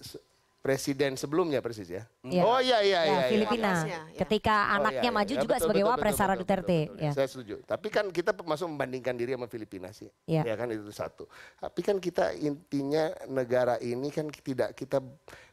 [0.00, 0.24] se-
[0.66, 2.02] presiden sebelumnya persis ya.
[2.26, 2.42] Iya.
[2.42, 3.14] Oh iya iya Ya, iya.
[3.22, 3.28] iya.
[3.30, 3.70] Filipina.
[3.86, 4.00] Ya.
[4.18, 5.14] Ketika Oh, anaknya iya, iya.
[5.14, 6.66] maju Ya, juga betul, sebagai betul, wapres betul, Sarah betul, Duterte.
[6.82, 7.06] betul, betul.
[7.06, 7.10] Ya.
[7.14, 7.54] Saya setuju.
[7.62, 10.10] Tapi kan kita masuk membandingkan diri sama Filipina sih.
[10.26, 10.42] Iya.
[10.42, 11.24] Ya kan itu satu.
[11.56, 14.98] Tapi kan kita intinya negara ini kan tidak kita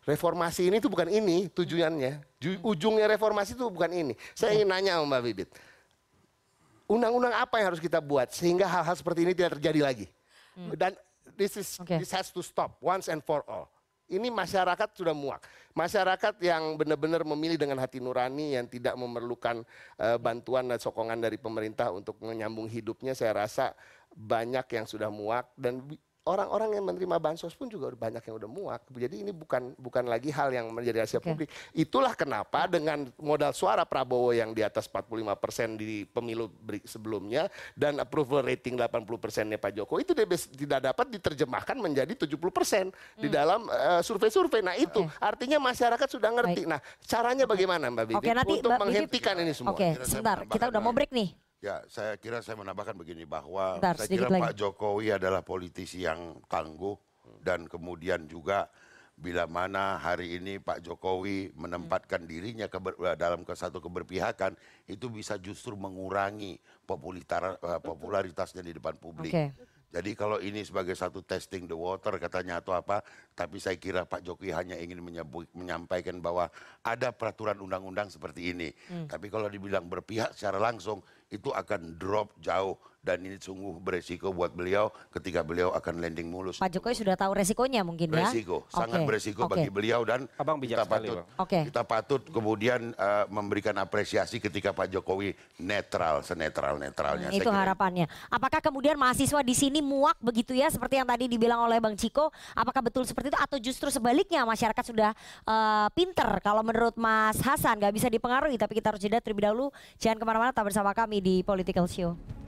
[0.02, 2.11] reformasi ini tuh bukan ini tujuannya.
[2.41, 4.14] Ju- Ujungnya reformasi itu bukan ini.
[4.34, 5.49] Saya ingin nanya sama Mbak Bibit.
[6.84, 10.07] Undang-undang apa yang harus kita buat sehingga hal-hal seperti ini tidak terjadi lagi?
[10.73, 10.94] Dan
[11.34, 11.98] this is Oke.
[11.98, 13.69] this has to stop once and for all.
[14.11, 15.47] Ini masyarakat sudah muak.
[15.73, 19.63] Masyarakat yang benar-benar memilih dengan hati nurani yang tidak memerlukan
[19.97, 23.73] eh, bantuan dan sokongan dari pemerintah untuk menyambung hidupnya, saya rasa
[24.13, 25.81] banyak yang sudah muak dan
[26.23, 28.81] orang-orang yang menerima bansos pun juga udah banyak yang udah muak.
[28.95, 31.27] Jadi ini bukan bukan lagi hal yang menjadi rahasia Oke.
[31.27, 31.49] publik.
[31.75, 36.47] Itulah kenapa dengan modal suara Prabowo yang di atas 45% di pemilu
[36.87, 40.13] sebelumnya dan approval rating 80%-nya Pak Jokowi itu
[40.55, 44.63] tidak dapat diterjemahkan menjadi 70% di dalam eh, survei-survei.
[44.63, 46.63] Nah, itu artinya masyarakat sudah ngerti.
[46.63, 49.75] Nah, caranya bagaimana Mbak Bibi nanti untuk Mbak menghentikan ini semua?
[49.75, 50.37] Oke, saya sebentar.
[50.47, 51.43] Kita udah mau break nih.
[51.64, 54.52] Ya, saya kira saya menambahkan begini bahwa Bentar, saya kira lagi.
[54.52, 56.99] Pak Jokowi adalah politisi yang tangguh
[57.40, 58.68] dan kemudian juga
[59.15, 64.60] bila mana hari ini Pak Jokowi menempatkan dirinya keber- dalam ke satu keberpihakan
[64.91, 69.31] itu bisa justru mengurangi eh, popularitasnya di depan publik.
[69.31, 69.56] Oke.
[69.94, 73.06] Jadi kalau ini sebagai satu testing the water katanya atau apa,
[73.38, 75.06] tapi saya kira Pak Jokowi hanya ingin
[75.53, 76.49] menyampaikan bahwa
[76.82, 78.74] ada peraturan undang-undang seperti ini.
[78.90, 79.06] Hmm.
[79.06, 84.55] Tapi kalau dibilang berpihak secara langsung itu akan drop jauh dan ini sungguh beresiko buat
[84.55, 86.63] beliau ketika beliau akan landing mulus.
[86.63, 88.23] Pak Jokowi sudah tahu resikonya mungkin ya.
[88.23, 89.59] Beresiko, sangat Oke, beresiko oke.
[89.59, 91.27] bagi beliau dan Abang bijak kita sekali, patut Bang.
[91.43, 91.59] Oke.
[91.67, 97.27] kita patut kemudian eh, memberikan apresiasi ketika Pak Jokowi netral, senetral netralnya.
[97.27, 98.07] Itu harapannya.
[98.31, 102.31] Apakah kemudian mahasiswa di sini muak begitu ya seperti yang tadi dibilang oleh Bang Ciko?
[102.55, 105.11] Apakah betul seperti itu atau justru sebaliknya masyarakat sudah
[105.43, 109.67] eh, pinter kalau menurut Mas Hasan nggak bisa dipengaruhi tapi kita harus jeda terlebih dahulu.
[109.99, 112.43] Jangan ke mana-mana tetap bersama kami di Political Show.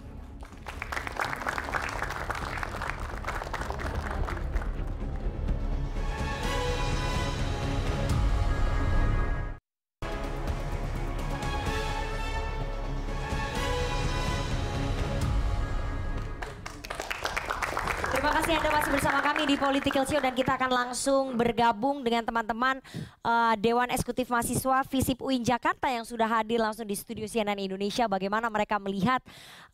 [18.25, 22.25] Terima kasih Anda masih bersama kami di Political Show dan kita akan langsung bergabung dengan
[22.25, 22.81] teman-teman
[23.21, 28.09] eh, Dewan Eksekutif Mahasiswa FISIP UIN Jakarta yang sudah hadir langsung di studio CNN Indonesia.
[28.09, 29.21] Bagaimana mereka melihat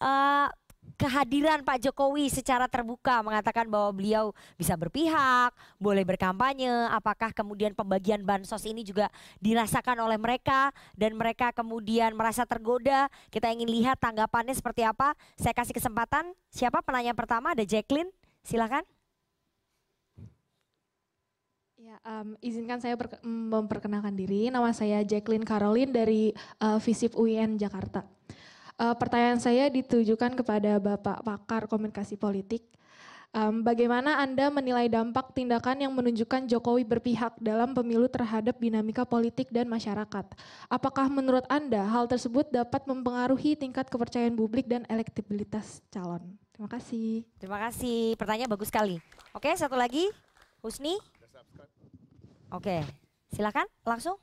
[0.04, 0.52] eh,
[1.02, 5.50] kehadiran Pak Jokowi secara terbuka mengatakan bahwa beliau bisa berpihak,
[5.82, 9.10] boleh berkampanye, apakah kemudian pembagian bansos ini juga
[9.42, 13.10] dirasakan oleh mereka dan mereka kemudian merasa tergoda.
[13.34, 15.18] Kita ingin lihat tanggapannya seperti apa.
[15.38, 16.38] Saya kasih kesempatan.
[16.54, 17.58] Siapa penanya pertama?
[17.58, 18.14] Ada Jacqueline.
[18.46, 18.86] Silakan.
[21.82, 24.54] Ya, em, izinkan saya berke- memperkenalkan diri.
[24.54, 26.30] Nama saya Jacqueline Caroline dari
[26.62, 28.06] eh, FISIP UIN Jakarta.
[28.82, 32.66] Eh, pertanyaan saya ditujukan kepada Bapak pakar komunikasi politik.
[33.32, 39.54] Em, bagaimana Anda menilai dampak tindakan yang menunjukkan Jokowi berpihak dalam pemilu terhadap dinamika politik
[39.54, 40.26] dan masyarakat?
[40.68, 46.36] Apakah menurut Anda hal tersebut dapat mempengaruhi tingkat kepercayaan publik dan elektabilitas calon?
[46.52, 47.24] Terima kasih.
[47.38, 48.18] Terima kasih.
[48.18, 48.98] Pertanyaan bagus sekali.
[49.32, 50.10] Oke, satu lagi.
[50.60, 50.98] Husni.
[52.52, 52.84] Oke,
[53.32, 54.20] silakan langsung.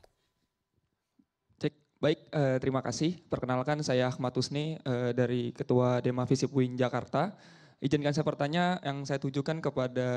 [1.99, 3.19] Baik, eh, terima kasih.
[3.27, 7.35] Perkenalkan saya Ahmad Husni eh, dari Ketua Dema Visip UIN Jakarta.
[7.83, 10.07] Izinkan saya bertanya yang saya tujukan kepada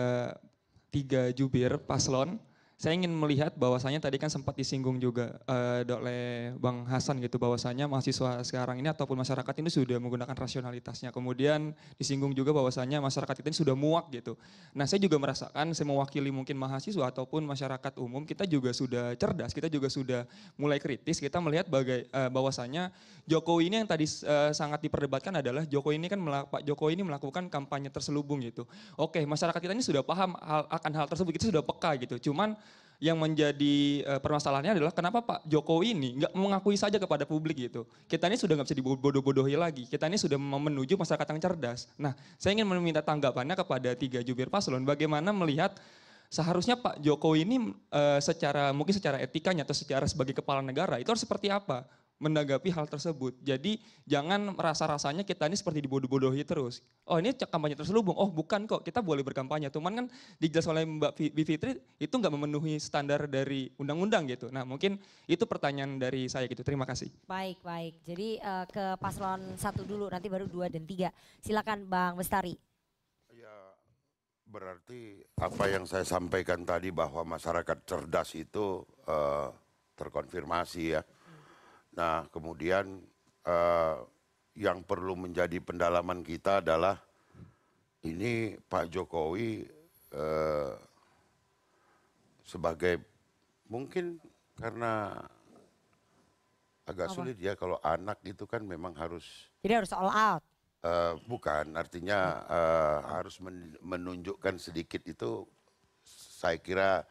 [0.95, 2.39] tiga jubir paslon.
[2.83, 7.87] Saya ingin melihat bahwasanya tadi kan sempat disinggung juga eh, oleh Bang Hasan gitu bahwasanya
[7.87, 11.15] mahasiswa sekarang ini ataupun masyarakat ini sudah menggunakan rasionalitasnya.
[11.15, 14.35] Kemudian disinggung juga bahwasanya masyarakat ini sudah muak gitu.
[14.75, 19.55] Nah, saya juga merasakan saya mewakili mungkin mahasiswa ataupun masyarakat umum kita juga sudah cerdas,
[19.55, 20.27] kita juga sudah
[20.59, 21.23] mulai kritis.
[21.23, 22.91] Kita melihat bagai eh, bahwasanya
[23.31, 26.19] Jokowi ini yang tadi eh, sangat diperdebatkan adalah Jokowi ini kan
[26.51, 28.67] Pak Jokowi ini melakukan kampanye terselubung gitu.
[28.99, 32.19] Oke, masyarakat kita ini sudah paham hal, akan hal tersebut, kita sudah peka gitu.
[32.19, 32.59] Cuman
[33.03, 37.83] yang menjadi eh, permasalahannya adalah kenapa Pak Jokowi ini nggak mengakui saja kepada publik gitu.
[38.07, 39.91] Kita ini sudah nggak bisa dibodoh-bodohi lagi.
[39.91, 41.91] Kita ini sudah menuju masyarakat yang cerdas.
[41.99, 44.87] Nah, saya ingin meminta tanggapannya kepada tiga jubir paslon.
[44.87, 45.75] Bagaimana melihat
[46.31, 51.11] seharusnya Pak Jokowi ini eh, secara mungkin secara etikanya atau secara sebagai kepala negara itu
[51.11, 51.83] harus seperti apa?
[52.23, 53.35] Menanggapi hal tersebut.
[53.43, 56.79] Jadi jangan rasa-rasanya kita ini seperti dibodoh-bodohi terus.
[57.03, 59.75] Oh ini kampanye terselubung, oh bukan kok kita boleh berkampanye.
[59.75, 60.07] Cuman kan
[60.39, 64.55] dijelas oleh Mbak Bivitri itu nggak memenuhi standar dari undang-undang gitu.
[64.55, 67.11] Nah mungkin itu pertanyaan dari saya gitu, terima kasih.
[67.27, 67.99] Baik, baik.
[68.07, 71.11] Jadi uh, ke paslon satu dulu, nanti baru dua dan tiga.
[71.43, 72.55] Silakan Bang Bestari.
[73.35, 73.57] Ya,
[74.47, 79.51] berarti apa yang saya sampaikan tadi bahwa masyarakat cerdas itu uh,
[79.99, 81.03] terkonfirmasi ya.
[81.93, 83.05] Nah, kemudian
[83.45, 83.97] uh,
[84.57, 87.01] yang perlu menjadi pendalaman kita adalah
[88.05, 89.65] ini Pak Jokowi
[90.17, 90.77] uh,
[92.43, 93.01] sebagai
[93.69, 94.21] mungkin
[94.59, 95.17] karena
[96.85, 97.15] agak Apa?
[97.15, 100.43] sulit ya kalau anak itu kan memang harus Jadi harus all out.
[100.83, 105.47] Uh, bukan, artinya uh, harus men- menunjukkan sedikit itu
[106.03, 107.07] saya kira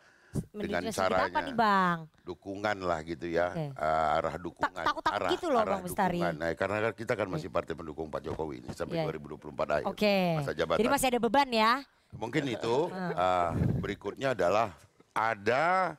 [0.51, 1.97] dengan caranya apa nih Bang?
[2.21, 3.65] dukungan lah gitu ya, Oke.
[3.73, 4.83] uh, arah dukungan.
[4.83, 6.17] takut-takut arah, gitu loh, arah Bang Bestari.
[6.17, 6.33] dukungan.
[6.37, 9.05] Nah, karena kan kita kan masih partai pendukung Pak Jokowi ini sampai Iya.
[9.11, 10.15] 2024 akhir Oke.
[10.35, 10.79] masa jabatan.
[10.79, 11.71] Jadi masih ada beban ya?
[12.11, 13.11] Mungkin itu Ah.
[13.11, 14.71] uh, berikutnya adalah
[15.11, 15.95] ada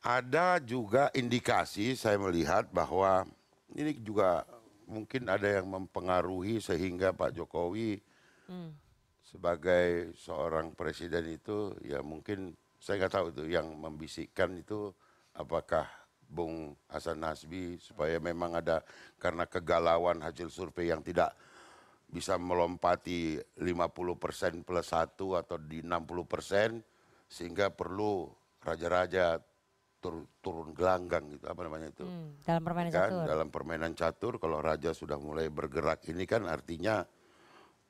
[0.00, 3.26] ada juga indikasi saya melihat bahwa
[3.72, 4.46] ini juga
[4.84, 7.98] mungkin ada yang mempengaruhi sehingga Pak Jokowi
[8.46, 8.78] Hmm.
[9.20, 12.54] sebagai seorang presiden itu ya mungkin
[12.86, 14.94] saya nggak tahu itu yang membisikkan itu
[15.34, 15.90] apakah
[16.22, 18.86] Bung Hasan Nasbi supaya memang ada
[19.18, 21.34] karena kegalauan hasil survei yang tidak
[22.06, 26.78] bisa melompati 50% plus satu atau di 60%
[27.26, 28.30] sehingga perlu
[28.62, 29.42] raja-raja
[29.98, 33.24] tur- turun gelanggang gitu apa namanya itu Hmm, dalam permainan kan catur.
[33.26, 37.02] dalam permainan catur kalau raja sudah mulai bergerak ini kan artinya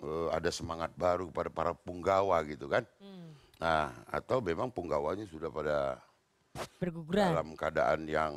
[0.01, 3.37] eh, ada semangat baru pada para punggawa gitu kan Hmm.
[3.57, 5.97] Nah atau memang punggawanya sudah pada
[6.81, 7.33] Berguguran.
[7.33, 8.33] dalam keadaan yang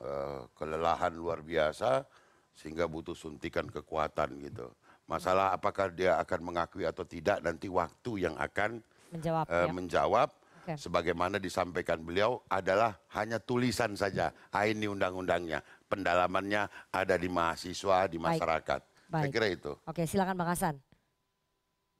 [0.00, 2.04] eh, kelelahan luar biasa
[2.56, 4.72] sehingga butuh suntikan kekuatan gitu
[5.08, 9.72] masalah apakah dia akan mengakui atau tidak nanti waktu yang akan Menjawab eh, ya.
[9.72, 10.28] menjawab
[10.68, 10.74] Oke.
[10.76, 14.28] sebagaimana disampaikan beliau adalah hanya tulisan saja.
[14.52, 15.64] Ah, ini undang-undangnya.
[15.88, 18.36] Pendalamannya ada di mahasiswa, di Baik.
[18.36, 18.80] masyarakat.
[18.84, 19.32] Saya Baik.
[19.32, 19.72] kira itu.
[19.88, 20.76] Oke silakan Bang Hasan.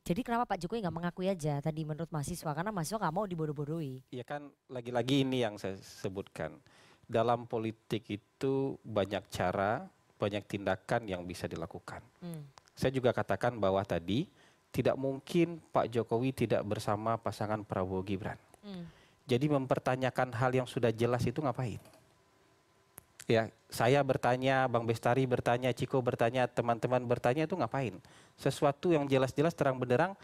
[0.09, 2.57] Jadi kenapa Pak Jokowi nggak mengakui aja tadi menurut mahasiswa?
[2.57, 4.09] Karena mahasiswa nggak mau dibodoh-bodohi.
[4.09, 6.57] Ya kan lagi-lagi ini yang saya sebutkan.
[7.05, 9.85] Dalam politik itu banyak cara,
[10.17, 12.01] banyak tindakan yang bisa dilakukan.
[12.25, 12.41] Hmm.
[12.73, 14.25] Saya juga katakan bahwa tadi
[14.73, 18.41] tidak mungkin Pak Jokowi tidak bersama pasangan Prabowo Gibran.
[18.65, 18.89] Hmm.
[19.29, 21.77] Jadi mempertanyakan hal yang sudah jelas itu ngapain?
[23.29, 28.01] Ya, saya bertanya, Bang Bestari bertanya, Ciko bertanya, teman-teman bertanya itu ngapain?
[28.41, 30.17] Sesuatu yang jelas-jelas terang benderang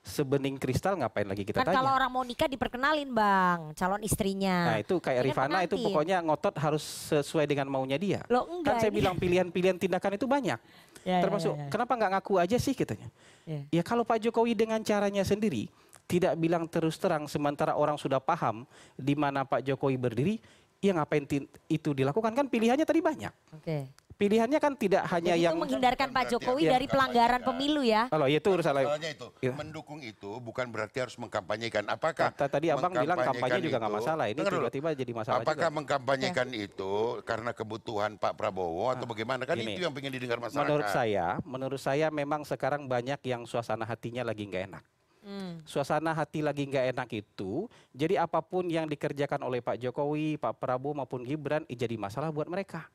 [0.00, 1.76] sebening kristal ngapain lagi kita Kan tanya?
[1.80, 4.76] kalau orang mau nikah diperkenalin Bang, calon istrinya.
[4.76, 8.20] Nah itu kayak Ini kan Rifana itu pokoknya ngotot harus sesuai dengan maunya dia.
[8.28, 10.60] Loh kan enggak, saya ini- bilang pilihan-pilihan tindakan itu banyak.
[11.04, 11.68] Ya, ya, Termasuk ya, ya.
[11.68, 13.08] kenapa nggak ngaku aja sih katanya.
[13.48, 13.60] Ya.
[13.72, 15.68] Ya kalau Pak Jokowi dengan caranya sendiri
[16.04, 18.64] tidak bilang terus terang sementara orang sudah paham
[18.96, 20.40] di mana Pak Jokowi berdiri,
[20.80, 21.24] ya ngapain
[21.68, 23.32] itu dilakukan kan pilihannya tadi banyak.
[23.52, 23.92] Oke.
[24.20, 26.76] Pilihannya kan tidak hanya Jadi yang itu menghindarkan Pak Jokowi Iya.
[26.76, 28.04] dari pelanggaran pemilu ya.
[28.12, 28.86] Kalau itu urusan lain.
[28.92, 29.52] Soalnya itu, Iya.
[29.56, 31.88] mendukung itu bukan berarti harus mengkampanyekan.
[31.88, 34.28] Apakah Kata tadi abang bilang kampanye juga nggak masalah.
[34.28, 35.76] Ini tiba-tiba jadi masalah Apakah juga.
[35.80, 36.92] mengkampanyekan itu
[37.24, 39.48] karena kebutuhan Pak Prabowo atau bagaimana?
[39.48, 40.68] Kan Gini, itu yang pengen didengar masyarakat.
[40.68, 44.84] Menurut saya, menurut saya memang sekarang banyak yang suasana hatinya lagi nggak enak.
[45.20, 45.60] Hmm.
[45.68, 50.56] Suasana hati lagi nggak enak itu, jadi apa pun yang dikerjakan oleh Pak Jokowi, Pak
[50.56, 52.88] Prabowo maupun Gibran, eh, jadi masalah buat mereka.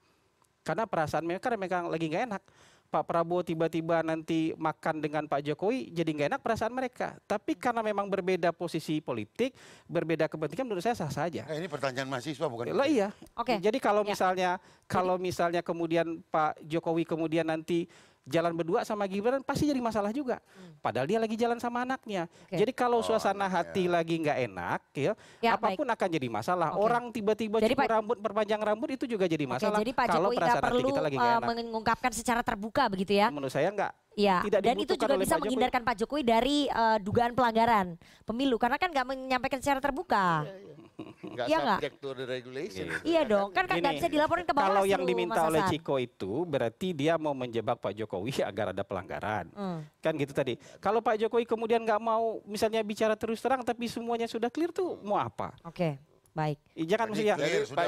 [0.66, 2.44] Karena perasaan mereka mereka lagi nggak enak.
[2.86, 7.18] Pak Prabowo tiba-tiba nanti makan dengan Pak Jokowi, jadi nggak enak perasaan mereka.
[7.30, 9.54] Tapi karena memang berbeda posisi politik,
[9.86, 11.46] berbeda kepentingan, menurut saya sah saja.
[11.46, 12.74] Nah, ini pertanyaan mahasiswa bukan?
[12.74, 13.14] Lah iya.
[13.38, 13.58] Oke.
[13.62, 14.10] Jadi kalau Ya.
[14.14, 14.50] misalnya
[14.90, 17.90] kalau misalnya kemudian Pak Jokowi kemudian nanti
[18.26, 20.42] jalan berdua sama Gibran pasti jadi masalah juga.
[20.82, 22.26] Padahal dia lagi jalan sama anaknya.
[22.26, 22.44] Hmm.
[22.44, 22.58] Oke.
[22.58, 26.74] Jadi kalau Oh, suasana hati lagi nggak enak, ya, Ya, apa pun akan jadi masalah.
[26.74, 26.82] Oke.
[26.82, 29.78] Orang tiba-tiba Jadi, cukur Pak- rambut, perpanjang rambut itu juga jadi masalah.
[29.78, 31.48] jadi Pak kalau Jokowi perasaan hati perlu kita lagi nggak uh, enak.
[31.48, 33.28] mengungkapkan secara terbuka begitu ya?
[33.30, 33.92] Menurut saya nggak.
[34.16, 35.44] Iya, Tidak dan itu juga bisa Pak Jokowi.
[35.44, 37.88] menghindarkan Pak Jokowi dari uh, dugaan pelanggaran
[38.24, 40.48] pemilu karena kan nggak menyampaikan secara terbuka.
[40.96, 42.86] Nggak Iya subject to the regulation.
[43.04, 44.72] Iya dong, kan kan nggak bisa dilaporin ke Bawaslu.
[44.72, 45.64] Kalau yang diminta oleh.
[45.66, 49.52] Ciko itu berarti dia mau menjebak Pak Jokowi agar ada pelanggaran.
[49.52, 49.84] Hmm.
[50.00, 50.56] Kan gitu tadi.
[50.80, 55.02] Kalau Pak Jokowi kemudian nggak mau misalnya bicara terus terang tapi semuanya sudah clear tuh
[55.04, 55.52] mau apa?
[55.68, 56.00] Oke.
[56.36, 56.60] Baik.
[56.76, 57.36] Jangan mesti ya.
[57.40, 57.88] Kita jadi semua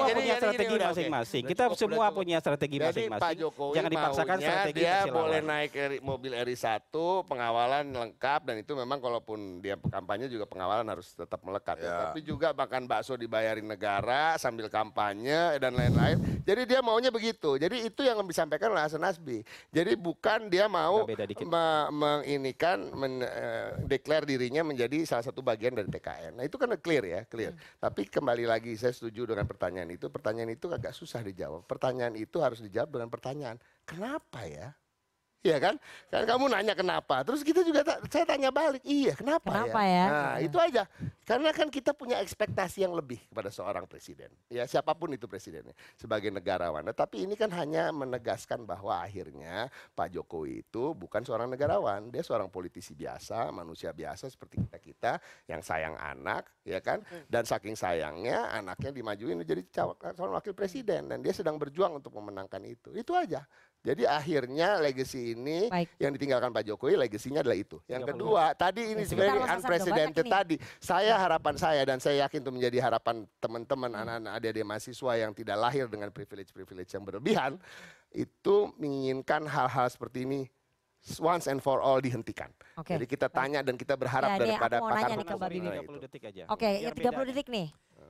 [0.00, 1.42] jadi- punya jadi strategi masing-masing.
[1.44, 3.36] Kita cukup, semua punya strategi masing-masing.
[3.76, 6.80] Jangan dipaksakan maunya strategi dia boleh naik eri- mobil RI1,
[7.28, 12.08] pengawalan lengkap dan itu memang kalaupun dia kampanye juga pengawalan harus tetap melekat ya.
[12.08, 16.16] Tapi juga makan bakso dibayarin negara sambil kampanye dan lain-lain.
[16.48, 17.60] Jadi dia maunya begitu.
[17.60, 19.44] Jadi itu yang disampaikan oleh Hasan Nasbi.
[19.68, 25.92] Jadi bukan dia mau me- menginikan men, eh, declare dirinya menjadi salah satu bagian dari
[25.92, 26.32] TKN.
[26.32, 27.57] Nah itu kan clear ya, clear.
[27.78, 30.08] Tapi kembali lagi saya setuju dengan pertanyaan itu.
[30.08, 31.66] Pertanyaan itu agak susah dijawab.
[31.68, 34.72] Pertanyaan itu harus dijawab dengan pertanyaan, kenapa ya?
[35.38, 35.74] Iya kan?
[36.10, 37.22] Kan kamu nanya kenapa.
[37.22, 40.06] Terus kita juga ta- saya tanya balik, iya kenapa, Kenapa ya?
[40.10, 40.82] Nah, itu aja.
[41.22, 44.34] Karena kan kita punya ekspektasi yang lebih kepada seorang presiden.
[44.50, 46.82] Ya, siapa pun itu presidennya sebagai negarawan.
[46.82, 52.24] Nah, tapi ini kan hanya menegaskan bahwa akhirnya Pak Jokowi itu bukan seorang negarawan, dia
[52.26, 57.04] seorang politisi biasa, manusia biasa seperti kita-kita yang sayang anak, ya kan?
[57.30, 62.64] Dan saking sayangnya anaknya dimajuin jadi calon wakil presiden dan dia sedang berjuang untuk memenangkan
[62.66, 62.90] itu.
[62.90, 63.46] Itu aja.
[63.78, 67.78] Jadi akhirnya legacy ini yang ditinggalkan Pak Jokowi legasinya adalah itu.
[67.86, 70.56] Yang kedua, tadi ini udah unprecedented tadi.
[70.76, 75.56] Saya harapan saya dan saya yakin itu menjadi harapan teman-teman anak-anak adik-adik mahasiswa yang tidak
[75.56, 77.56] lahir dengan privilege-privilege yang berlebihan
[78.10, 80.40] itu menginginkan hal-hal seperti ini
[81.16, 82.50] once and for all dihentikan.
[82.74, 82.98] Oke.
[82.98, 85.48] Jadi kita tanya dan kita berharap Ya, daripada aku mau nanya nih ke hukum Mbak
[85.48, 85.58] Bibi.
[85.60, 86.02] mengenai 30 itu.
[86.02, 86.42] detik aja.
[86.50, 87.22] Oke, Biar 30 beda.
[87.30, 87.68] detik nih.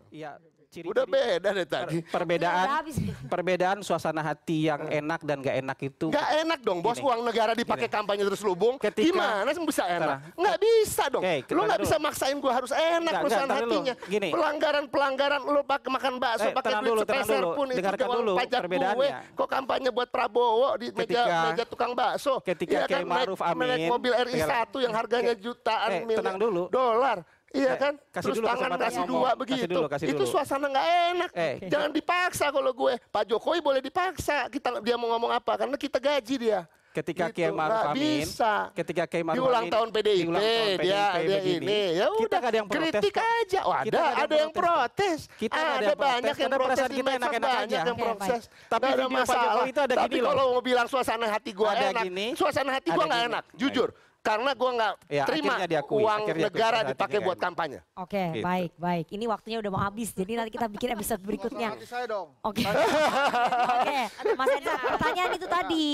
[0.08, 0.30] Iya,
[0.68, 1.96] Udah beda deh tadi.
[2.04, 2.96] perbedaan Udah habis.
[3.24, 7.08] perbedaan suasana hati yang enak dan gak enak itu Nggak enak dong, bos Gini.
[7.08, 8.76] uang negara dipakai kampanye terus lubung.
[8.76, 10.04] Ketika- Gimana sih bisa enak?
[10.04, 11.24] Nah, Nggak bisa dong.
[11.24, 13.72] Oke, lu nggak bisa maksain gua harus enak Nggak, perusahaan nggak, tar dulu.
[13.72, 13.94] hatinya.
[14.06, 14.28] Gini.
[14.28, 18.60] Pelanggaran-pelanggaran lu pakai makan bakso, Eh, pakai duit sepeser pun itu dulu pajak gue.
[18.60, 19.10] perbedaannya.
[19.34, 22.44] Kok kampanye buat Prabowo di meja Ketika- meja tukang bakso?
[22.44, 24.44] ketika Iya Kiai kan, Ma'ruf naik Amin, mobil RI1
[24.78, 26.68] yang harganya jutaan Eh, miliar tenang dulu.
[26.68, 27.24] dolar.
[27.50, 27.94] Iya Eh, kan?
[28.06, 29.08] kasih Terus dulu tangan kasih ngomong.
[29.08, 29.72] dua Kasih begitu.
[29.72, 30.28] dulu, kasih itu dulu.
[30.28, 31.30] suasana nggak enak.
[31.32, 31.54] Eh.
[31.64, 32.94] Jangan dipaksa kalau gue.
[33.06, 34.36] Pak Jokowi boleh dipaksa.
[34.46, 35.52] Kita dia mau ngomong apa?
[35.56, 36.60] Karena kita gaji dia.
[36.88, 38.74] ketika Gitu, Kiai Maruf Amin bisa.
[38.74, 40.82] ketika Kiai Di Maruf ulang Amin tahun PDIP, di ulang tahun dia PDIP
[41.22, 41.80] dia begini, ini.
[41.94, 43.60] Ya kita udah, ada yang protes kritik aja.
[43.62, 45.18] Oh, Kita ada ada yang protes.
[45.30, 47.30] Kita ada ada yang protes, banyak yang protes kita banyak
[47.70, 47.78] aja.
[47.86, 48.42] yang protes.
[48.66, 49.62] Tapi ada masalah.
[49.64, 50.28] Itu ada Tapi gini loh.
[50.28, 53.44] kalau mau bilang suasana hati gua Ada enak, gini, suasana hati gua ada nggak enak,
[53.54, 53.88] jujur.
[54.28, 57.80] Karena gua nggak Ya, terima akhirnya diakui, uang diakui, negara dipakai buat kampanye.
[57.96, 58.44] Oke, Gitu.
[58.44, 59.06] baik, baik.
[59.08, 61.72] Ini waktunya udah mau habis, jadi nanti kita bikin episode berikutnya.
[61.72, 62.36] Hati saya dong.
[62.44, 62.60] Oke.
[62.60, 63.98] Oke,
[64.36, 65.86] Mas Ensat, pertanyaan itu tadi.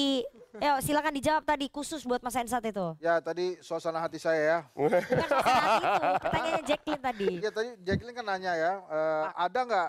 [0.54, 2.94] Ayo, silakan dijawab tadi khusus buat Mas Ensat itu.
[2.98, 4.58] Ya tadi suasana hati saya ya.
[4.70, 7.26] Bukan suasana hati itu, pertanyaannya Jacqueline tadi.
[7.38, 9.88] Iya tadi Jacqueline kan nanya ya, eh, ada nggak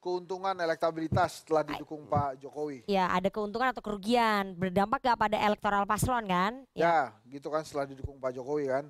[0.00, 2.88] keuntungan elektabilitas setelah didukung Pak Jokowi?
[2.88, 4.56] Ya, ada keuntungan atau kerugian.
[4.56, 6.64] Berdampak gak pada elektoral paslon kan?
[6.72, 8.84] Ya, gitu kan setelah didukung Pak Jokowi kan.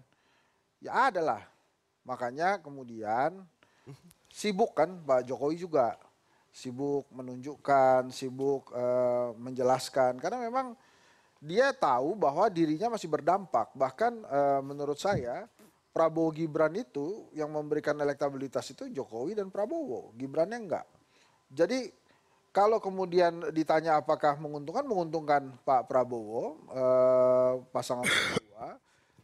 [0.79, 1.43] Ya ada lah.
[2.07, 3.43] Makanya kemudian
[4.31, 5.99] sibuk kan Pak Jokowi juga.
[6.51, 10.19] Sibuk menunjukkan, sibuk eh, menjelaskan.
[10.23, 10.79] Karena memang
[11.43, 13.75] dia tahu bahwa dirinya masih berdampak.
[13.75, 15.51] Bahkan eh, menurut saya
[15.91, 20.15] Prabowo Gibran itu yang memberikan elektabilitas itu Jokowi dan Prabowo.
[20.15, 20.87] Gibrannya enggak.
[21.51, 21.91] Jadi
[22.51, 28.79] kalau kemudian ditanya apakah menguntungkan, menguntungkan Pak Prabowo, eh, pasangan kedua.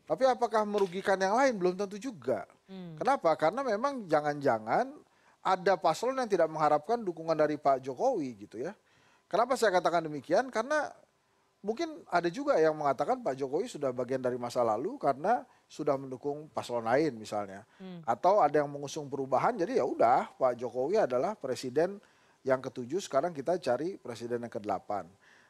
[0.07, 2.47] Tapi apakah merugikan yang lain belum tentu juga.
[2.99, 3.35] Kenapa?
[3.35, 4.91] Karena memang jangan-jangan
[5.43, 8.75] ada paslon yang tidak mengharapkan dukungan dari Pak Jokowi gitu ya.
[9.27, 10.51] Kenapa saya katakan demikian?
[10.51, 10.91] Karena
[11.63, 16.47] mungkin ada juga yang mengatakan Pak Jokowi sudah bagian dari masa lalu karena sudah mendukung
[16.51, 17.67] paslon lain misalnya.
[18.07, 21.99] Atau ada yang mengusung perubahan jadi ya udah Pak Jokowi adalah presiden
[22.47, 24.91] yang ketujuh sekarang kita cari presiden yang ke-8.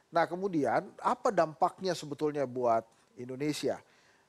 [0.09, 2.89] Nah, kemudian apa dampaknya sebetulnya buat
[3.21, 3.77] Indonesia?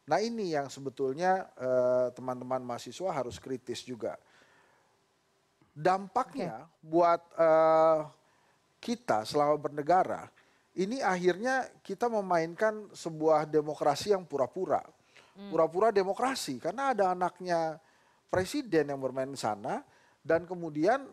[0.03, 4.19] Nah, ini yang sebetulnya eh, teman-teman mahasiswa harus kritis juga.
[5.71, 7.99] Dampaknya buat eh,
[8.83, 10.27] kita selama bernegara
[10.77, 14.85] ini akhirnya kita memainkan sebuah demokrasi yang pura-pura.
[15.37, 17.81] Pura-pura demokrasi karena ada anaknya
[18.29, 19.81] presiden yang bermain di sana
[20.21, 21.05] dan kemudian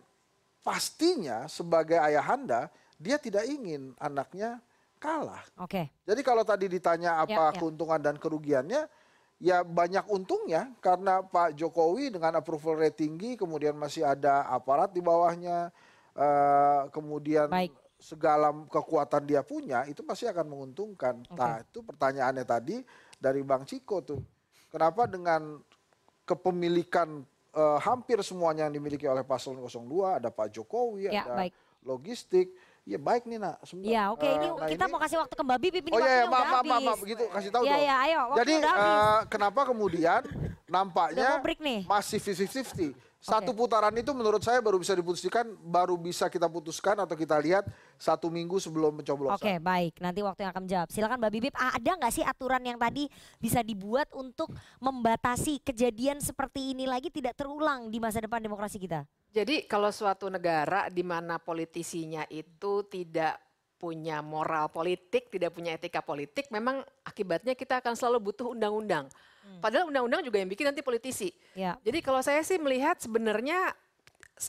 [0.65, 4.59] pastinya sebagai ayahanda dia tidak ingin anaknya
[4.97, 5.45] kalah.
[5.61, 5.93] Oke.
[6.09, 7.59] Jadi kalau tadi ditanya apa Ya, ya.
[7.61, 8.89] keuntungan dan kerugiannya,
[9.37, 15.05] ya banyak untungnya karena Pak Jokowi dengan approval rate tinggi, kemudian masih ada aparat di
[15.05, 15.69] bawahnya,
[16.17, 17.53] eh, kemudian
[18.01, 21.21] segala kekuatan dia punya, itu pasti akan menguntungkan.
[21.37, 22.81] Nah itu pertanyaannya tadi
[23.21, 24.21] dari Bang Ciko tuh,
[24.73, 25.61] kenapa dengan
[26.25, 27.21] kepemilikan
[27.81, 31.53] hampir semuanya yang dimiliki oleh paslon 02, ada Pak Jokowi, Ya, ada baik.
[31.87, 32.51] logistik,
[32.85, 33.57] ya baik nih nak.
[33.65, 33.91] sebentar.
[33.91, 34.23] Ya, oke.
[34.23, 35.83] Eh, Ini nah kita ini- mau kasih waktu ke Mbak Bibip.
[35.89, 37.83] Ini Oh iya, iya, maaf, maaf, maaf, maaf, begitu kasih tahu Iya, dong.
[37.83, 40.21] iya, ayo, Jadi eh, kenapa kemudian
[40.69, 41.41] nampaknya
[41.89, 42.93] masih 50-50.
[43.25, 47.65] Satu putaran itu menurut saya baru bisa diputuskan, baru bisa kita putuskan atau kita lihat
[47.97, 49.41] satu minggu sebelum pencoblosan.
[49.41, 50.89] Oke baik, nanti waktu yang akan menjawab.
[50.93, 53.09] Silakan Mbak Bibip, ada nggak sih aturan yang tadi
[53.41, 59.09] bisa dibuat untuk membatasi kejadian seperti ini lagi tidak terulang di masa depan demokrasi kita?
[59.35, 63.43] Jadi kalau suatu negara di mana politisinya itu tidak
[63.75, 69.11] punya moral politik, tidak punya etika politik, memang akibatnya kita akan selalu butuh undang-undang.
[69.61, 71.29] Padahal undang-undang juga yang bikin nanti politisi.
[71.53, 71.77] Ya.
[71.85, 73.77] Jadi kalau saya sih melihat sebenarnya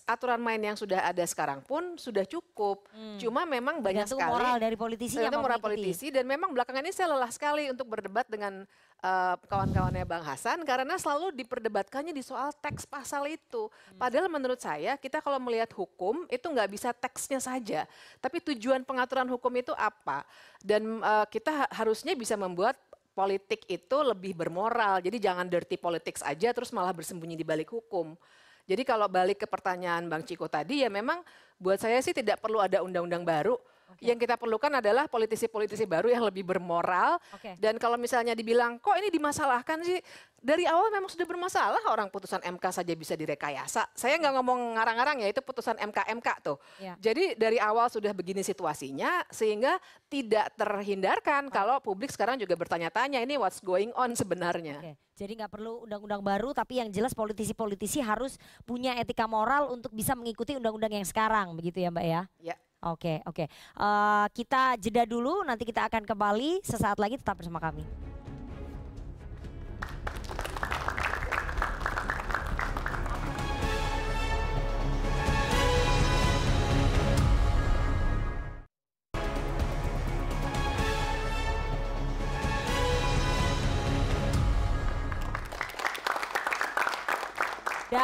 [0.09, 2.89] aturan main yang sudah ada sekarang pun sudah cukup.
[3.21, 6.81] Cuma memang banyak Tergantung sekali moral dari politisinya tergantung mau moral politisi dan memang belakangan
[6.81, 8.65] ini saya lelah sekali untuk berdebat dengan
[9.05, 13.69] eh, kawan-kawannya Bang Hasan karena selalu diperdebatkannya di soal teks pasal itu.
[13.93, 17.85] Padahal menurut saya kita kalau melihat hukum itu nggak bisa teksnya saja,
[18.17, 20.25] tapi tujuan pengaturan hukum itu apa?
[20.65, 22.73] Dan eh, kita ha- harusnya bisa membuat
[23.15, 24.99] politik itu lebih bermoral.
[24.99, 28.17] Jadi jangan dirty politics aja terus malah bersembunyi di balik hukum.
[28.65, 31.21] Jadi kalau balik ke pertanyaan Bang Ciko tadi ya memang
[31.61, 33.55] buat saya sih tidak perlu ada undang-undang baru.
[34.03, 37.17] Yang kita perlukan adalah politisi-politisi baru yang lebih bermoral.
[37.33, 37.55] Oke.
[37.57, 39.99] Dan kalau misalnya dibilang kok ini dimasalahkan sih
[40.45, 43.89] dari awal memang sudah bermasalah orang putusan MK saja bisa direkayasa.
[43.97, 46.61] Saya nggak ngomong ngarang-ngarang ya itu putusan MK-MK tuh.
[46.77, 46.93] Ya.
[47.01, 53.41] Jadi dari awal sudah begini situasinya sehingga tidak terhindarkan kalau publik sekarang juga bertanya-tanya ini
[53.41, 54.77] what's going on sebenarnya.
[54.85, 58.37] Oke, Jadi nggak perlu undang-undang baru, tapi yang jelas politisi-politisi harus
[58.67, 62.21] punya etika moral untuk bisa mengikuti undang-undang yang sekarang, begitu ya Mbak ya?
[62.37, 62.55] Ya.
[62.85, 63.49] Oke, oke.
[63.49, 67.81] Eh, kita jeda dulu, nanti kita akan kembali sesaat lagi tetap bersama kami.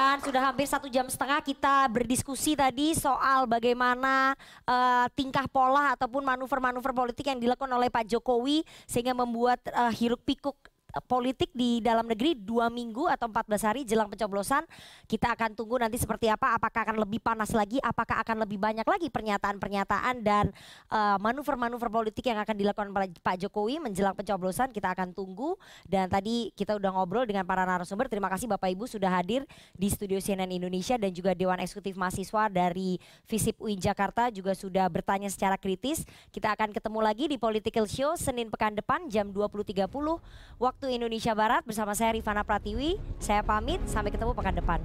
[0.01, 4.33] Dan sudah hampir satu jam setengah kita berdiskusi tadi soal bagaimana
[4.65, 10.25] eh, tingkah pola ataupun manuver-manuver politik yang dilakukan oleh Pak Jokowi sehingga membuat eh, hiruk
[10.25, 10.57] pikuk
[10.99, 14.67] politik di dalam negeri dua minggu atau 14 hari jelang pencoblosan.
[15.07, 18.83] Kita akan tunggu nanti seperti apa, apakah akan lebih panas lagi, apakah akan lebih banyak
[18.83, 20.51] lagi pernyataan-pernyataan dan
[20.91, 24.75] eh, manuver-manuver politik yang akan dilakukan oleh Pak Jokowi menjelang pencoblosan.
[24.75, 25.55] Kita akan tunggu
[25.87, 28.11] dan tadi kita udah ngobrol dengan para narasumber.
[28.11, 29.47] Terima kasih Bapak Ibu sudah hadir
[29.77, 32.97] di studio CNN Indonesia dan juga Dewan Eksekutif Mahasiswa dari
[33.29, 36.03] FISIP UIN Jakarta juga sudah bertanya secara kritis.
[36.33, 39.85] Kita akan ketemu lagi di Political Show Senin pekan depan jam 20.30
[40.81, 42.97] waktu Indonesia Barat bersama saya Rifana Pratiwi.
[43.21, 44.81] Saya pamit, sampai ketemu pekan depan.